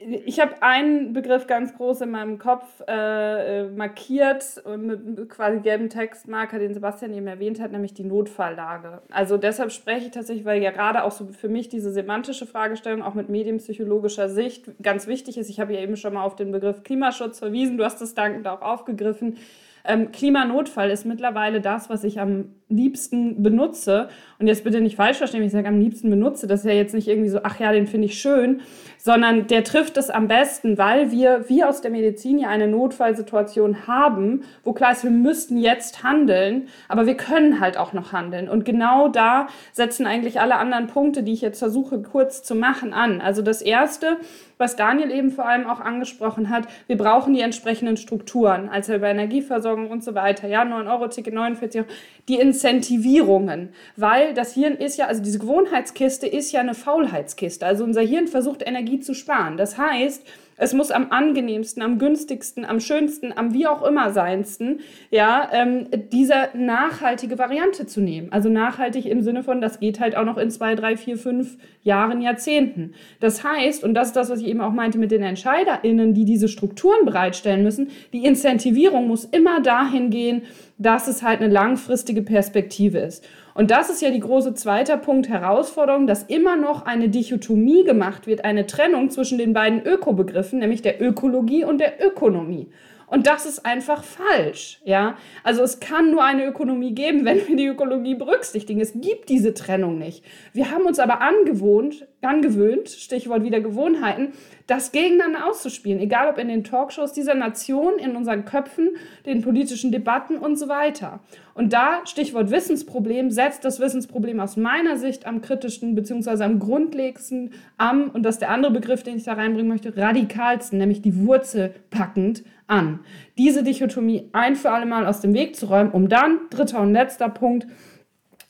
ich 0.00 0.40
habe 0.40 0.62
einen 0.62 1.12
Begriff 1.12 1.46
ganz 1.46 1.74
groß 1.74 2.02
in 2.02 2.10
meinem 2.10 2.38
Kopf 2.38 2.64
äh, 2.88 3.60
äh 3.60 3.70
markiert 3.70 4.62
mit 4.78 5.28
quasi 5.28 5.60
gelben 5.60 5.90
Textmarker, 5.90 6.58
den 6.58 6.72
Sebastian 6.72 7.12
eben 7.12 7.26
erwähnt 7.26 7.60
hat, 7.60 7.72
nämlich 7.72 7.92
die 7.92 8.04
Notfalllage. 8.04 9.02
Also 9.10 9.36
deshalb 9.36 9.72
spreche 9.72 10.06
ich 10.06 10.12
tatsächlich, 10.12 10.46
weil 10.46 10.62
ja 10.62 10.70
gerade 10.70 11.04
auch 11.04 11.12
so 11.12 11.26
für 11.26 11.48
mich 11.48 11.68
diese 11.68 11.92
semantische 11.92 12.46
Fragestellung 12.46 13.02
auch 13.02 13.14
mit 13.14 13.28
medienpsychologischer 13.28 14.28
Sicht 14.28 14.70
ganz 14.82 15.06
wichtig 15.06 15.36
ist. 15.36 15.50
Ich 15.50 15.60
habe 15.60 15.74
ja 15.74 15.80
eben 15.80 15.96
schon 15.96 16.14
mal 16.14 16.24
auf 16.24 16.36
den 16.36 16.50
Begriff 16.50 16.82
Klimaschutz 16.82 17.38
verwiesen, 17.38 17.76
du 17.76 17.84
hast 17.84 18.00
es 18.00 18.14
dankend 18.14 18.48
auch 18.48 18.62
aufgegriffen. 18.62 19.36
Ähm, 19.84 20.12
Klimanotfall 20.12 20.90
ist 20.90 21.06
mittlerweile 21.06 21.60
das, 21.60 21.88
was 21.88 22.04
ich 22.04 22.20
am 22.20 22.54
liebsten 22.68 23.42
benutze. 23.42 24.08
Und 24.38 24.46
jetzt 24.46 24.64
bitte 24.64 24.80
nicht 24.80 24.96
falsch 24.96 25.18
verstehen, 25.18 25.42
ich 25.42 25.52
sage 25.52 25.68
am 25.68 25.80
liebsten 25.80 26.10
benutze. 26.10 26.46
Das 26.46 26.60
ist 26.60 26.66
ja 26.66 26.72
jetzt 26.72 26.94
nicht 26.94 27.08
irgendwie 27.08 27.30
so, 27.30 27.40
ach 27.42 27.58
ja, 27.58 27.72
den 27.72 27.86
finde 27.86 28.06
ich 28.06 28.20
schön, 28.20 28.60
sondern 29.02 29.46
der 29.46 29.64
trifft 29.64 29.96
es 29.96 30.10
am 30.10 30.28
besten, 30.28 30.78
weil 30.78 31.10
wir, 31.10 31.48
wie 31.48 31.64
aus 31.64 31.80
der 31.80 31.90
Medizin, 31.90 32.38
ja 32.38 32.48
eine 32.48 32.68
Notfallsituation 32.68 33.86
haben, 33.86 34.42
wo 34.62 34.72
klar 34.72 34.92
ist, 34.92 35.04
wir 35.04 35.10
müssten 35.10 35.56
jetzt 35.58 36.02
handeln, 36.02 36.68
aber 36.88 37.06
wir 37.06 37.16
können 37.16 37.60
halt 37.60 37.78
auch 37.78 37.92
noch 37.92 38.12
handeln. 38.12 38.48
Und 38.48 38.64
genau 38.64 39.08
da 39.08 39.48
setzen 39.72 40.06
eigentlich 40.06 40.40
alle 40.40 40.56
anderen 40.56 40.86
Punkte, 40.86 41.22
die 41.22 41.32
ich 41.32 41.40
jetzt 41.40 41.58
versuche 41.58 42.02
kurz 42.02 42.42
zu 42.42 42.54
machen, 42.54 42.92
an. 42.92 43.20
Also 43.20 43.42
das 43.42 43.62
Erste, 43.62 44.18
was 44.58 44.76
Daniel 44.76 45.10
eben 45.10 45.30
vor 45.30 45.46
allem 45.46 45.66
auch 45.66 45.80
angesprochen 45.80 46.50
hat, 46.50 46.68
wir 46.86 46.98
brauchen 46.98 47.32
die 47.32 47.40
entsprechenden 47.40 47.96
Strukturen, 47.96 48.68
also 48.68 48.94
über 48.94 49.08
Energieversorgung 49.08 49.90
und 49.90 50.04
so 50.04 50.14
weiter. 50.14 50.48
Ja, 50.48 50.62
9-Euro-Ticket, 50.62 51.32
49 51.32 51.80
Euro, 51.80 51.90
die 52.28 52.34
Incentivierungen, 52.34 53.70
weil 53.96 54.34
das 54.34 54.52
Hirn 54.52 54.74
ist 54.74 54.98
ja, 54.98 55.06
also 55.06 55.22
diese 55.22 55.38
Gewohnheitskiste 55.38 56.26
ist 56.26 56.52
ja 56.52 56.60
eine 56.60 56.74
Faulheitskiste. 56.74 57.64
Also 57.64 57.84
unser 57.84 58.02
Hirn 58.02 58.28
versucht 58.28 58.62
Energie 58.66 58.89
zu 58.98 59.14
sparen. 59.14 59.56
Das 59.56 59.78
heißt, 59.78 60.26
Es 60.62 60.74
muss 60.74 60.90
am 60.90 61.06
angenehmsten, 61.08 61.82
am 61.82 61.98
günstigsten, 61.98 62.66
am 62.66 62.80
schönsten, 62.80 63.32
am 63.34 63.54
wie 63.54 63.66
auch 63.66 63.82
immer 63.82 64.12
seinsten, 64.12 64.80
ja, 65.10 65.48
ähm, 65.54 65.86
diese 66.12 66.50
nachhaltige 66.52 67.38
Variante 67.38 67.86
zu 67.86 68.02
nehmen. 68.02 68.30
Also 68.30 68.50
nachhaltig 68.50 69.06
im 69.06 69.22
Sinne 69.22 69.42
von, 69.42 69.62
das 69.62 69.80
geht 69.80 70.00
halt 70.00 70.18
auch 70.18 70.26
noch 70.26 70.36
in 70.36 70.50
zwei, 70.50 70.74
drei, 70.74 70.98
vier, 70.98 71.16
fünf 71.16 71.56
Jahren, 71.82 72.20
Jahrzehnten. 72.20 72.92
Das 73.20 73.42
heißt, 73.42 73.82
und 73.82 73.94
das 73.94 74.08
ist 74.08 74.16
das, 74.16 74.28
was 74.28 74.40
ich 74.40 74.48
eben 74.48 74.60
auch 74.60 74.72
meinte 74.72 74.98
mit 74.98 75.12
den 75.12 75.22
EntscheiderInnen, 75.22 76.12
die 76.12 76.26
diese 76.26 76.48
Strukturen 76.48 77.06
bereitstellen 77.06 77.62
müssen, 77.62 77.88
die 78.12 78.26
Incentivierung 78.26 79.08
muss 79.08 79.24
immer 79.24 79.62
dahin 79.62 80.10
gehen, 80.10 80.42
dass 80.76 81.08
es 81.08 81.22
halt 81.22 81.40
eine 81.40 81.50
langfristige 81.50 82.20
Perspektive 82.20 82.98
ist. 82.98 83.26
Und 83.54 83.70
das 83.70 83.90
ist 83.90 84.00
ja 84.00 84.10
die 84.10 84.20
große 84.20 84.54
zweite 84.54 84.96
Punkt 84.96 85.28
Herausforderung, 85.28 86.06
dass 86.06 86.22
immer 86.24 86.56
noch 86.56 86.86
eine 86.86 87.08
Dichotomie 87.08 87.84
gemacht 87.84 88.26
wird, 88.26 88.44
eine 88.44 88.66
Trennung 88.66 89.10
zwischen 89.10 89.38
den 89.38 89.52
beiden 89.52 89.84
Ökobegriffen, 89.84 90.60
nämlich 90.60 90.82
der 90.82 91.02
Ökologie 91.02 91.64
und 91.64 91.78
der 91.78 92.04
Ökonomie. 92.04 92.68
Und 93.10 93.26
das 93.26 93.44
ist 93.44 93.66
einfach 93.66 94.04
falsch, 94.04 94.80
ja. 94.84 95.16
Also 95.42 95.64
es 95.64 95.80
kann 95.80 96.12
nur 96.12 96.22
eine 96.22 96.46
Ökonomie 96.46 96.94
geben, 96.94 97.24
wenn 97.24 97.46
wir 97.46 97.56
die 97.56 97.66
Ökologie 97.66 98.14
berücksichtigen. 98.14 98.80
Es 98.80 98.92
gibt 98.94 99.28
diese 99.28 99.52
Trennung 99.52 99.98
nicht. 99.98 100.24
Wir 100.52 100.70
haben 100.70 100.86
uns 100.86 101.00
aber 101.00 101.20
angewohnt, 101.20 102.06
angewöhnt, 102.22 102.88
Stichwort 102.88 103.42
wieder 103.42 103.60
Gewohnheiten, 103.60 104.32
das 104.68 104.92
gegeneinander 104.92 105.48
auszuspielen, 105.48 106.00
egal 106.00 106.28
ob 106.28 106.38
in 106.38 106.46
den 106.46 106.62
Talkshows 106.62 107.12
dieser 107.12 107.34
Nation, 107.34 107.98
in 107.98 108.14
unseren 108.14 108.44
Köpfen, 108.44 108.90
den 109.26 109.42
politischen 109.42 109.90
Debatten 109.90 110.38
und 110.38 110.56
so 110.56 110.68
weiter. 110.68 111.18
Und 111.54 111.72
da, 111.72 112.06
Stichwort 112.06 112.52
Wissensproblem, 112.52 113.30
setzt 113.30 113.64
das 113.64 113.80
Wissensproblem 113.80 114.38
aus 114.38 114.56
meiner 114.56 114.96
Sicht 114.96 115.26
am 115.26 115.42
kritischsten 115.42 115.96
bzw. 115.96 116.44
am 116.44 116.60
grundlegendsten 116.60 117.52
am, 117.76 118.10
und 118.10 118.22
das 118.22 118.36
ist 118.36 118.42
der 118.42 118.50
andere 118.50 118.72
Begriff, 118.72 119.02
den 119.02 119.16
ich 119.16 119.24
da 119.24 119.32
reinbringen 119.32 119.68
möchte, 119.68 119.96
radikalsten, 119.96 120.78
nämlich 120.78 121.02
die 121.02 121.26
Wurzel 121.26 121.74
packend 121.90 122.44
an. 122.70 123.00
Diese 123.36 123.62
Dichotomie 123.62 124.28
ein 124.32 124.56
für 124.56 124.70
alle 124.70 124.86
Mal 124.86 125.06
aus 125.06 125.20
dem 125.20 125.34
Weg 125.34 125.56
zu 125.56 125.66
räumen, 125.66 125.90
um 125.90 126.08
dann, 126.08 126.38
dritter 126.50 126.80
und 126.80 126.92
letzter 126.92 127.28
Punkt, 127.28 127.66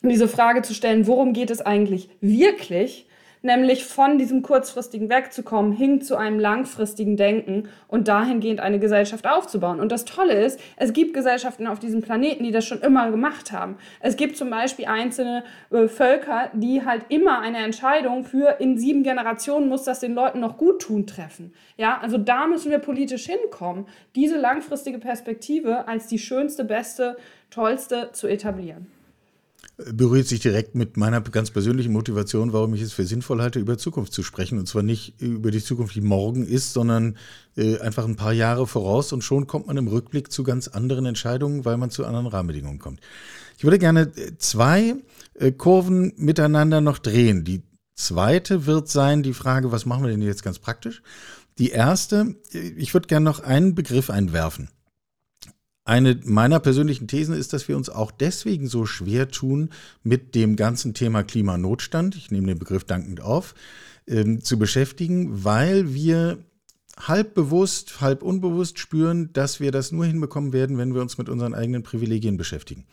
diese 0.01 0.27
Frage 0.27 0.61
zu 0.61 0.73
stellen, 0.73 1.07
worum 1.07 1.33
geht 1.33 1.51
es 1.51 1.61
eigentlich 1.61 2.09
wirklich? 2.21 3.07
Nämlich 3.41 3.85
von 3.85 4.17
diesem 4.17 4.41
kurzfristigen 4.41 5.09
wegzukommen, 5.09 5.71
hin 5.71 6.01
zu 6.01 6.15
einem 6.15 6.39
langfristigen 6.39 7.17
Denken 7.17 7.69
und 7.87 8.07
dahingehend 8.07 8.59
eine 8.59 8.79
Gesellschaft 8.79 9.27
aufzubauen. 9.27 9.79
Und 9.79 9.91
das 9.91 10.05
Tolle 10.05 10.33
ist, 10.33 10.59
es 10.77 10.93
gibt 10.93 11.13
Gesellschaften 11.13 11.67
auf 11.67 11.79
diesem 11.79 12.01
Planeten, 12.01 12.43
die 12.43 12.51
das 12.51 12.65
schon 12.65 12.81
immer 12.81 13.09
gemacht 13.11 13.51
haben. 13.51 13.77
Es 13.99 14.15
gibt 14.15 14.37
zum 14.37 14.49
Beispiel 14.49 14.85
einzelne 14.85 15.43
äh, 15.71 15.87
Völker, 15.87 16.49
die 16.53 16.85
halt 16.85 17.05
immer 17.09 17.39
eine 17.39 17.59
Entscheidung 17.59 18.23
für 18.23 18.57
in 18.59 18.77
sieben 18.77 19.03
Generationen 19.03 19.69
muss 19.69 19.83
das 19.83 19.99
den 19.99 20.13
Leuten 20.13 20.39
noch 20.39 20.57
gut 20.57 20.81
tun 20.81 21.07
treffen. 21.07 21.53
Ja, 21.77 21.99
also 22.01 22.17
da 22.17 22.47
müssen 22.47 22.71
wir 22.71 22.79
politisch 22.79 23.25
hinkommen, 23.25 23.85
diese 24.15 24.37
langfristige 24.37 24.99
Perspektive 24.99 25.87
als 25.87 26.07
die 26.07 26.19
schönste, 26.19 26.63
beste, 26.63 27.17
tollste 27.49 28.09
zu 28.11 28.27
etablieren 28.27 28.87
berührt 29.77 30.27
sich 30.27 30.39
direkt 30.39 30.75
mit 30.75 30.97
meiner 30.97 31.21
ganz 31.21 31.51
persönlichen 31.51 31.91
Motivation, 31.91 32.53
warum 32.53 32.73
ich 32.73 32.81
es 32.81 32.93
für 32.93 33.05
sinnvoll 33.05 33.41
halte, 33.41 33.59
über 33.59 33.77
Zukunft 33.77 34.13
zu 34.13 34.23
sprechen. 34.23 34.59
Und 34.59 34.67
zwar 34.67 34.83
nicht 34.83 35.19
über 35.19 35.51
die 35.51 35.63
Zukunft, 35.63 35.95
die 35.95 36.01
morgen 36.01 36.45
ist, 36.45 36.73
sondern 36.73 37.17
äh, 37.57 37.79
einfach 37.79 38.05
ein 38.05 38.15
paar 38.15 38.33
Jahre 38.33 38.67
voraus 38.67 39.13
und 39.13 39.23
schon 39.23 39.47
kommt 39.47 39.67
man 39.67 39.77
im 39.77 39.87
Rückblick 39.87 40.31
zu 40.31 40.43
ganz 40.43 40.67
anderen 40.67 41.05
Entscheidungen, 41.05 41.65
weil 41.65 41.77
man 41.77 41.89
zu 41.89 42.05
anderen 42.05 42.27
Rahmenbedingungen 42.27 42.79
kommt. 42.79 42.99
Ich 43.57 43.63
würde 43.63 43.79
gerne 43.79 44.11
äh, 44.15 44.37
zwei 44.37 44.95
äh, 45.35 45.51
Kurven 45.51 46.13
miteinander 46.17 46.81
noch 46.81 46.97
drehen. 46.97 47.43
Die 47.43 47.63
zweite 47.95 48.65
wird 48.65 48.89
sein 48.89 49.23
die 49.23 49.33
Frage, 49.33 49.71
was 49.71 49.85
machen 49.85 50.03
wir 50.03 50.11
denn 50.11 50.21
jetzt 50.21 50.43
ganz 50.43 50.59
praktisch? 50.59 51.01
Die 51.57 51.69
erste, 51.69 52.35
äh, 52.53 52.57
ich 52.57 52.93
würde 52.93 53.07
gerne 53.07 53.23
noch 53.23 53.39
einen 53.39 53.75
Begriff 53.75 54.09
einwerfen. 54.09 54.69
Eine 55.83 56.19
meiner 56.25 56.59
persönlichen 56.59 57.07
Thesen 57.07 57.35
ist, 57.35 57.53
dass 57.53 57.67
wir 57.67 57.75
uns 57.75 57.89
auch 57.89 58.11
deswegen 58.11 58.67
so 58.67 58.85
schwer 58.85 59.29
tun 59.29 59.69
mit 60.03 60.35
dem 60.35 60.55
ganzen 60.55 60.93
Thema 60.93 61.23
Klimanotstand, 61.23 62.15
ich 62.15 62.29
nehme 62.29 62.47
den 62.47 62.59
Begriff 62.59 62.83
dankend 62.83 63.21
auf, 63.21 63.55
äh, 64.05 64.37
zu 64.39 64.59
beschäftigen, 64.59 65.43
weil 65.43 65.93
wir 65.93 66.37
halb 66.97 67.33
bewusst, 67.33 67.99
halb 68.01 68.21
unbewusst 68.21 68.77
spüren, 68.77 69.33
dass 69.33 69.59
wir 69.59 69.71
das 69.71 69.91
nur 69.91 70.05
hinbekommen 70.05 70.53
werden, 70.53 70.77
wenn 70.77 70.93
wir 70.93 71.01
uns 71.01 71.17
mit 71.17 71.29
unseren 71.29 71.55
eigenen 71.55 71.83
Privilegien 71.83 72.37
beschäftigen. 72.37 72.85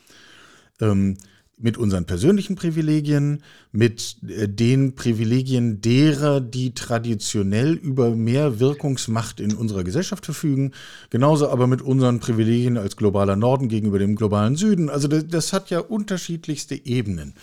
Ähm, 0.81 1.17
mit 1.59 1.77
unseren 1.77 2.05
persönlichen 2.05 2.55
Privilegien, 2.55 3.43
mit 3.71 4.17
äh, 4.27 4.47
den 4.47 4.95
Privilegien 4.95 5.81
derer, 5.81 6.39
die 6.39 6.73
traditionell 6.73 7.73
über 7.73 8.15
mehr 8.15 8.59
Wirkungsmacht 8.59 9.39
in 9.39 9.53
unserer 9.53 9.83
Gesellschaft 9.83 10.25
verfügen, 10.25 10.71
genauso 11.09 11.49
aber 11.49 11.67
mit 11.67 11.81
unseren 11.81 12.19
Privilegien 12.19 12.77
als 12.77 12.95
globaler 12.95 13.35
Norden 13.35 13.67
gegenüber 13.67 13.99
dem 13.99 14.15
globalen 14.15 14.55
Süden. 14.55 14.89
Also 14.89 15.07
das, 15.07 15.27
das 15.27 15.53
hat 15.53 15.69
ja 15.69 15.79
unterschiedlichste 15.79 16.85
Ebenen. 16.85 17.33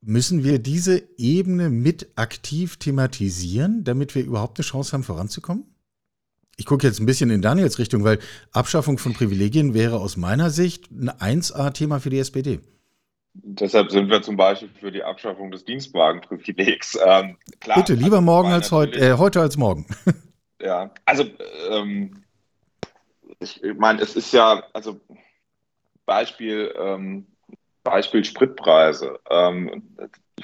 Müssen 0.00 0.42
wir 0.42 0.58
diese 0.58 1.02
Ebene 1.16 1.70
mit 1.70 2.08
aktiv 2.16 2.76
thematisieren, 2.78 3.84
damit 3.84 4.14
wir 4.14 4.24
überhaupt 4.24 4.58
eine 4.58 4.64
Chance 4.64 4.92
haben, 4.92 5.04
voranzukommen? 5.04 5.64
Ich 6.56 6.66
gucke 6.66 6.86
jetzt 6.86 7.00
ein 7.00 7.06
bisschen 7.06 7.30
in 7.30 7.42
Daniels 7.42 7.78
Richtung, 7.78 8.04
weil 8.04 8.18
Abschaffung 8.52 8.98
von 8.98 9.14
Privilegien 9.14 9.74
wäre 9.74 9.98
aus 9.98 10.16
meiner 10.16 10.50
Sicht 10.50 10.90
ein 10.90 11.10
1A-Thema 11.10 11.98
für 12.00 12.10
die 12.10 12.18
SPD. 12.18 12.60
Deshalb 13.34 13.90
sind 13.90 14.10
wir 14.10 14.20
zum 14.20 14.36
Beispiel 14.36 14.68
für 14.78 14.92
die 14.92 15.02
Abschaffung 15.02 15.50
des 15.50 15.64
Dienstwagenprivilegs. 15.64 16.98
Ähm, 17.04 17.38
klar, 17.60 17.78
Bitte, 17.78 17.94
lieber 17.94 18.16
also 18.16 18.26
morgen 18.26 18.48
als 18.50 18.70
heute, 18.70 18.98
äh, 19.00 19.16
heute 19.16 19.40
als 19.40 19.56
morgen. 19.56 19.86
Ja, 20.64 20.92
also 21.04 21.24
ähm, 21.70 22.22
ich 23.40 23.60
meine, 23.76 24.00
es 24.00 24.14
ist 24.14 24.32
ja, 24.32 24.62
also 24.72 25.00
Beispiel, 26.06 26.72
ähm, 26.78 27.26
Beispiel 27.82 28.24
Spritpreise. 28.24 29.18
Ähm, 29.28 29.96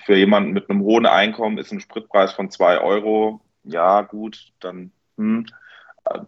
für 0.04 0.16
jemanden 0.16 0.52
mit 0.52 0.68
einem 0.68 0.82
hohen 0.82 1.06
Einkommen 1.06 1.58
ist 1.58 1.70
ein 1.70 1.80
Spritpreis 1.80 2.32
von 2.32 2.50
2 2.50 2.80
Euro, 2.80 3.40
ja 3.62 4.02
gut, 4.02 4.52
dann 4.58 4.90
hm, 5.16 5.46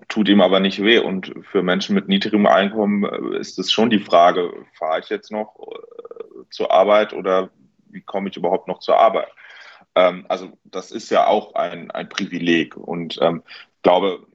tut 0.08 0.28
ihm 0.28 0.40
aber 0.40 0.60
nicht 0.60 0.82
weh. 0.82 0.98
Und 0.98 1.32
für 1.42 1.62
Menschen 1.62 1.94
mit 1.94 2.08
niedrigem 2.08 2.46
Einkommen 2.46 3.04
äh, 3.04 3.38
ist 3.38 3.58
es 3.58 3.72
schon 3.72 3.90
die 3.90 4.00
Frage, 4.00 4.52
fahre 4.74 5.00
ich 5.00 5.08
jetzt 5.08 5.30
noch 5.30 5.56
äh, 5.58 6.44
zur 6.50 6.70
Arbeit 6.72 7.12
oder 7.12 7.50
wie 7.88 8.02
komme 8.02 8.28
ich 8.28 8.36
überhaupt 8.36 8.68
noch 8.68 8.78
zur 8.78 8.98
Arbeit? 8.98 9.28
Ähm, 9.94 10.24
also 10.28 10.52
das 10.64 10.90
ist 10.90 11.10
ja 11.10 11.26
auch 11.26 11.54
ein, 11.54 11.90
ein 11.90 12.08
Privileg. 12.08 12.76
Und 12.76 13.18
ähm, 13.20 13.42
ich 13.76 13.82
glaube, 13.82 14.26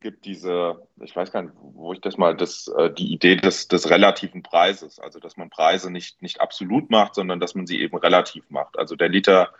gibt 0.00 0.24
diese, 0.24 0.86
ich 1.00 1.14
weiß 1.14 1.30
gar 1.30 1.42
nicht, 1.42 1.54
wo 1.60 1.92
ich 1.92 2.00
das 2.00 2.16
mal, 2.16 2.34
das, 2.34 2.68
äh, 2.68 2.90
die 2.90 3.12
Idee 3.12 3.36
des, 3.36 3.68
des 3.68 3.90
relativen 3.90 4.42
Preises, 4.42 4.98
also 4.98 5.20
dass 5.20 5.36
man 5.36 5.50
Preise 5.50 5.90
nicht, 5.90 6.22
nicht 6.22 6.40
absolut 6.40 6.90
macht, 6.90 7.14
sondern 7.14 7.38
dass 7.38 7.54
man 7.54 7.66
sie 7.66 7.80
eben 7.80 7.96
relativ 7.96 8.48
macht. 8.50 8.78
Also 8.78 8.96
der 8.96 9.10
Liter 9.10 9.50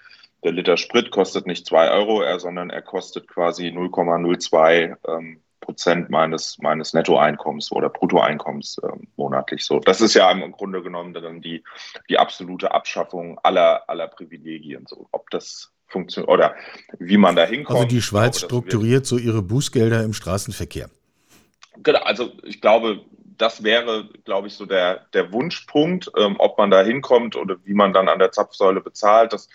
der 0.42 0.52
Liter 0.52 0.76
Sprit 0.76 1.10
kostet 1.10 1.46
nicht 1.46 1.66
2 1.66 1.90
Euro, 1.90 2.22
sondern 2.38 2.70
er 2.70 2.82
kostet 2.82 3.28
quasi 3.28 3.68
0,02 3.68 4.96
ähm, 5.06 5.40
Prozent 5.60 6.10
meines, 6.10 6.58
meines 6.58 6.94
Nettoeinkommens 6.94 7.70
oder 7.70 7.90
Bruttoeinkommens 7.90 8.78
äh, 8.78 8.88
monatlich. 9.16 9.64
So, 9.64 9.78
das 9.78 10.00
ist 10.00 10.14
ja 10.14 10.30
im 10.30 10.50
Grunde 10.52 10.82
genommen 10.82 11.12
dann 11.12 11.40
die, 11.40 11.62
die 12.08 12.18
absolute 12.18 12.72
Abschaffung 12.72 13.38
aller, 13.42 13.88
aller 13.88 14.08
Privilegien. 14.08 14.86
So, 14.86 15.08
ob 15.12 15.30
das 15.30 15.70
funktioniert 15.86 16.30
oder 16.30 16.54
wie 16.98 17.18
man 17.18 17.36
da 17.36 17.44
hinkommt. 17.44 17.78
Also 17.78 17.88
die 17.88 18.02
Schweiz 18.02 18.38
glaube, 18.38 18.46
strukturiert 18.46 19.06
so 19.06 19.18
ihre 19.18 19.42
Bußgelder 19.42 20.02
im 20.02 20.12
Straßenverkehr. 20.12 20.88
Genau, 21.82 22.00
also 22.00 22.32
ich 22.42 22.60
glaube, 22.60 23.04
das 23.36 23.62
wäre, 23.62 24.08
glaube 24.24 24.48
ich, 24.48 24.54
so 24.54 24.66
der, 24.66 25.06
der 25.14 25.32
Wunschpunkt, 25.32 26.10
ähm, 26.16 26.36
ob 26.38 26.58
man 26.58 26.70
da 26.70 26.82
hinkommt 26.82 27.36
oder 27.36 27.56
wie 27.64 27.74
man 27.74 27.92
dann 27.92 28.08
an 28.08 28.18
der 28.18 28.32
Zapfsäule 28.32 28.80
bezahlt. 28.80 29.32
Das 29.32 29.48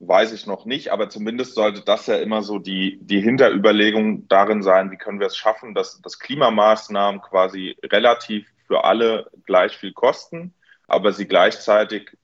weiß 0.00 0.32
ich 0.32 0.46
noch 0.46 0.64
nicht, 0.64 0.92
aber 0.92 1.08
zumindest 1.08 1.54
sollte 1.54 1.82
das 1.82 2.06
ja 2.06 2.16
immer 2.16 2.42
so 2.42 2.58
die, 2.58 2.98
die 3.00 3.20
Hinterüberlegung 3.20 4.28
darin 4.28 4.62
sein, 4.62 4.90
wie 4.90 4.96
können 4.96 5.20
wir 5.20 5.28
es 5.28 5.36
schaffen, 5.36 5.74
dass, 5.74 6.00
dass 6.02 6.18
Klimamaßnahmen 6.18 7.20
quasi 7.22 7.76
relativ 7.84 8.46
für 8.66 8.84
alle 8.84 9.30
gleich 9.46 9.76
viel 9.76 9.92
kosten, 9.92 10.54
aber 10.88 11.12
sie 11.12 11.26
gleichzeitig 11.26 12.16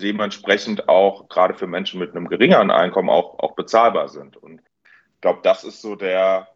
dementsprechend 0.00 0.88
auch 0.88 1.28
gerade 1.28 1.54
für 1.54 1.66
Menschen 1.66 2.00
mit 2.00 2.14
einem 2.14 2.28
geringeren 2.28 2.70
Einkommen 2.70 3.08
auch, 3.08 3.38
auch 3.38 3.54
bezahlbar 3.54 4.08
sind. 4.08 4.36
Und 4.36 4.60
ich 5.14 5.20
glaube, 5.20 5.40
das 5.42 5.64
ist 5.64 5.80
so 5.80 5.94
der, 5.94 6.48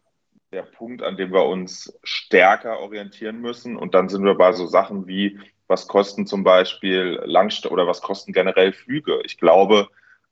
der 0.51 0.63
Punkt, 0.63 1.01
an 1.01 1.17
dem 1.17 1.31
wir 1.31 1.45
uns 1.45 1.97
stärker 2.03 2.79
orientieren 2.79 3.39
müssen. 3.39 3.77
Und 3.77 3.95
dann 3.95 4.09
sind 4.09 4.25
wir 4.25 4.35
bei 4.35 4.51
so 4.51 4.67
Sachen 4.67 5.07
wie, 5.07 5.39
was 5.67 5.87
kosten 5.87 6.27
zum 6.27 6.43
Beispiel 6.43 7.21
Langst 7.23 7.65
oder 7.65 7.87
was 7.87 8.01
kosten 8.01 8.33
generell 8.33 8.73
Flüge? 8.73 9.21
Ich 9.23 9.37
glaube, 9.37 9.87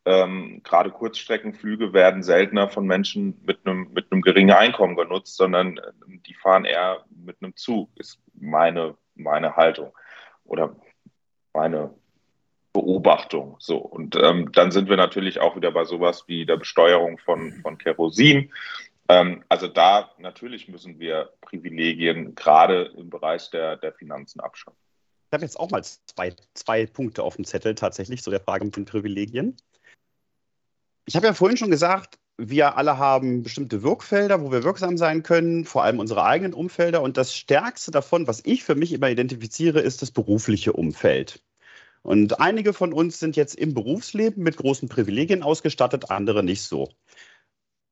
ähm, 0.06 0.62
gerade 0.64 0.92
Kurzstreckenflüge 0.92 1.92
werden 1.94 2.22
seltener 2.22 2.70
von 2.70 2.86
Menschen 2.86 3.42
mit 3.46 3.66
einem, 3.66 3.92
mit 3.94 4.12
einem 4.12 4.22
geringen 4.22 4.56
Einkommen 4.56 4.96
genutzt, 4.96 5.36
sondern 5.36 5.78
äh, 5.78 5.92
die 6.28 6.36
fahren 6.36 6.66
eher 6.66 7.04
mit 7.10 7.38
einem 7.42 7.56
Zug, 7.56 7.90
ist 7.96 8.20
meine, 8.34 8.96
meine 9.16 9.56
Haltung 9.56 9.92
oder 10.44 10.76
meine 11.54 11.94
Beobachtung. 12.72 13.56
So, 13.60 13.78
und 13.78 14.16
ähm, 14.16 14.52
dann 14.52 14.72
sind 14.72 14.90
wir 14.90 14.98
natürlich 14.98 15.40
auch 15.40 15.56
wieder 15.56 15.72
bei 15.72 15.86
sowas 15.86 16.26
wie 16.28 16.46
der 16.46 16.58
Besteuerung 16.58 17.18
von, 17.18 17.54
von 17.62 17.78
Kerosin. 17.78 18.52
Ähm, 19.10 19.44
also 19.50 19.68
da 19.68 20.12
natürlich 20.20 20.68
müssen 20.68 21.00
wir 21.00 21.32
Privilegien 21.42 22.36
gerade 22.36 22.92
im 22.98 23.10
Bereich 23.10 23.50
der, 23.50 23.78
der 23.78 23.94
Finanzen 23.94 24.40
abschaffen. 24.40 24.78
Ich 25.30 25.34
habe 25.34 25.44
jetzt 25.44 25.60
auch 25.60 25.72
mal 25.72 25.84
zwei, 25.84 26.36
zwei 26.54 26.86
Punkte 26.86 27.24
auf 27.24 27.38
dem 27.38 27.46
Zettel 27.46 27.74
tatsächlich 27.74 28.22
zu 28.22 28.30
der 28.30 28.40
Frage 28.40 28.66
mit 28.66 28.76
den 28.76 28.86
Privilegien. 28.86 29.58
Ich 31.08 31.16
habe 31.16 31.28
ja 31.28 31.34
vorhin 31.34 31.58
schon 31.58 31.70
gesagt, 31.70 32.18
wir 32.38 32.78
alle 32.78 32.98
haben 32.98 33.44
bestimmte 33.44 33.84
Wirkfelder, 33.84 34.42
wo 34.42 34.52
wir 34.52 34.64
wirksam 34.64 34.98
sein 34.98 35.24
können, 35.24 35.64
vor 35.66 35.84
allem 35.84 36.00
unsere 36.00 36.24
eigenen 36.26 36.54
Umfelder. 36.54 37.02
Und 37.02 37.18
das 37.18 37.34
Stärkste 37.34 37.92
davon, 37.92 38.28
was 38.28 38.42
ich 38.44 38.64
für 38.64 38.76
mich 38.76 38.92
immer 38.92 39.10
identifiziere, 39.10 39.80
ist 39.80 40.02
das 40.02 40.12
berufliche 40.12 40.74
Umfeld. 40.74 41.44
Und 42.02 42.40
einige 42.40 42.74
von 42.74 42.94
uns 42.94 43.20
sind 43.20 43.36
jetzt 43.36 43.56
im 43.56 43.74
Berufsleben 43.74 44.44
mit 44.44 44.58
großen 44.58 44.90
Privilegien 44.90 45.44
ausgestattet, 45.44 46.12
andere 46.12 46.44
nicht 46.44 46.64
so. 46.64 46.90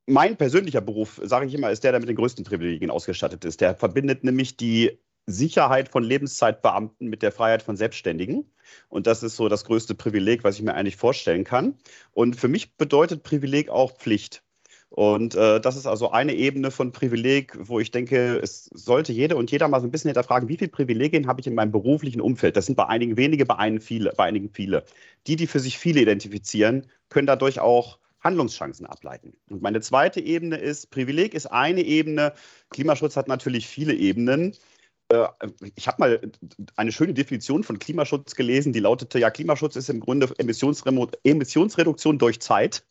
Mein 0.06 0.36
persönlicher 0.36 0.82
Beruf, 0.82 1.22
sage 1.24 1.46
ich 1.46 1.54
immer, 1.54 1.72
ist 1.72 1.84
der, 1.84 1.92
der 1.92 2.00
mit 2.00 2.10
den 2.10 2.18
größten 2.18 2.44
Privilegien 2.44 2.92
ausgestattet 2.92 3.46
ist. 3.46 3.62
Der 3.62 3.76
verbindet 3.76 4.24
nämlich 4.24 4.58
die 4.58 5.00
Sicherheit 5.26 5.90
von 5.90 6.04
Lebenszeitbeamten 6.04 7.08
mit 7.08 7.22
der 7.22 7.32
Freiheit 7.32 7.64
von 7.64 7.78
Selbstständigen. 7.78 8.52
Und 8.90 9.08
das 9.08 9.24
ist 9.24 9.36
so 9.36 9.50
das 9.50 9.66
größte 9.66 9.96
Privileg, 9.96 10.44
was 10.44 10.56
ich 10.56 10.64
mir 10.64 10.74
eigentlich 10.74 10.98
vorstellen 10.98 11.44
kann. 11.44 11.76
Und 12.12 12.36
für 12.36 12.48
mich 12.48 12.76
bedeutet 12.76 13.24
Privileg 13.24 13.70
auch 13.70 13.98
Pflicht. 13.98 14.44
Und 14.96 15.34
äh, 15.34 15.60
das 15.60 15.76
ist 15.76 15.88
also 15.88 16.12
eine 16.12 16.36
Ebene 16.36 16.70
von 16.70 16.92
Privileg, 16.92 17.58
wo 17.60 17.80
ich 17.80 17.90
denke, 17.90 18.38
es 18.44 18.66
sollte 18.66 19.12
jede 19.12 19.36
und 19.36 19.50
jeder 19.50 19.68
mal 19.68 19.82
so 19.82 19.88
ein 19.88 19.92
bisschen 19.92 20.10
hinterfragen, 20.10 20.50
wie 20.50 20.58
viele 20.58 20.70
Privilegien 20.70 21.26
habe 21.26 21.42
ich 21.42 21.48
in 21.48 21.56
meinem 21.56 21.72
beruflichen 21.72 22.22
Umfeld? 22.22 22.56
Das 22.56 22.68
sind 22.68 22.76
bei 22.76 22.86
einigen 22.86 23.18
wenige, 23.18 23.44
bei, 23.48 23.56
einigen 23.56 23.82
viele, 23.82 24.14
bei 24.16 24.26
einigen 24.26 24.52
viele. 24.52 24.86
Die, 25.26 25.36
die 25.36 25.48
für 25.48 25.60
sich 25.60 25.80
viele 25.80 26.02
identifizieren, 26.02 26.86
können 27.10 27.26
dadurch 27.26 27.60
auch 27.60 27.98
Handlungschancen 28.24 28.86
ableiten. 28.86 29.34
Und 29.50 29.64
meine 29.64 29.82
zweite 29.82 30.20
Ebene 30.20 30.58
ist, 30.58 30.92
Privileg 30.92 31.34
ist 31.34 31.48
eine 31.48 31.82
Ebene, 31.82 32.34
Klimaschutz 32.70 33.18
hat 33.18 33.28
natürlich 33.28 33.68
viele 33.68 33.96
Ebenen. 33.96 34.56
Äh, 35.10 35.28
ich 35.76 35.88
habe 35.88 35.98
mal 36.00 36.32
eine 36.76 36.92
schöne 36.92 37.14
Definition 37.14 37.64
von 37.64 37.80
Klimaschutz 37.80 38.36
gelesen, 38.36 38.74
die 38.74 38.80
lautete, 38.80 39.20
ja, 39.20 39.30
Klimaschutz 39.30 39.76
ist 39.76 39.90
im 39.90 40.00
Grunde 40.00 40.30
Emissionsreduktion 40.38 42.18
durch 42.18 42.40
Zeit. 42.40 42.86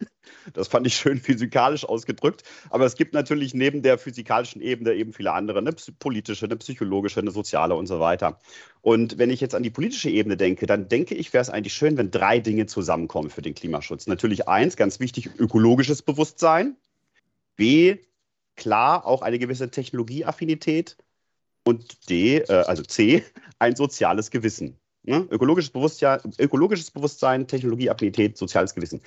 Das 0.54 0.68
fand 0.68 0.86
ich 0.86 0.94
schön 0.94 1.18
physikalisch 1.18 1.84
ausgedrückt. 1.84 2.42
Aber 2.70 2.86
es 2.86 2.96
gibt 2.96 3.12
natürlich 3.12 3.54
neben 3.54 3.82
der 3.82 3.98
physikalischen 3.98 4.62
Ebene 4.62 4.94
eben 4.94 5.12
viele 5.12 5.32
andere, 5.32 5.58
eine 5.58 5.74
politische, 5.98 6.46
eine 6.46 6.56
psychologische, 6.56 7.20
eine 7.20 7.30
soziale 7.30 7.74
und 7.74 7.86
so 7.86 8.00
weiter. 8.00 8.38
Und 8.80 9.18
wenn 9.18 9.30
ich 9.30 9.40
jetzt 9.40 9.54
an 9.54 9.62
die 9.62 9.70
politische 9.70 10.10
Ebene 10.10 10.36
denke, 10.36 10.66
dann 10.66 10.88
denke 10.88 11.14
ich, 11.14 11.32
wäre 11.32 11.42
es 11.42 11.50
eigentlich 11.50 11.74
schön, 11.74 11.96
wenn 11.96 12.10
drei 12.10 12.38
Dinge 12.38 12.66
zusammenkommen 12.66 13.30
für 13.30 13.42
den 13.42 13.54
Klimaschutz. 13.54 14.06
Natürlich 14.06 14.48
eins, 14.48 14.76
ganz 14.76 15.00
wichtig, 15.00 15.30
ökologisches 15.38 16.02
Bewusstsein. 16.02 16.76
B, 17.56 17.98
klar, 18.56 19.06
auch 19.06 19.22
eine 19.22 19.38
gewisse 19.38 19.70
Technologieaffinität 19.70 20.96
und 21.64 22.08
D, 22.10 22.38
äh, 22.38 22.52
also 22.52 22.82
C, 22.82 23.24
ein 23.58 23.76
soziales 23.76 24.30
Gewissen. 24.30 24.76
Ne? 25.04 25.26
Ökologisches, 25.30 25.70
Bewusstsein, 25.70 26.20
ökologisches 26.38 26.90
Bewusstsein, 26.90 27.48
Technologieaffinität, 27.48 28.36
soziales 28.36 28.74
Gewissen. 28.74 29.00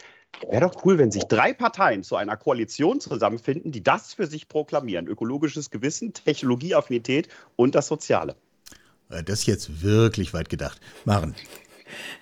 Wäre 0.49 0.61
doch 0.61 0.85
cool, 0.85 0.97
wenn 0.97 1.09
sich 1.09 1.23
drei 1.23 1.53
Parteien 1.53 2.03
zu 2.03 2.17
einer 2.17 2.35
Koalition 2.35 2.99
zusammenfinden, 2.99 3.71
die 3.71 3.81
das 3.81 4.13
für 4.13 4.27
sich 4.27 4.49
proklamieren. 4.49 5.07
Ökologisches 5.07 5.69
Gewissen, 5.69 6.13
Technologieaffinität 6.13 7.29
und 7.55 7.75
das 7.75 7.87
Soziale. 7.87 8.35
Äh, 9.09 9.23
das 9.23 9.39
ist 9.39 9.45
jetzt 9.45 9.83
wirklich 9.83 10.33
weit 10.33 10.49
gedacht. 10.49 10.79
Maren. 11.05 11.35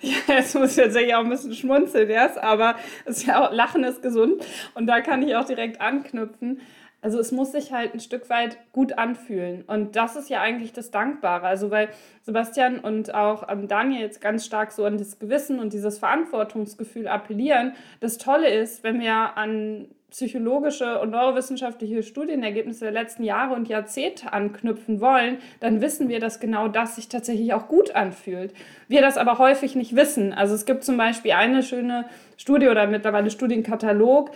Ja, 0.02 0.36
jetzt 0.36 0.54
muss 0.54 0.72
ich 0.72 0.76
tatsächlich 0.76 1.14
auch 1.14 1.24
ein 1.24 1.30
bisschen 1.30 1.54
schmunzeln 1.54 2.10
erst, 2.10 2.36
aber 2.36 2.76
es 3.06 3.18
ist 3.18 3.26
ja 3.26 3.42
auch, 3.42 3.52
Lachen 3.52 3.82
ist 3.82 4.02
gesund 4.02 4.44
und 4.74 4.86
da 4.86 5.00
kann 5.00 5.26
ich 5.26 5.34
auch 5.34 5.46
direkt 5.46 5.80
anknüpfen. 5.80 6.60
Also 7.04 7.20
es 7.20 7.32
muss 7.32 7.52
sich 7.52 7.70
halt 7.70 7.92
ein 7.92 8.00
Stück 8.00 8.30
weit 8.30 8.56
gut 8.72 8.96
anfühlen. 8.96 9.62
Und 9.66 9.94
das 9.94 10.16
ist 10.16 10.30
ja 10.30 10.40
eigentlich 10.40 10.72
das 10.72 10.90
Dankbare. 10.90 11.46
Also 11.46 11.70
weil 11.70 11.90
Sebastian 12.22 12.78
und 12.78 13.12
auch 13.12 13.46
ähm, 13.50 13.68
Daniel 13.68 14.00
jetzt 14.00 14.22
ganz 14.22 14.46
stark 14.46 14.72
so 14.72 14.86
an 14.86 14.96
das 14.96 15.18
Gewissen 15.18 15.58
und 15.58 15.74
dieses 15.74 15.98
Verantwortungsgefühl 15.98 17.06
appellieren. 17.06 17.74
Das 18.00 18.16
Tolle 18.16 18.48
ist, 18.48 18.84
wenn 18.84 19.00
wir 19.00 19.36
an 19.36 19.88
psychologische 20.08 20.98
und 21.00 21.10
neurowissenschaftliche 21.10 22.02
Studienergebnisse 22.02 22.84
der 22.84 22.92
letzten 22.92 23.24
Jahre 23.24 23.54
und 23.54 23.68
Jahrzehnte 23.68 24.32
anknüpfen 24.32 25.02
wollen, 25.02 25.38
dann 25.60 25.82
wissen 25.82 26.08
wir, 26.08 26.20
dass 26.20 26.40
genau 26.40 26.68
das 26.68 26.96
sich 26.96 27.08
tatsächlich 27.08 27.52
auch 27.52 27.68
gut 27.68 27.94
anfühlt. 27.94 28.54
Wir 28.88 29.02
das 29.02 29.18
aber 29.18 29.36
häufig 29.36 29.74
nicht 29.74 29.94
wissen. 29.94 30.32
Also 30.32 30.54
es 30.54 30.64
gibt 30.64 30.84
zum 30.84 30.96
Beispiel 30.96 31.32
eine 31.32 31.62
schöne 31.62 32.06
Studie 32.38 32.68
oder 32.68 32.86
mittlerweile 32.86 33.28
Studienkatalog, 33.28 34.30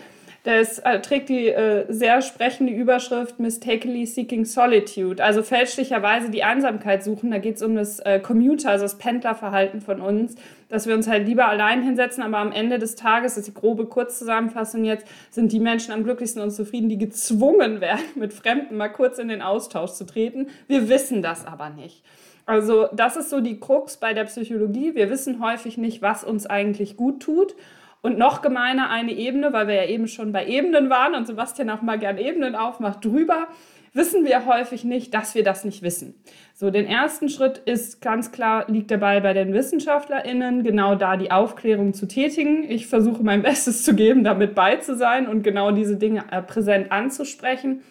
das 0.45 0.79
äh, 0.79 1.01
trägt 1.01 1.29
die 1.29 1.49
äh, 1.49 1.85
sehr 1.89 2.23
sprechende 2.23 2.73
Überschrift 2.73 3.41
Mistakenly 3.41 4.07
Seeking 4.07 4.45
Solitude, 4.45 5.23
also 5.23 5.43
fälschlicherweise 5.43 6.31
die 6.31 6.45
Einsamkeit 6.45 7.03
suchen. 7.03 7.31
Da 7.31 7.39
geht 7.39 7.57
es 7.57 7.63
um 7.63 7.75
das 7.75 7.99
äh, 8.01 8.21
Commuter, 8.21 8.71
also 8.71 8.85
das 8.85 8.99
Pendlerverhalten 8.99 9.81
von 9.81 10.01
uns, 10.01 10.37
dass 10.69 10.87
wir 10.87 10.95
uns 10.95 11.09
halt 11.09 11.27
lieber 11.27 11.49
allein 11.49 11.83
hinsetzen, 11.83 12.23
aber 12.23 12.39
am 12.39 12.53
Ende 12.53 12.79
des 12.79 12.95
Tages, 12.95 13.35
das 13.35 13.47
ist 13.47 13.57
die 13.57 13.61
grobe 13.61 13.87
Kurzzusammenfassung 13.87 14.85
jetzt, 14.85 15.07
sind 15.31 15.51
die 15.53 15.61
Menschen 15.61 15.93
am 15.93 16.05
glücklichsten 16.05 16.41
und 16.41 16.51
zufrieden, 16.53 16.89
die 16.89 16.99
gezwungen 16.99 17.81
werden, 17.81 18.05
mit 18.15 18.33
Fremden 18.33 18.77
mal 18.77 18.89
kurz 18.89 19.19
in 19.19 19.29
den 19.29 19.43
Austausch 19.43 19.93
zu 19.93 20.07
treten. 20.07 20.47
Wir 20.69 20.89
wissen 20.89 21.21
das 21.21 21.47
aber 21.47 21.71
nicht. 21.71 22.03
Also 22.47 22.87
das 22.95 23.17
ist 23.17 23.29
so 23.29 23.41
die 23.41 23.61
Krux 23.61 23.99
bei 23.99 24.15
der 24.15 24.25
Psychologie. 24.25 24.95
Wir 24.95 25.11
wissen 25.11 25.43
häufig 25.43 25.77
nicht, 25.77 26.01
was 26.01 26.25
uns 26.25 26.47
eigentlich 26.47 26.97
gut 26.97 27.21
tut. 27.21 27.55
Und 28.01 28.19
noch 28.19 28.43
gemeiner 28.43 28.91
eine 28.91 29.13
Ebene, 29.13 29.53
weil 29.53 29.67
wir 29.67 29.75
ja 29.75 29.85
eben 29.87 30.07
schon 30.07 30.33
bei 30.33 30.47
Ebenen 30.47 30.89
waren 30.89 31.15
und 31.15 31.27
Sebastian 31.27 31.71
auch 31.71 31.83
mal 31.83 31.99
gern 31.99 32.19
Ebenen 32.19 32.55
aufmacht, 32.55 33.05
drüber 33.05 33.49
wissen 33.93 34.25
wir 34.25 34.47
häufig 34.47 34.85
nicht, 34.85 35.13
dass 35.15 35.35
wir 35.35 35.43
das 35.43 35.65
nicht 35.65 35.83
wissen. 35.83 36.15
So, 36.55 36.71
den 36.71 36.87
ersten 36.87 37.29
Schritt 37.29 37.59
ist 37.59 38.01
ganz 38.01 38.33
klar, 38.33 38.65
liegt 38.69 38.89
Ball 38.99 39.21
bei 39.21 39.33
den 39.33 39.53
WissenschaftlerInnen, 39.53 40.63
genau 40.63 40.95
da 40.95 41.17
die 41.17 41.31
Aufklärung 41.31 41.95
zu 41.95 42.07
tätigen. 42.07 42.65
Ich 42.69 42.87
versuche 42.87 43.23
mein 43.23 43.43
Bestes 43.43 43.85
zu 43.85 43.95
geben, 43.95 44.25
damit 44.25 44.55
bei 44.55 44.77
zu 44.77 44.97
sein 44.97 45.27
und 45.29 45.43
genau 45.43 45.73
diese 45.73 45.97
Dinge 45.97 46.25
äh, 46.31 46.43
präsent 46.43 46.93
anzusprechen. 46.93 47.83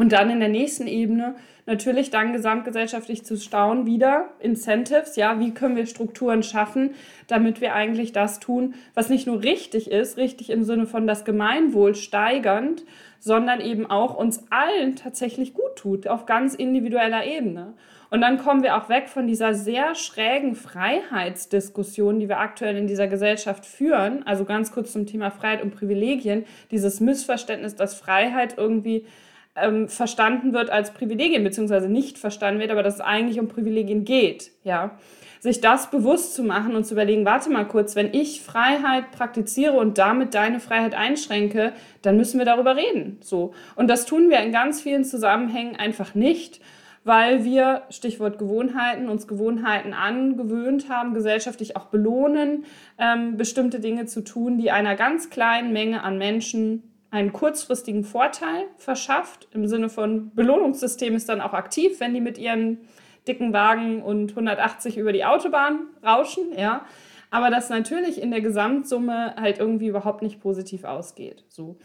Und 0.00 0.12
dann 0.12 0.30
in 0.30 0.40
der 0.40 0.48
nächsten 0.48 0.86
Ebene 0.86 1.34
natürlich 1.66 2.08
dann 2.08 2.32
gesamtgesellschaftlich 2.32 3.22
zu 3.22 3.36
staunen, 3.36 3.84
wieder 3.84 4.30
Incentives, 4.38 5.14
ja, 5.16 5.38
wie 5.38 5.52
können 5.52 5.76
wir 5.76 5.84
Strukturen 5.84 6.42
schaffen, 6.42 6.94
damit 7.26 7.60
wir 7.60 7.74
eigentlich 7.74 8.12
das 8.12 8.40
tun, 8.40 8.72
was 8.94 9.10
nicht 9.10 9.26
nur 9.26 9.42
richtig 9.42 9.90
ist, 9.90 10.16
richtig 10.16 10.48
im 10.48 10.64
Sinne 10.64 10.86
von 10.86 11.06
das 11.06 11.26
Gemeinwohl 11.26 11.94
steigernd, 11.94 12.86
sondern 13.18 13.60
eben 13.60 13.90
auch 13.90 14.16
uns 14.16 14.42
allen 14.48 14.96
tatsächlich 14.96 15.52
gut 15.52 15.76
tut, 15.76 16.08
auf 16.08 16.24
ganz 16.24 16.54
individueller 16.54 17.26
Ebene. 17.26 17.74
Und 18.08 18.22
dann 18.22 18.38
kommen 18.38 18.62
wir 18.62 18.78
auch 18.78 18.88
weg 18.88 19.10
von 19.10 19.26
dieser 19.26 19.52
sehr 19.52 19.94
schrägen 19.94 20.54
Freiheitsdiskussion, 20.54 22.20
die 22.20 22.28
wir 22.30 22.40
aktuell 22.40 22.78
in 22.78 22.86
dieser 22.86 23.06
Gesellschaft 23.06 23.66
führen. 23.66 24.26
Also 24.26 24.46
ganz 24.46 24.72
kurz 24.72 24.92
zum 24.92 25.04
Thema 25.04 25.30
Freiheit 25.30 25.62
und 25.62 25.76
Privilegien. 25.76 26.46
Dieses 26.70 27.00
Missverständnis, 27.00 27.76
dass 27.76 27.94
Freiheit 27.94 28.56
irgendwie 28.56 29.04
ähm, 29.56 29.88
verstanden 29.88 30.52
wird 30.52 30.70
als 30.70 30.92
Privilegien, 30.92 31.44
beziehungsweise 31.44 31.88
nicht 31.88 32.18
verstanden 32.18 32.60
wird, 32.60 32.70
aber 32.70 32.82
dass 32.82 32.94
es 32.96 33.00
eigentlich 33.00 33.40
um 33.40 33.48
Privilegien 33.48 34.04
geht, 34.04 34.50
ja. 34.64 34.98
Sich 35.40 35.62
das 35.62 35.90
bewusst 35.90 36.34
zu 36.34 36.42
machen 36.42 36.76
und 36.76 36.84
zu 36.84 36.92
überlegen, 36.92 37.24
warte 37.24 37.48
mal 37.48 37.64
kurz, 37.66 37.96
wenn 37.96 38.12
ich 38.12 38.42
Freiheit 38.42 39.10
praktiziere 39.10 39.72
und 39.72 39.96
damit 39.96 40.34
deine 40.34 40.60
Freiheit 40.60 40.94
einschränke, 40.94 41.72
dann 42.02 42.18
müssen 42.18 42.38
wir 42.38 42.44
darüber 42.44 42.76
reden, 42.76 43.18
so. 43.22 43.52
Und 43.74 43.88
das 43.88 44.04
tun 44.04 44.28
wir 44.28 44.40
in 44.40 44.52
ganz 44.52 44.82
vielen 44.82 45.04
Zusammenhängen 45.04 45.76
einfach 45.76 46.14
nicht, 46.14 46.60
weil 47.04 47.44
wir, 47.44 47.84
Stichwort 47.88 48.38
Gewohnheiten, 48.38 49.08
uns 49.08 49.26
Gewohnheiten 49.26 49.94
angewöhnt 49.94 50.90
haben, 50.90 51.14
gesellschaftlich 51.14 51.74
auch 51.76 51.86
belohnen, 51.86 52.66
ähm, 52.98 53.38
bestimmte 53.38 53.80
Dinge 53.80 54.04
zu 54.04 54.22
tun, 54.22 54.58
die 54.58 54.70
einer 54.70 54.96
ganz 54.96 55.30
kleinen 55.30 55.72
Menge 55.72 56.02
an 56.02 56.18
Menschen 56.18 56.89
einen 57.10 57.32
kurzfristigen 57.32 58.04
Vorteil 58.04 58.66
verschafft. 58.76 59.48
Im 59.52 59.66
Sinne 59.66 59.88
von 59.88 60.34
Belohnungssystem 60.34 61.14
ist 61.14 61.28
dann 61.28 61.40
auch 61.40 61.52
aktiv, 61.52 62.00
wenn 62.00 62.14
die 62.14 62.20
mit 62.20 62.38
ihren 62.38 62.78
dicken 63.26 63.52
Wagen 63.52 64.02
und 64.02 64.30
180 64.30 64.96
über 64.96 65.12
die 65.12 65.24
Autobahn 65.24 65.88
rauschen, 66.04 66.52
ja. 66.56 66.84
Aber 67.30 67.50
das 67.50 67.70
natürlich 67.70 68.20
in 68.20 68.30
der 68.30 68.40
Gesamtsumme 68.40 69.36
halt 69.36 69.58
irgendwie 69.58 69.86
überhaupt 69.86 70.22
nicht 70.22 70.40
positiv 70.40 70.84
ausgeht. 70.84 71.44
So. 71.48 71.76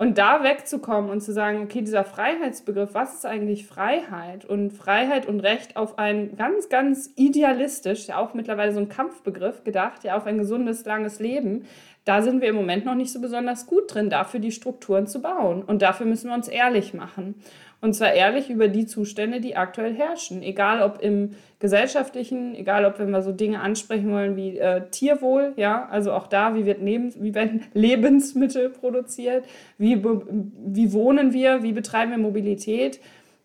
Und 0.00 0.16
da 0.16 0.42
wegzukommen 0.42 1.10
und 1.10 1.20
zu 1.20 1.30
sagen, 1.30 1.62
okay, 1.62 1.82
dieser 1.82 2.04
Freiheitsbegriff, 2.04 2.94
was 2.94 3.16
ist 3.16 3.26
eigentlich 3.26 3.66
Freiheit? 3.66 4.46
Und 4.46 4.70
Freiheit 4.70 5.26
und 5.26 5.40
Recht 5.40 5.76
auf 5.76 5.98
ein 5.98 6.36
ganz, 6.36 6.70
ganz 6.70 7.10
idealistisch, 7.16 8.06
ja 8.06 8.16
auch 8.16 8.32
mittlerweile 8.32 8.72
so 8.72 8.80
ein 8.80 8.88
Kampfbegriff 8.88 9.62
gedacht, 9.62 10.02
ja 10.04 10.16
auf 10.16 10.24
ein 10.24 10.38
gesundes, 10.38 10.86
langes 10.86 11.20
Leben, 11.20 11.66
da 12.10 12.22
sind 12.22 12.40
wir 12.40 12.48
im 12.48 12.56
Moment 12.56 12.84
noch 12.84 12.96
nicht 12.96 13.12
so 13.12 13.20
besonders 13.20 13.66
gut 13.68 13.94
drin, 13.94 14.10
dafür 14.10 14.40
die 14.40 14.50
Strukturen 14.50 15.06
zu 15.06 15.22
bauen. 15.22 15.62
Und 15.62 15.80
dafür 15.80 16.06
müssen 16.06 16.28
wir 16.28 16.34
uns 16.34 16.48
ehrlich 16.48 16.92
machen. 16.92 17.36
Und 17.80 17.94
zwar 17.94 18.12
ehrlich 18.12 18.50
über 18.50 18.66
die 18.66 18.84
Zustände, 18.84 19.40
die 19.40 19.54
aktuell 19.54 19.94
herrschen. 19.94 20.42
Egal 20.42 20.82
ob 20.82 21.00
im 21.00 21.36
gesellschaftlichen, 21.60 22.56
egal 22.56 22.84
ob 22.84 22.98
wenn 22.98 23.12
wir 23.12 23.22
so 23.22 23.30
Dinge 23.30 23.60
ansprechen 23.60 24.10
wollen 24.10 24.34
wie 24.34 24.58
äh, 24.58 24.90
Tierwohl, 24.90 25.52
ja, 25.54 25.86
also 25.88 26.10
auch 26.10 26.26
da, 26.26 26.56
wie, 26.56 26.66
wird 26.66 26.82
Lebens 26.82 27.22
wie 27.22 27.32
werden 27.32 27.62
Lebensmittel 27.74 28.70
produziert, 28.70 29.44
wie, 29.78 30.02
wie 30.02 30.92
wohnen 30.92 31.32
wir, 31.32 31.62
wie 31.62 31.72
betreiben 31.72 32.10
wir 32.10 32.18
Mobilität. 32.18 32.98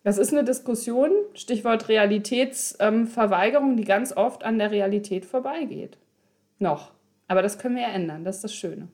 Das 0.04 0.18
ist 0.18 0.34
eine 0.34 0.44
Diskussion, 0.44 1.12
Stichwort 1.36 1.88
Realitätsverweigerung, 1.88 3.70
ähm, 3.70 3.78
die 3.78 3.86
ganz 3.86 4.18
oft 4.18 4.44
an 4.44 4.58
der 4.58 4.72
Realität 4.72 5.24
vorbeigeht. 5.24 6.00
Noch. 6.58 6.95
Aber 7.28 7.42
das 7.42 7.58
können 7.58 7.76
wir 7.76 7.84
ja 7.84 7.90
ändern, 7.90 8.24
das 8.24 8.38
ist 8.38 8.44
das 8.44 8.56
Schöne. 8.56 8.88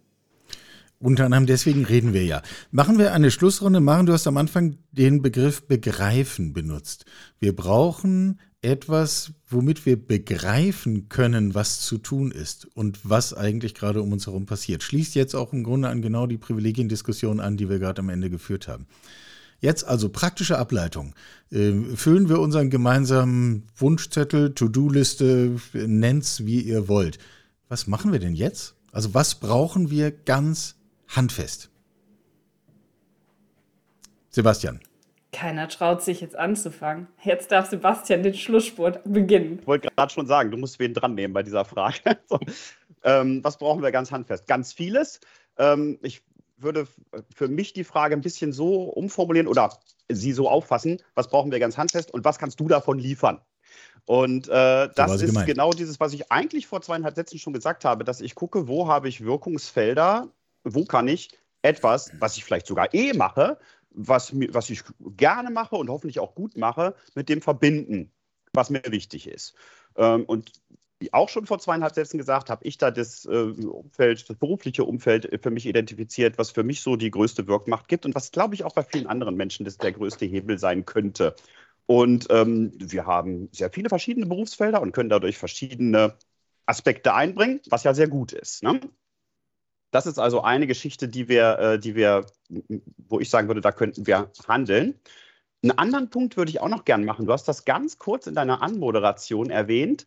Unter 0.99 1.25
anderem 1.25 1.47
deswegen 1.47 1.83
reden 1.83 2.13
wir 2.13 2.23
ja. 2.23 2.43
Machen 2.69 2.99
wir 2.99 3.13
eine 3.13 3.31
Schlussrunde. 3.31 3.79
Machen, 3.79 4.05
du 4.05 4.13
hast 4.13 4.27
am 4.27 4.37
Anfang 4.37 4.77
den 4.91 5.23
Begriff 5.23 5.67
begreifen 5.67 6.53
benutzt. 6.53 7.05
Wir 7.39 7.55
brauchen 7.55 8.39
etwas, 8.61 9.31
womit 9.49 9.87
wir 9.87 9.95
begreifen 9.95 11.09
können, 11.09 11.55
was 11.55 11.81
zu 11.81 11.97
tun 11.97 12.29
ist 12.29 12.67
und 12.75 12.99
was 13.03 13.33
eigentlich 13.33 13.73
gerade 13.73 14.03
um 14.03 14.11
uns 14.11 14.27
herum 14.27 14.45
passiert. 14.45 14.83
Schließt 14.83 15.15
jetzt 15.15 15.35
auch 15.35 15.53
im 15.53 15.63
Grunde 15.63 15.89
an 15.89 16.03
genau 16.03 16.27
die 16.27 16.37
Privilegiendiskussion 16.37 17.39
an, 17.39 17.57
die 17.57 17.67
wir 17.67 17.79
gerade 17.79 18.01
am 18.01 18.09
Ende 18.09 18.29
geführt 18.29 18.67
haben. 18.67 18.85
Jetzt 19.59 19.87
also 19.87 20.09
praktische 20.09 20.59
Ableitung. 20.59 21.15
Ähm, 21.51 21.97
füllen 21.97 22.29
wir 22.29 22.39
unseren 22.39 22.69
gemeinsamen 22.69 23.63
Wunschzettel, 23.75 24.53
To-Do-Liste, 24.53 25.55
nennt's 25.73 26.45
wie 26.45 26.61
ihr 26.61 26.87
wollt. 26.87 27.17
Was 27.71 27.87
machen 27.87 28.11
wir 28.11 28.19
denn 28.19 28.35
jetzt? 28.35 28.75
Also 28.91 29.13
was 29.13 29.35
brauchen 29.35 29.89
wir 29.89 30.11
ganz 30.11 30.75
handfest. 31.07 31.69
Sebastian. 34.27 34.81
Keiner 35.31 35.69
traut 35.69 36.01
sich 36.03 36.19
jetzt 36.19 36.35
anzufangen. 36.35 37.07
Jetzt 37.23 37.49
darf 37.53 37.69
Sebastian 37.69 38.23
den 38.23 38.33
Schlussspurt 38.33 38.99
beginnen. 39.05 39.59
Ich 39.61 39.67
wollte 39.67 39.87
gerade 39.87 40.11
schon 40.11 40.27
sagen, 40.27 40.51
du 40.51 40.57
musst 40.57 40.79
wen 40.79 40.93
dran 40.93 41.15
nehmen 41.15 41.33
bei 41.33 41.43
dieser 41.43 41.63
Frage. 41.63 42.19
so. 42.27 42.41
ähm, 43.05 43.41
was 43.41 43.57
brauchen 43.57 43.81
wir 43.81 43.93
ganz 43.93 44.11
handfest? 44.11 44.47
Ganz 44.47 44.73
vieles. 44.73 45.21
Ähm, 45.57 45.97
ich 46.01 46.23
würde 46.57 46.89
für 47.33 47.47
mich 47.47 47.71
die 47.71 47.85
Frage 47.85 48.17
ein 48.17 48.21
bisschen 48.21 48.51
so 48.51 48.83
umformulieren 48.83 49.47
oder 49.47 49.79
sie 50.09 50.33
so 50.33 50.49
auffassen, 50.49 51.01
was 51.15 51.29
brauchen 51.29 51.53
wir 51.53 51.59
ganz 51.59 51.77
handfest 51.77 52.13
und 52.13 52.25
was 52.25 52.37
kannst 52.37 52.59
du 52.59 52.67
davon 52.67 52.99
liefern? 52.99 53.39
Und 54.05 54.47
äh, 54.47 54.89
das 54.95 55.21
ist 55.21 55.27
gemeint. 55.27 55.47
genau 55.47 55.71
dieses, 55.71 55.99
was 55.99 56.13
ich 56.13 56.31
eigentlich 56.31 56.67
vor 56.67 56.81
zweieinhalb 56.81 57.15
Sätzen 57.15 57.39
schon 57.39 57.53
gesagt 57.53 57.85
habe, 57.85 58.03
dass 58.03 58.21
ich 58.21 58.35
gucke, 58.35 58.67
wo 58.67 58.87
habe 58.87 59.07
ich 59.07 59.21
Wirkungsfelder, 59.21 60.27
wo 60.63 60.85
kann 60.85 61.07
ich 61.07 61.29
etwas, 61.61 62.11
was 62.19 62.37
ich 62.37 62.43
vielleicht 62.43 62.67
sogar 62.67 62.93
eh 62.93 63.13
mache, 63.13 63.57
was, 63.91 64.33
was 64.33 64.69
ich 64.69 64.83
gerne 65.17 65.51
mache 65.51 65.75
und 65.75 65.89
hoffentlich 65.89 66.19
auch 66.19 66.35
gut 66.35 66.57
mache, 66.57 66.95
mit 67.15 67.29
dem 67.29 67.41
verbinden, 67.41 68.11
was 68.53 68.69
mir 68.69 68.81
wichtig 68.87 69.27
ist. 69.27 69.53
Ähm, 69.95 70.25
und 70.25 70.51
wie 71.01 71.13
auch 71.13 71.29
schon 71.29 71.47
vor 71.47 71.59
zweieinhalb 71.59 71.95
Sätzen 71.95 72.19
gesagt, 72.19 72.49
habe 72.49 72.63
ich 72.63 72.77
da 72.77 72.91
das 72.91 73.25
äh, 73.25 73.29
Umfeld, 73.31 74.29
das 74.29 74.37
berufliche 74.37 74.83
Umfeld 74.83 75.29
für 75.41 75.49
mich 75.49 75.65
identifiziert, 75.65 76.37
was 76.37 76.51
für 76.51 76.63
mich 76.63 76.81
so 76.81 76.95
die 76.95 77.09
größte 77.09 77.47
Wirkmacht 77.47 77.87
gibt 77.87 78.05
und 78.05 78.13
was, 78.13 78.31
glaube 78.31 78.53
ich, 78.53 78.63
auch 78.63 78.73
bei 78.73 78.83
vielen 78.83 79.07
anderen 79.07 79.35
Menschen 79.35 79.65
das 79.65 79.77
der 79.77 79.91
größte 79.91 80.25
Hebel 80.25 80.59
sein 80.59 80.85
könnte. 80.85 81.35
Und 81.91 82.27
ähm, 82.29 82.71
wir 82.77 83.05
haben 83.05 83.49
sehr 83.51 83.69
viele 83.69 83.89
verschiedene 83.89 84.25
Berufsfelder 84.25 84.81
und 84.81 84.93
können 84.93 85.09
dadurch 85.09 85.37
verschiedene 85.37 86.15
Aspekte 86.65 87.13
einbringen, 87.13 87.59
was 87.69 87.83
ja 87.83 87.93
sehr 87.93 88.07
gut 88.07 88.31
ist. 88.31 88.63
Ne? 88.63 88.79
Das 89.91 90.05
ist 90.05 90.17
also 90.17 90.41
eine 90.41 90.67
Geschichte, 90.67 91.09
die 91.09 91.27
wir, 91.27 91.59
äh, 91.59 91.79
die 91.79 91.95
wir, 91.95 92.27
wo 93.09 93.19
ich 93.19 93.29
sagen 93.29 93.49
würde, 93.49 93.59
da 93.59 93.73
könnten 93.73 94.07
wir 94.07 94.31
handeln. 94.47 95.01
Einen 95.63 95.77
anderen 95.77 96.09
Punkt 96.09 96.37
würde 96.37 96.49
ich 96.49 96.61
auch 96.61 96.69
noch 96.69 96.85
gern 96.85 97.03
machen. 97.03 97.25
Du 97.25 97.33
hast 97.33 97.49
das 97.49 97.65
ganz 97.65 97.97
kurz 97.97 98.25
in 98.25 98.35
deiner 98.35 98.61
Anmoderation 98.61 99.49
erwähnt, 99.49 100.05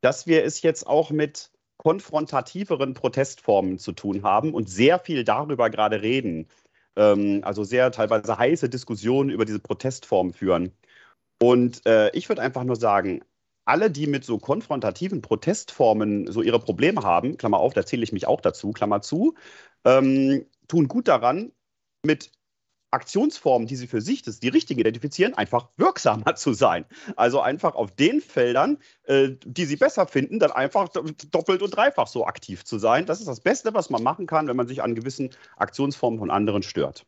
dass 0.00 0.26
wir 0.26 0.42
es 0.42 0.62
jetzt 0.62 0.86
auch 0.86 1.10
mit 1.10 1.50
konfrontativeren 1.76 2.94
Protestformen 2.94 3.78
zu 3.78 3.92
tun 3.92 4.22
haben 4.22 4.54
und 4.54 4.70
sehr 4.70 4.98
viel 4.98 5.22
darüber 5.22 5.68
gerade 5.68 6.00
reden. 6.00 6.48
Ähm, 6.96 7.40
also 7.42 7.62
sehr 7.62 7.92
teilweise 7.92 8.38
heiße 8.38 8.70
Diskussionen 8.70 9.28
über 9.28 9.44
diese 9.44 9.58
Protestformen 9.58 10.32
führen. 10.32 10.72
Und 11.40 11.84
äh, 11.86 12.10
ich 12.10 12.28
würde 12.28 12.42
einfach 12.42 12.64
nur 12.64 12.76
sagen, 12.76 13.22
alle, 13.64 13.90
die 13.90 14.06
mit 14.06 14.24
so 14.24 14.38
konfrontativen 14.38 15.22
Protestformen 15.22 16.30
so 16.30 16.40
ihre 16.40 16.60
Probleme 16.60 17.02
haben, 17.02 17.36
Klammer 17.36 17.58
auf, 17.58 17.74
da 17.74 17.84
zähle 17.84 18.04
ich 18.04 18.12
mich 18.12 18.26
auch 18.26 18.40
dazu, 18.40 18.70
Klammer 18.70 19.02
zu, 19.02 19.34
ähm, 19.84 20.46
tun 20.68 20.88
gut 20.88 21.08
daran, 21.08 21.52
mit 22.04 22.30
Aktionsformen, 22.92 23.66
die 23.66 23.76
sie 23.76 23.88
für 23.88 24.00
sich, 24.00 24.22
das 24.22 24.40
die 24.40 24.48
richtige 24.48 24.80
identifizieren, 24.80 25.34
einfach 25.34 25.68
wirksamer 25.76 26.36
zu 26.36 26.52
sein. 26.54 26.86
Also 27.16 27.40
einfach 27.40 27.74
auf 27.74 27.90
den 27.94 28.20
Feldern, 28.20 28.78
äh, 29.04 29.30
die 29.44 29.64
sie 29.64 29.76
besser 29.76 30.06
finden, 30.06 30.38
dann 30.38 30.52
einfach 30.52 30.88
doppelt 31.30 31.62
und 31.62 31.76
dreifach 31.76 32.06
so 32.06 32.24
aktiv 32.24 32.64
zu 32.64 32.78
sein. 32.78 33.04
Das 33.04 33.18
ist 33.20 33.26
das 33.26 33.40
Beste, 33.40 33.74
was 33.74 33.90
man 33.90 34.02
machen 34.02 34.26
kann, 34.26 34.46
wenn 34.46 34.56
man 34.56 34.68
sich 34.68 34.82
an 34.82 34.94
gewissen 34.94 35.30
Aktionsformen 35.56 36.20
von 36.20 36.30
anderen 36.30 36.62
stört. 36.62 37.04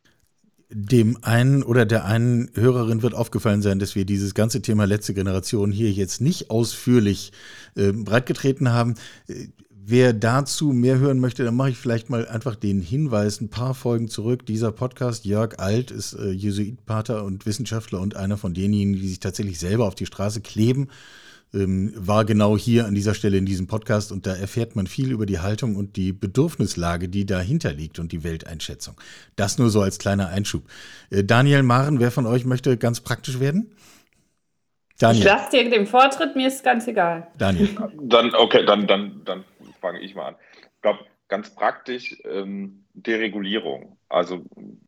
Dem 0.71 1.17
einen 1.23 1.63
oder 1.63 1.85
der 1.85 2.05
einen 2.05 2.51
Hörerin 2.53 3.01
wird 3.01 3.15
aufgefallen 3.15 3.63
sein, 3.63 3.79
dass 3.79 3.95
wir 3.95 4.05
dieses 4.05 4.35
ganze 4.35 4.61
Thema 4.61 4.85
letzte 4.85 5.15
Generation 5.15 5.71
hier 5.71 5.91
jetzt 5.91 6.21
nicht 6.21 6.51
ausführlich 6.51 7.31
äh, 7.75 7.91
breitgetreten 7.91 8.69
haben. 8.69 8.93
Äh, 9.27 9.47
wer 9.69 10.13
dazu 10.13 10.71
mehr 10.71 10.99
hören 10.99 11.19
möchte, 11.19 11.43
dann 11.43 11.55
mache 11.55 11.71
ich 11.71 11.77
vielleicht 11.77 12.11
mal 12.11 12.27
einfach 12.27 12.55
den 12.55 12.81
Hinweis, 12.81 13.41
ein 13.41 13.49
paar 13.49 13.73
Folgen 13.73 14.09
zurück. 14.09 14.45
Dieser 14.45 14.71
Podcast, 14.71 15.25
Jörg 15.25 15.57
Alt 15.57 15.89
ist 15.89 16.13
äh, 16.13 16.29
Jesuitpater 16.29 17.23
und 17.23 17.47
Wissenschaftler 17.47 17.99
und 17.99 18.15
einer 18.15 18.37
von 18.37 18.53
denjenigen, 18.53 18.93
die 18.93 19.07
sich 19.07 19.19
tatsächlich 19.19 19.57
selber 19.57 19.85
auf 19.85 19.95
die 19.95 20.05
Straße 20.05 20.41
kleben 20.41 20.89
ähm, 21.53 21.93
war 21.95 22.25
genau 22.25 22.57
hier 22.57 22.85
an 22.85 22.95
dieser 22.95 23.13
Stelle 23.13 23.37
in 23.37 23.45
diesem 23.45 23.67
Podcast 23.67 24.11
und 24.11 24.27
da 24.27 24.35
erfährt 24.35 24.75
man 24.75 24.87
viel 24.87 25.11
über 25.11 25.25
die 25.25 25.39
Haltung 25.39 25.75
und 25.75 25.95
die 25.95 26.11
Bedürfnislage, 26.11 27.09
die 27.09 27.25
dahinter 27.25 27.73
liegt 27.73 27.99
und 27.99 28.11
die 28.11 28.23
Welteinschätzung. 28.23 28.99
Das 29.35 29.57
nur 29.57 29.69
so 29.69 29.81
als 29.81 29.99
kleiner 29.99 30.29
Einschub. 30.29 30.63
Äh, 31.09 31.23
Daniel 31.23 31.63
Maren, 31.63 31.99
wer 31.99 32.11
von 32.11 32.25
euch 32.25 32.45
möchte 32.45 32.77
ganz 32.77 33.01
praktisch 33.01 33.39
werden? 33.39 33.75
Daniel. 34.99 35.19
Ich 35.19 35.25
lasse 35.25 35.51
dir 35.51 35.69
den 35.69 35.87
Vortritt, 35.87 36.35
mir 36.35 36.47
ist 36.47 36.63
ganz 36.63 36.87
egal. 36.87 37.27
Daniel. 37.37 37.69
Dann, 38.01 38.35
okay, 38.35 38.65
dann, 38.65 38.85
dann, 38.85 39.21
dann 39.23 39.45
fange 39.79 40.01
ich 40.01 40.13
mal 40.13 40.29
an. 40.29 40.35
Ich 40.75 40.81
glaube, 40.81 40.99
ganz 41.29 41.55
praktisch 41.55 42.17
ähm, 42.25 42.83
Deregulierung. 42.93 43.97
Also 44.09 44.43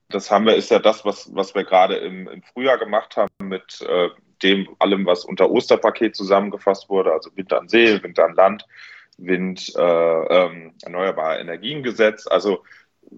das 0.10 0.30
haben 0.30 0.46
wir, 0.46 0.56
ist 0.56 0.72
ja 0.72 0.80
das, 0.80 1.06
was, 1.06 1.34
was 1.34 1.56
wir 1.56 1.64
gerade 1.64 1.96
im, 1.96 2.28
im 2.28 2.44
Frühjahr 2.44 2.78
gemacht 2.78 3.16
haben 3.16 3.32
mit 3.40 3.82
äh, 3.82 4.10
dem 4.44 4.68
allem, 4.80 5.06
was 5.06 5.26
unter 5.26 5.50
Osterpaket 5.50 6.16
zusammengefasst 6.16 6.90
wurde, 6.90 7.14
also 7.14 7.30
Wind 7.36 7.54
an 7.54 7.70
See, 7.70 8.02
Wind 8.02 8.20
an 8.20 8.36
Land, 8.36 8.66
Wind, 9.18 9.74
äh, 9.76 9.82
ähm, 9.82 10.74
erneuerbare 10.82 11.40
Energiengesetz, 11.40 12.28
also 12.28 12.64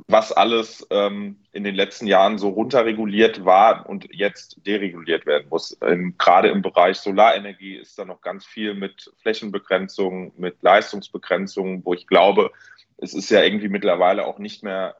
was 0.07 0.31
alles 0.31 0.85
ähm, 0.89 1.37
in 1.51 1.63
den 1.63 1.75
letzten 1.75 2.07
Jahren 2.07 2.37
so 2.37 2.49
runterreguliert 2.49 3.45
war 3.45 3.87
und 3.87 4.07
jetzt 4.11 4.65
dereguliert 4.65 5.25
werden 5.25 5.47
muss. 5.49 5.77
Ähm, 5.81 6.15
gerade 6.17 6.49
im 6.49 6.61
Bereich 6.61 6.97
Solarenergie 6.97 7.75
ist 7.75 7.99
da 7.99 8.05
noch 8.05 8.21
ganz 8.21 8.45
viel 8.45 8.73
mit 8.73 9.11
Flächenbegrenzung, 9.21 10.33
mit 10.37 10.61
Leistungsbegrenzung, 10.61 11.85
wo 11.85 11.93
ich 11.93 12.07
glaube, 12.07 12.51
es 12.97 13.13
ist 13.13 13.29
ja 13.29 13.43
irgendwie 13.43 13.69
mittlerweile 13.69 14.25
auch 14.25 14.39
nicht 14.39 14.63
mehr, 14.63 14.95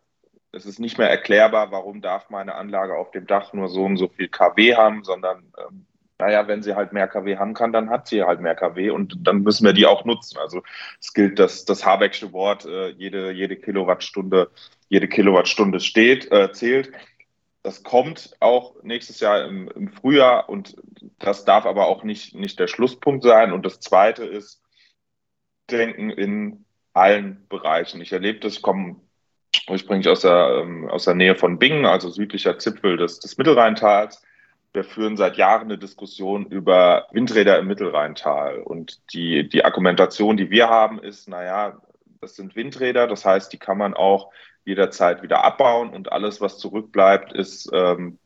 es 0.52 0.66
ist 0.66 0.80
nicht 0.80 0.98
mehr 0.98 1.10
erklärbar, 1.10 1.72
warum 1.72 2.02
darf 2.02 2.30
meine 2.30 2.56
Anlage 2.56 2.96
auf 2.96 3.12
dem 3.12 3.26
Dach 3.26 3.54
nur 3.54 3.70
so 3.70 3.86
und 3.86 3.98
so 3.98 4.10
viel 4.10 4.28
kW 4.28 4.76
haben, 4.76 5.04
sondern 5.04 5.52
ähm, 5.58 5.86
naja, 6.24 6.48
wenn 6.48 6.64
sie 6.64 6.76
halt 6.76 6.94
mehr 6.94 7.10
KW 7.10 7.38
haben 7.38 7.54
kann, 7.54 7.74
dann 7.74 7.90
hat 7.90 8.08
sie 8.08 8.24
halt 8.24 8.40
mehr 8.40 8.56
KW 8.56 8.92
und 8.92 9.28
dann 9.28 9.42
müssen 9.42 9.66
wir 9.66 9.74
die 9.74 9.86
auch 9.86 10.06
nutzen. 10.06 10.38
Also 10.38 10.64
es 11.02 11.14
gilt 11.14 11.38
das, 11.38 11.66
das 11.66 11.86
Habecksche 11.86 12.32
Wort, 12.32 12.66
äh, 12.66 12.92
jede, 12.92 13.32
jede 13.32 13.58
Kilowattstunde, 13.58 14.50
jede 14.88 15.10
Kilowattstunde 15.10 15.82
steht, 15.82 16.32
äh, 16.32 16.54
zählt. 16.54 16.94
Das 17.62 17.84
kommt 17.84 18.38
auch 18.40 18.82
nächstes 18.84 19.20
Jahr 19.20 19.44
im, 19.44 19.68
im, 19.76 19.90
Frühjahr 19.90 20.48
und 20.48 20.78
das 21.20 21.44
darf 21.44 21.66
aber 21.66 21.88
auch 21.88 22.06
nicht, 22.06 22.36
nicht 22.36 22.58
der 22.58 22.68
Schlusspunkt 22.68 23.24
sein. 23.26 23.52
Und 23.52 23.66
das 23.66 23.82
Zweite 23.82 24.24
ist, 24.24 24.62
denken 25.70 26.10
in 26.10 26.64
allen 26.94 27.46
Bereichen. 27.50 28.00
Ich 28.00 28.14
erlebe 28.14 28.40
das, 28.40 28.54
ich 28.54 28.62
komme 28.62 28.96
ursprünglich 29.68 30.08
aus 30.08 30.22
der, 30.22 30.62
ähm, 30.62 30.88
aus 30.90 31.04
der 31.04 31.16
Nähe 31.16 31.36
von 31.36 31.60
Bingen, 31.60 31.86
also 31.86 32.10
südlicher 32.10 32.60
Zipfel 32.60 32.96
des, 32.96 33.20
des 33.20 33.38
Mittelrheintals 33.38 34.22
wir 34.74 34.84
führen 34.84 35.18
seit 35.18 35.38
Jahren 35.38 35.64
eine 35.64 35.78
Diskussion 35.78 36.48
über 36.48 37.08
Windräder 37.12 37.60
im 37.60 37.68
Mittelrheintal. 37.68 38.60
Und 38.60 39.14
die, 39.14 39.48
die 39.48 39.64
Argumentation, 39.64 40.36
die 40.36 40.50
wir 40.50 40.68
haben, 40.70 41.00
ist, 41.00 41.30
naja, 41.30 41.78
das 42.22 42.36
sind 42.36 42.56
Windräder, 42.56 43.08
das 43.08 43.24
heißt, 43.24 43.54
die 43.54 43.60
kann 43.60 43.78
man 43.78 43.94
auch 43.94 44.32
jederzeit 44.66 45.22
wieder 45.22 45.44
abbauen 45.44 45.90
und 45.90 46.12
alles, 46.12 46.42
was 46.42 46.58
zurückbleibt, 46.58 47.34
ist, 47.34 47.70
ähm, 47.74 48.18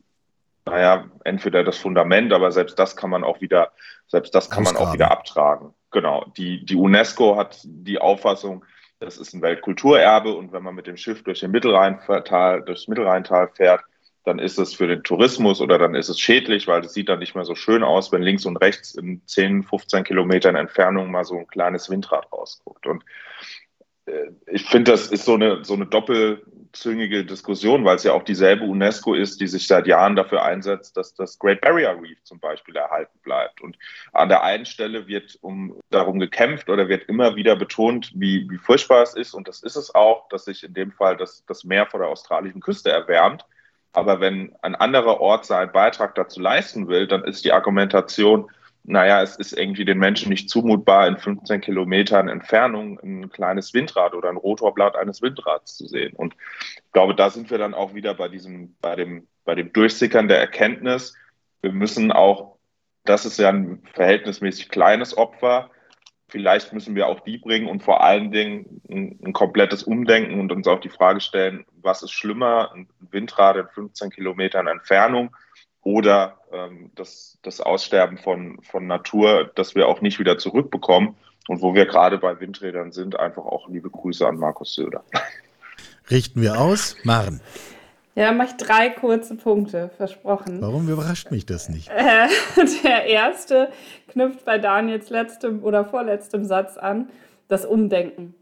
naja, 0.64 1.06
entweder 1.24 1.64
das 1.64 1.78
Fundament, 1.78 2.32
aber 2.32 2.52
selbst 2.52 2.78
das 2.78 2.96
kann 2.96 3.10
man 3.10 3.24
auch 3.24 3.40
wieder, 3.40 3.72
selbst 4.06 4.34
das 4.34 4.48
kann 4.48 4.62
man 4.62 4.76
auch 4.76 4.92
wieder 4.92 5.10
abtragen. 5.10 5.74
Genau. 5.90 6.26
Die, 6.36 6.64
die 6.64 6.76
UNESCO 6.76 7.36
hat 7.36 7.58
die 7.64 7.98
Auffassung, 7.98 8.64
das 9.00 9.18
ist 9.18 9.34
ein 9.34 9.42
Weltkulturerbe 9.42 10.34
und 10.34 10.52
wenn 10.52 10.62
man 10.62 10.74
mit 10.74 10.86
dem 10.86 10.96
Schiff 10.96 11.24
durch 11.24 11.40
den 11.40 11.50
Mittelrheintal, 11.50 12.62
durchs 12.62 12.88
Mittelrheintal 12.88 13.48
fährt, 13.48 13.82
dann 14.24 14.38
ist 14.38 14.58
es 14.58 14.74
für 14.74 14.86
den 14.86 15.02
Tourismus 15.02 15.60
oder 15.60 15.78
dann 15.78 15.94
ist 15.94 16.08
es 16.08 16.20
schädlich, 16.20 16.66
weil 16.66 16.84
es 16.84 16.92
sieht 16.92 17.08
dann 17.08 17.18
nicht 17.18 17.34
mehr 17.34 17.44
so 17.44 17.54
schön 17.54 17.82
aus, 17.82 18.12
wenn 18.12 18.22
links 18.22 18.44
und 18.44 18.56
rechts 18.58 18.94
in 18.94 19.22
10, 19.26 19.62
15 19.62 20.04
Kilometern 20.04 20.56
Entfernung 20.56 21.10
mal 21.10 21.24
so 21.24 21.38
ein 21.38 21.46
kleines 21.46 21.88
Windrad 21.88 22.30
rausguckt. 22.32 22.86
Und 22.86 23.04
äh, 24.08 24.30
ich 24.46 24.64
finde, 24.64 24.92
das 24.92 25.08
ist 25.08 25.24
so 25.24 25.34
eine, 25.34 25.64
so 25.64 25.74
eine 25.74 25.86
doppelzüngige 25.86 27.24
Diskussion, 27.24 27.84
weil 27.84 27.96
es 27.96 28.04
ja 28.04 28.12
auch 28.12 28.22
dieselbe 28.22 28.64
UNESCO 28.64 29.14
ist, 29.14 29.40
die 29.40 29.46
sich 29.46 29.66
seit 29.66 29.86
Jahren 29.86 30.16
dafür 30.16 30.42
einsetzt, 30.44 30.96
dass 30.96 31.14
das 31.14 31.38
Great 31.38 31.60
Barrier 31.60 31.98
Reef 32.00 32.22
zum 32.24 32.40
Beispiel 32.40 32.76
erhalten 32.76 33.18
bleibt. 33.22 33.60
Und 33.60 33.78
an 34.12 34.28
der 34.28 34.42
einen 34.42 34.66
Stelle 34.66 35.06
wird 35.06 35.38
um, 35.42 35.80
darum 35.90 36.18
gekämpft 36.18 36.68
oder 36.68 36.88
wird 36.88 37.08
immer 37.08 37.36
wieder 37.36 37.56
betont, 37.56 38.12
wie, 38.14 38.48
wie 38.50 38.58
furchtbar 38.58 39.02
es 39.02 39.14
ist. 39.14 39.34
Und 39.34 39.48
das 39.48 39.62
ist 39.62 39.76
es 39.76 39.94
auch, 39.94 40.28
dass 40.28 40.44
sich 40.44 40.64
in 40.64 40.74
dem 40.74 40.92
Fall 40.92 41.16
das, 41.16 41.44
das 41.46 41.64
Meer 41.64 41.86
vor 41.86 42.00
der 42.00 42.08
australischen 42.08 42.60
Küste 42.60 42.90
erwärmt. 42.90 43.44
Aber 43.92 44.20
wenn 44.20 44.54
ein 44.62 44.74
anderer 44.74 45.20
Ort 45.20 45.46
seinen 45.46 45.72
Beitrag 45.72 46.14
dazu 46.14 46.40
leisten 46.40 46.88
will, 46.88 47.06
dann 47.06 47.24
ist 47.24 47.44
die 47.44 47.52
Argumentation, 47.52 48.50
naja, 48.84 49.22
es 49.22 49.36
ist 49.36 49.52
irgendwie 49.52 49.84
den 49.84 49.98
Menschen 49.98 50.30
nicht 50.30 50.48
zumutbar, 50.48 51.06
in 51.08 51.18
15 51.18 51.60
Kilometern 51.60 52.28
Entfernung 52.28 52.98
ein 53.00 53.30
kleines 53.30 53.74
Windrad 53.74 54.14
oder 54.14 54.30
ein 54.30 54.36
Rotorblatt 54.36 54.96
eines 54.96 55.20
Windrads 55.20 55.76
zu 55.76 55.86
sehen. 55.86 56.14
Und 56.14 56.34
ich 56.76 56.92
glaube, 56.92 57.14
da 57.14 57.28
sind 57.30 57.50
wir 57.50 57.58
dann 57.58 57.74
auch 57.74 57.94
wieder 57.94 58.14
bei 58.14 58.28
diesem, 58.28 58.76
bei 58.80 58.96
dem, 58.96 59.26
bei 59.44 59.54
dem 59.54 59.72
Durchsickern 59.72 60.28
der 60.28 60.40
Erkenntnis. 60.40 61.14
Wir 61.60 61.72
müssen 61.72 62.12
auch, 62.12 62.56
das 63.04 63.26
ist 63.26 63.38
ja 63.38 63.50
ein 63.50 63.82
verhältnismäßig 63.92 64.68
kleines 64.70 65.16
Opfer, 65.16 65.70
vielleicht 66.28 66.72
müssen 66.72 66.94
wir 66.94 67.08
auch 67.08 67.20
die 67.20 67.38
bringen 67.38 67.68
und 67.68 67.82
vor 67.82 68.02
allen 68.02 68.30
Dingen 68.30 68.82
ein, 68.88 69.18
ein, 69.24 69.32
komplettes 69.32 69.82
Umdenken 69.82 70.38
und 70.38 70.52
uns 70.52 70.68
auch 70.68 70.80
die 70.80 70.88
Frage 70.88 71.20
stellen, 71.20 71.64
was 71.82 72.02
ist 72.02 72.12
schlimmer, 72.12 72.70
ein 72.74 72.88
Windrad 73.00 73.56
in 73.56 73.68
15 73.68 74.10
Kilometern 74.10 74.66
Entfernung 74.66 75.34
oder 75.82 76.38
ähm, 76.52 76.90
das, 76.94 77.38
das 77.42 77.60
Aussterben 77.60 78.18
von, 78.18 78.60
von 78.62 78.86
Natur, 78.86 79.50
das 79.54 79.74
wir 79.74 79.88
auch 79.88 80.00
nicht 80.00 80.18
wieder 80.18 80.38
zurückbekommen 80.38 81.16
und 81.48 81.62
wo 81.62 81.74
wir 81.74 81.86
gerade 81.86 82.18
bei 82.18 82.38
Windrädern 82.40 82.92
sind, 82.92 83.18
einfach 83.18 83.44
auch 83.44 83.68
liebe 83.68 83.90
Grüße 83.90 84.26
an 84.26 84.36
Markus 84.36 84.74
Söder. 84.74 85.02
Richten 86.10 86.42
wir 86.42 86.60
aus, 86.60 86.96
Maren. 87.04 87.40
Ja, 88.18 88.32
mache 88.32 88.48
ich 88.48 88.56
drei 88.56 88.90
kurze 88.90 89.36
Punkte, 89.36 89.90
versprochen. 89.96 90.60
Warum 90.60 90.88
überrascht 90.88 91.30
mich 91.30 91.46
das 91.46 91.68
nicht? 91.68 91.88
Äh, 91.88 92.26
der 92.82 93.04
erste 93.04 93.68
knüpft 94.08 94.44
bei 94.44 94.58
Daniels 94.58 95.08
letztem 95.08 95.62
oder 95.62 95.84
vorletztem 95.84 96.44
Satz 96.44 96.76
an, 96.76 97.10
das 97.46 97.64
Umdenken. 97.64 98.34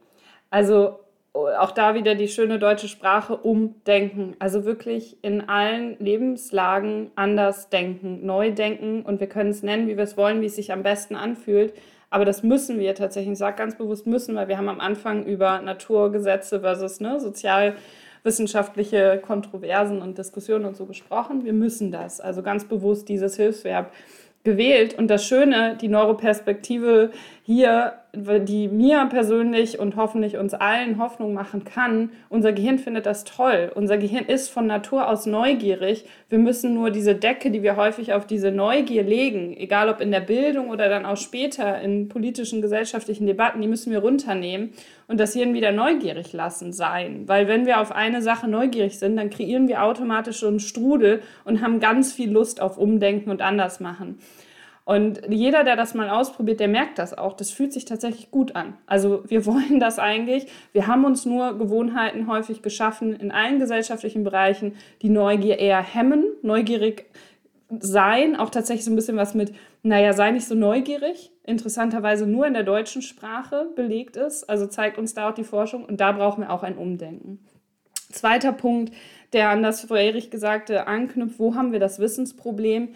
Also 0.48 1.00
auch 1.34 1.72
da 1.72 1.94
wieder 1.94 2.14
die 2.14 2.28
schöne 2.28 2.58
deutsche 2.58 2.88
Sprache, 2.88 3.36
umdenken. 3.36 4.34
Also 4.38 4.64
wirklich 4.64 5.18
in 5.20 5.46
allen 5.46 5.98
Lebenslagen 5.98 7.10
anders 7.14 7.68
denken, 7.68 8.24
neu 8.24 8.52
denken 8.52 9.02
und 9.02 9.20
wir 9.20 9.28
können 9.28 9.50
es 9.50 9.62
nennen, 9.62 9.88
wie 9.88 9.98
wir 9.98 10.04
es 10.04 10.16
wollen, 10.16 10.40
wie 10.40 10.46
es 10.46 10.56
sich 10.56 10.72
am 10.72 10.84
besten 10.84 11.16
anfühlt. 11.16 11.74
Aber 12.08 12.24
das 12.24 12.42
müssen 12.42 12.78
wir 12.78 12.94
tatsächlich, 12.94 13.32
ich 13.32 13.38
sage 13.38 13.58
ganz 13.58 13.76
bewusst 13.76 14.06
müssen, 14.06 14.36
weil 14.36 14.48
wir 14.48 14.56
haben 14.56 14.70
am 14.70 14.80
Anfang 14.80 15.26
über 15.26 15.60
Naturgesetze 15.60 16.60
versus 16.60 17.00
ne, 17.00 17.20
sozial 17.20 17.74
wissenschaftliche 18.26 19.22
Kontroversen 19.24 20.02
und 20.02 20.18
Diskussionen 20.18 20.66
und 20.66 20.76
so 20.76 20.84
gesprochen. 20.84 21.46
Wir 21.46 21.54
müssen 21.54 21.90
das. 21.90 22.20
Also 22.20 22.42
ganz 22.42 22.66
bewusst 22.66 23.08
dieses 23.08 23.36
Hilfsverb 23.36 23.90
gewählt. 24.44 24.94
Und 24.94 25.08
das 25.08 25.24
Schöne, 25.26 25.76
die 25.80 25.88
Neuroperspektive 25.88 27.10
hier, 27.46 27.92
die 28.12 28.66
mir 28.66 29.06
persönlich 29.08 29.78
und 29.78 29.94
hoffentlich 29.94 30.36
uns 30.36 30.52
allen 30.52 30.98
Hoffnung 30.98 31.32
machen 31.32 31.62
kann, 31.62 32.10
unser 32.28 32.52
Gehirn 32.52 32.80
findet 32.80 33.06
das 33.06 33.22
toll. 33.22 33.70
Unser 33.72 33.98
Gehirn 33.98 34.24
ist 34.24 34.48
von 34.48 34.66
Natur 34.66 35.08
aus 35.08 35.26
neugierig. 35.26 36.06
Wir 36.28 36.40
müssen 36.40 36.74
nur 36.74 36.90
diese 36.90 37.14
Decke, 37.14 37.52
die 37.52 37.62
wir 37.62 37.76
häufig 37.76 38.14
auf 38.14 38.26
diese 38.26 38.50
Neugier 38.50 39.04
legen, 39.04 39.56
egal 39.56 39.88
ob 39.88 40.00
in 40.00 40.10
der 40.10 40.22
Bildung 40.22 40.70
oder 40.70 40.88
dann 40.88 41.06
auch 41.06 41.16
später 41.16 41.80
in 41.80 42.08
politischen, 42.08 42.62
gesellschaftlichen 42.62 43.28
Debatten, 43.28 43.62
die 43.62 43.68
müssen 43.68 43.92
wir 43.92 44.00
runternehmen 44.00 44.72
und 45.06 45.20
das 45.20 45.32
Hirn 45.32 45.54
wieder 45.54 45.70
neugierig 45.70 46.32
lassen 46.32 46.72
sein. 46.72 47.28
Weil 47.28 47.46
wenn 47.46 47.64
wir 47.64 47.80
auf 47.80 47.92
eine 47.92 48.22
Sache 48.22 48.48
neugierig 48.48 48.98
sind, 48.98 49.16
dann 49.16 49.30
kreieren 49.30 49.68
wir 49.68 49.84
automatisch 49.84 50.40
so 50.40 50.48
einen 50.48 50.58
Strudel 50.58 51.22
und 51.44 51.62
haben 51.62 51.78
ganz 51.78 52.12
viel 52.12 52.32
Lust 52.32 52.60
auf 52.60 52.76
Umdenken 52.76 53.30
und 53.30 53.40
anders 53.40 53.78
machen. 53.78 54.18
Und 54.86 55.22
jeder, 55.28 55.64
der 55.64 55.74
das 55.74 55.94
mal 55.94 56.08
ausprobiert, 56.08 56.60
der 56.60 56.68
merkt 56.68 57.00
das 57.00 57.12
auch. 57.12 57.32
Das 57.32 57.50
fühlt 57.50 57.72
sich 57.72 57.86
tatsächlich 57.86 58.30
gut 58.30 58.54
an. 58.54 58.78
Also 58.86 59.24
wir 59.26 59.44
wollen 59.46 59.80
das 59.80 59.98
eigentlich. 59.98 60.46
Wir 60.72 60.86
haben 60.86 61.04
uns 61.04 61.26
nur 61.26 61.58
Gewohnheiten 61.58 62.28
häufig 62.28 62.62
geschaffen 62.62 63.12
in 63.12 63.32
allen 63.32 63.58
gesellschaftlichen 63.58 64.22
Bereichen, 64.22 64.76
die 65.02 65.08
Neugier 65.08 65.58
eher 65.58 65.82
hemmen, 65.82 66.24
neugierig 66.42 67.06
sein, 67.80 68.36
auch 68.36 68.48
tatsächlich 68.50 68.84
so 68.84 68.92
ein 68.92 68.96
bisschen 68.96 69.16
was 69.16 69.34
mit, 69.34 69.52
naja, 69.82 70.12
sei 70.12 70.30
nicht 70.30 70.46
so 70.46 70.54
neugierig, 70.54 71.32
interessanterweise 71.42 72.24
nur 72.24 72.46
in 72.46 72.54
der 72.54 72.62
deutschen 72.62 73.02
Sprache 73.02 73.66
belegt 73.74 74.14
ist. 74.14 74.48
Also 74.48 74.68
zeigt 74.68 74.98
uns 74.98 75.14
da 75.14 75.30
auch 75.30 75.34
die 75.34 75.42
Forschung 75.42 75.84
und 75.84 76.00
da 76.00 76.12
brauchen 76.12 76.42
wir 76.44 76.52
auch 76.52 76.62
ein 76.62 76.78
Umdenken. 76.78 77.44
Zweiter 78.12 78.52
Punkt, 78.52 78.94
der 79.32 79.50
an 79.50 79.64
das 79.64 79.80
vorherig 79.80 80.30
Gesagte 80.30 80.86
anknüpft, 80.86 81.40
wo 81.40 81.56
haben 81.56 81.72
wir 81.72 81.80
das 81.80 81.98
Wissensproblem? 81.98 82.90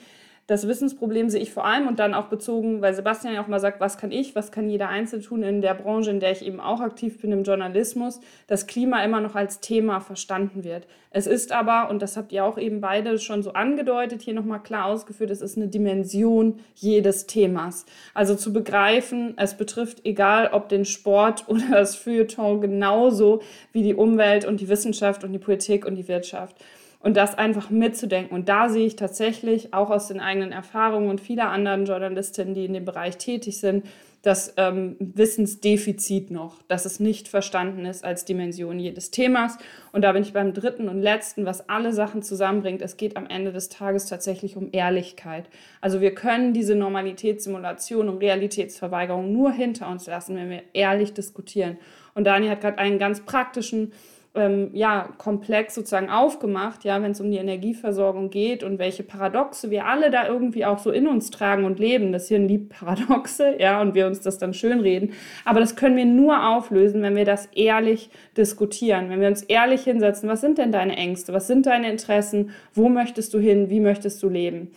Das 0.50 0.66
Wissensproblem 0.66 1.30
sehe 1.30 1.40
ich 1.40 1.52
vor 1.52 1.64
allem 1.64 1.86
und 1.86 2.00
dann 2.00 2.12
auch 2.12 2.26
bezogen, 2.26 2.82
weil 2.82 2.92
Sebastian 2.92 3.34
ja 3.34 3.40
auch 3.40 3.46
mal 3.46 3.60
sagt, 3.60 3.78
was 3.78 3.98
kann 3.98 4.10
ich, 4.10 4.34
was 4.34 4.50
kann 4.50 4.68
jeder 4.68 4.88
Einzelne 4.88 5.22
tun 5.22 5.44
in 5.44 5.62
der 5.62 5.74
Branche, 5.74 6.10
in 6.10 6.18
der 6.18 6.32
ich 6.32 6.44
eben 6.44 6.58
auch 6.58 6.80
aktiv 6.80 7.20
bin, 7.20 7.30
im 7.30 7.44
Journalismus, 7.44 8.20
dass 8.48 8.66
Klima 8.66 9.04
immer 9.04 9.20
noch 9.20 9.36
als 9.36 9.60
Thema 9.60 10.00
verstanden 10.00 10.64
wird. 10.64 10.88
Es 11.12 11.28
ist 11.28 11.52
aber, 11.52 11.88
und 11.88 12.02
das 12.02 12.16
habt 12.16 12.32
ihr 12.32 12.44
auch 12.44 12.58
eben 12.58 12.80
beide 12.80 13.20
schon 13.20 13.44
so 13.44 13.52
angedeutet, 13.52 14.22
hier 14.22 14.34
nochmal 14.34 14.60
klar 14.60 14.86
ausgeführt, 14.86 15.30
es 15.30 15.40
ist 15.40 15.56
eine 15.56 15.68
Dimension 15.68 16.58
jedes 16.74 17.28
Themas. 17.28 17.86
Also 18.12 18.34
zu 18.34 18.52
begreifen, 18.52 19.34
es 19.36 19.56
betrifft 19.56 20.04
egal 20.04 20.50
ob 20.50 20.68
den 20.68 20.84
Sport 20.84 21.44
oder 21.48 21.68
das 21.70 21.94
Feuilleton 21.94 22.60
genauso 22.60 23.40
wie 23.72 23.84
die 23.84 23.94
Umwelt 23.94 24.44
und 24.44 24.60
die 24.60 24.68
Wissenschaft 24.68 25.22
und 25.22 25.32
die 25.32 25.38
Politik 25.38 25.86
und 25.86 25.94
die 25.94 26.08
Wirtschaft 26.08 26.56
und 27.00 27.16
das 27.16 27.36
einfach 27.36 27.70
mitzudenken. 27.70 28.34
Und 28.34 28.48
da 28.48 28.68
sehe 28.68 28.86
ich 28.86 28.96
tatsächlich 28.96 29.72
auch 29.74 29.90
aus 29.90 30.08
den 30.08 30.20
eigenen 30.20 30.52
Erfahrungen 30.52 31.08
und 31.08 31.20
vieler 31.20 31.48
anderen 31.48 31.86
Journalistinnen, 31.86 32.54
die 32.54 32.66
in 32.66 32.74
dem 32.74 32.84
Bereich 32.84 33.16
tätig 33.16 33.58
sind, 33.58 33.84
das 34.22 34.52
ähm, 34.58 34.96
Wissensdefizit 34.98 36.30
noch, 36.30 36.60
dass 36.68 36.84
es 36.84 37.00
nicht 37.00 37.26
verstanden 37.26 37.86
ist 37.86 38.04
als 38.04 38.26
Dimension 38.26 38.78
jedes 38.78 39.10
Themas. 39.10 39.56
Und 39.92 40.02
da 40.02 40.12
bin 40.12 40.22
ich 40.22 40.34
beim 40.34 40.52
dritten 40.52 40.90
und 40.90 41.00
letzten, 41.00 41.46
was 41.46 41.70
alle 41.70 41.94
Sachen 41.94 42.22
zusammenbringt. 42.22 42.82
Es 42.82 42.98
geht 42.98 43.16
am 43.16 43.26
Ende 43.26 43.50
des 43.50 43.70
Tages 43.70 44.04
tatsächlich 44.04 44.58
um 44.58 44.68
Ehrlichkeit. 44.72 45.48
Also 45.80 46.02
wir 46.02 46.14
können 46.14 46.52
diese 46.52 46.74
Normalitätssimulation 46.74 48.10
und 48.10 48.18
Realitätsverweigerung 48.18 49.32
nur 49.32 49.52
hinter 49.52 49.88
uns 49.88 50.06
lassen, 50.06 50.36
wenn 50.36 50.50
wir 50.50 50.62
ehrlich 50.74 51.14
diskutieren. 51.14 51.78
Und 52.14 52.24
Dani 52.24 52.48
hat 52.48 52.60
gerade 52.60 52.76
einen 52.76 52.98
ganz 52.98 53.20
praktischen 53.22 53.92
ähm, 54.32 54.70
ja, 54.74 55.08
komplex 55.18 55.74
sozusagen 55.74 56.08
aufgemacht, 56.08 56.84
ja, 56.84 57.02
wenn 57.02 57.10
es 57.10 57.20
um 57.20 57.32
die 57.32 57.38
Energieversorgung 57.38 58.30
geht 58.30 58.62
und 58.62 58.78
welche 58.78 59.02
Paradoxe 59.02 59.70
wir 59.70 59.86
alle 59.86 60.10
da 60.10 60.28
irgendwie 60.28 60.64
auch 60.64 60.78
so 60.78 60.92
in 60.92 61.08
uns 61.08 61.30
tragen 61.30 61.64
und 61.64 61.80
leben. 61.80 62.12
Das 62.12 62.28
hier 62.28 62.38
liebt 62.38 62.68
Paradoxe, 62.68 63.56
ja, 63.58 63.80
und 63.80 63.94
wir 63.94 64.06
uns 64.06 64.20
das 64.20 64.38
dann 64.38 64.54
schön 64.54 64.80
reden. 64.80 65.14
Aber 65.44 65.58
das 65.58 65.74
können 65.74 65.96
wir 65.96 66.04
nur 66.04 66.48
auflösen, 66.48 67.02
wenn 67.02 67.16
wir 67.16 67.24
das 67.24 67.46
ehrlich 67.46 68.10
diskutieren, 68.36 69.10
wenn 69.10 69.20
wir 69.20 69.28
uns 69.28 69.42
ehrlich 69.42 69.82
hinsetzen. 69.82 70.28
Was 70.28 70.40
sind 70.40 70.58
denn 70.58 70.70
deine 70.70 70.96
Ängste? 70.96 71.32
Was 71.32 71.48
sind 71.48 71.66
deine 71.66 71.90
Interessen? 71.90 72.50
Wo 72.72 72.88
möchtest 72.88 73.34
du 73.34 73.40
hin? 73.40 73.68
Wie 73.68 73.80
möchtest 73.80 74.22
du 74.22 74.28
leben? 74.28 74.70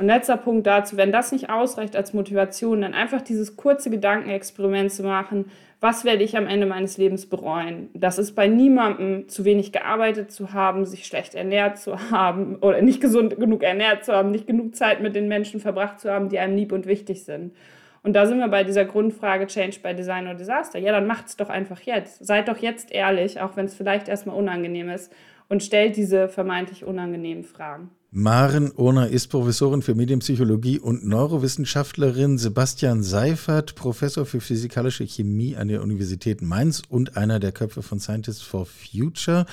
Und 0.00 0.06
letzter 0.06 0.38
Punkt 0.38 0.66
dazu, 0.66 0.96
wenn 0.96 1.12
das 1.12 1.30
nicht 1.30 1.50
ausreicht 1.50 1.94
als 1.94 2.14
Motivation, 2.14 2.80
dann 2.80 2.94
einfach 2.94 3.20
dieses 3.20 3.56
kurze 3.56 3.90
Gedankenexperiment 3.90 4.90
zu 4.90 5.02
machen, 5.02 5.50
was 5.80 6.04
werde 6.04 6.22
ich 6.22 6.36
am 6.36 6.46
Ende 6.46 6.66
meines 6.66 6.98
Lebens 6.98 7.26
bereuen? 7.26 7.88
Das 7.94 8.18
ist 8.18 8.34
bei 8.34 8.48
niemandem 8.48 9.28
zu 9.28 9.46
wenig 9.46 9.72
gearbeitet 9.72 10.30
zu 10.30 10.52
haben, 10.52 10.84
sich 10.84 11.06
schlecht 11.06 11.34
ernährt 11.34 11.78
zu 11.78 12.10
haben 12.10 12.56
oder 12.56 12.82
nicht 12.82 13.00
gesund 13.00 13.38
genug 13.40 13.62
ernährt 13.62 14.04
zu 14.04 14.12
haben, 14.12 14.30
nicht 14.30 14.46
genug 14.46 14.76
Zeit 14.76 15.00
mit 15.00 15.14
den 15.14 15.26
Menschen 15.26 15.58
verbracht 15.58 15.98
zu 15.98 16.10
haben, 16.10 16.28
die 16.28 16.38
einem 16.38 16.56
lieb 16.56 16.72
und 16.72 16.86
wichtig 16.86 17.24
sind. 17.24 17.54
Und 18.02 18.14
da 18.14 18.26
sind 18.26 18.38
wir 18.38 18.48
bei 18.48 18.64
dieser 18.64 18.84
Grundfrage 18.84 19.46
Change 19.46 19.80
by 19.82 19.94
Design 19.94 20.24
oder 20.24 20.34
Disaster. 20.34 20.78
Ja, 20.78 20.92
dann 20.92 21.06
macht's 21.06 21.36
doch 21.36 21.48
einfach 21.48 21.80
jetzt. 21.80 22.24
Seid 22.24 22.48
doch 22.48 22.58
jetzt 22.58 22.92
ehrlich, 22.92 23.40
auch 23.40 23.56
wenn 23.56 23.66
es 23.66 23.74
vielleicht 23.74 24.08
erstmal 24.08 24.36
unangenehm 24.36 24.88
ist 24.88 25.12
und 25.48 25.62
stellt 25.62 25.96
diese 25.96 26.28
vermeintlich 26.28 26.84
unangenehmen 26.84 27.44
Fragen. 27.44 27.90
Maren 28.12 28.72
Ohner 28.72 29.06
ist 29.06 29.28
Professorin 29.28 29.82
für 29.82 29.94
Medienpsychologie 29.94 30.80
und 30.80 31.06
Neurowissenschaftlerin. 31.06 32.38
Sebastian 32.38 33.04
Seifert, 33.04 33.76
Professor 33.76 34.26
für 34.26 34.40
physikalische 34.40 35.06
Chemie 35.06 35.54
an 35.54 35.68
der 35.68 35.80
Universität 35.80 36.42
Mainz 36.42 36.82
und 36.88 37.16
einer 37.16 37.38
der 37.38 37.52
Köpfe 37.52 37.82
von 37.82 38.00
Scientists 38.00 38.42
for 38.42 38.66
Future. 38.66 39.46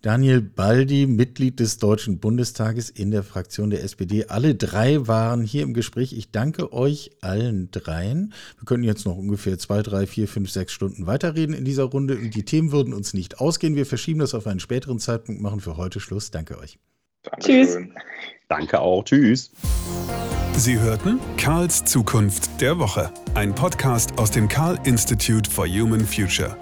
Daniel 0.00 0.40
Baldi, 0.40 1.06
Mitglied 1.06 1.60
des 1.60 1.76
Deutschen 1.76 2.18
Bundestages 2.18 2.88
in 2.88 3.10
der 3.10 3.22
Fraktion 3.22 3.68
der 3.68 3.84
SPD. 3.84 4.24
Alle 4.28 4.54
drei 4.54 5.06
waren 5.06 5.42
hier 5.42 5.62
im 5.62 5.74
Gespräch. 5.74 6.14
Ich 6.14 6.30
danke 6.30 6.72
euch 6.72 7.10
allen 7.20 7.70
dreien. 7.72 8.32
Wir 8.56 8.64
können 8.64 8.84
jetzt 8.84 9.04
noch 9.04 9.18
ungefähr 9.18 9.58
zwei, 9.58 9.82
drei, 9.82 10.06
vier, 10.06 10.28
fünf, 10.28 10.50
sechs 10.50 10.72
Stunden 10.72 11.06
weiterreden 11.06 11.54
in 11.54 11.66
dieser 11.66 11.84
Runde. 11.84 12.16
Die 12.16 12.44
Themen 12.46 12.72
würden 12.72 12.94
uns 12.94 13.12
nicht 13.12 13.38
ausgehen. 13.38 13.76
Wir 13.76 13.84
verschieben 13.84 14.20
das 14.20 14.32
auf 14.32 14.46
einen 14.46 14.60
späteren 14.60 14.98
Zeitpunkt, 14.98 15.42
machen 15.42 15.60
für 15.60 15.76
heute 15.76 16.00
Schluss. 16.00 16.30
Danke 16.30 16.58
euch. 16.58 16.78
Dankeschön. 17.30 17.66
Tschüss. 17.66 17.78
Danke 18.48 18.80
auch. 18.80 19.04
Tschüss. 19.04 19.50
Sie 20.56 20.78
hörten 20.78 21.20
Karls 21.36 21.84
Zukunft 21.84 22.60
der 22.60 22.78
Woche, 22.78 23.12
ein 23.34 23.54
Podcast 23.54 24.18
aus 24.18 24.30
dem 24.32 24.48
Karl 24.48 24.78
Institute 24.84 25.48
for 25.48 25.66
Human 25.66 26.04
Future. 26.04 26.56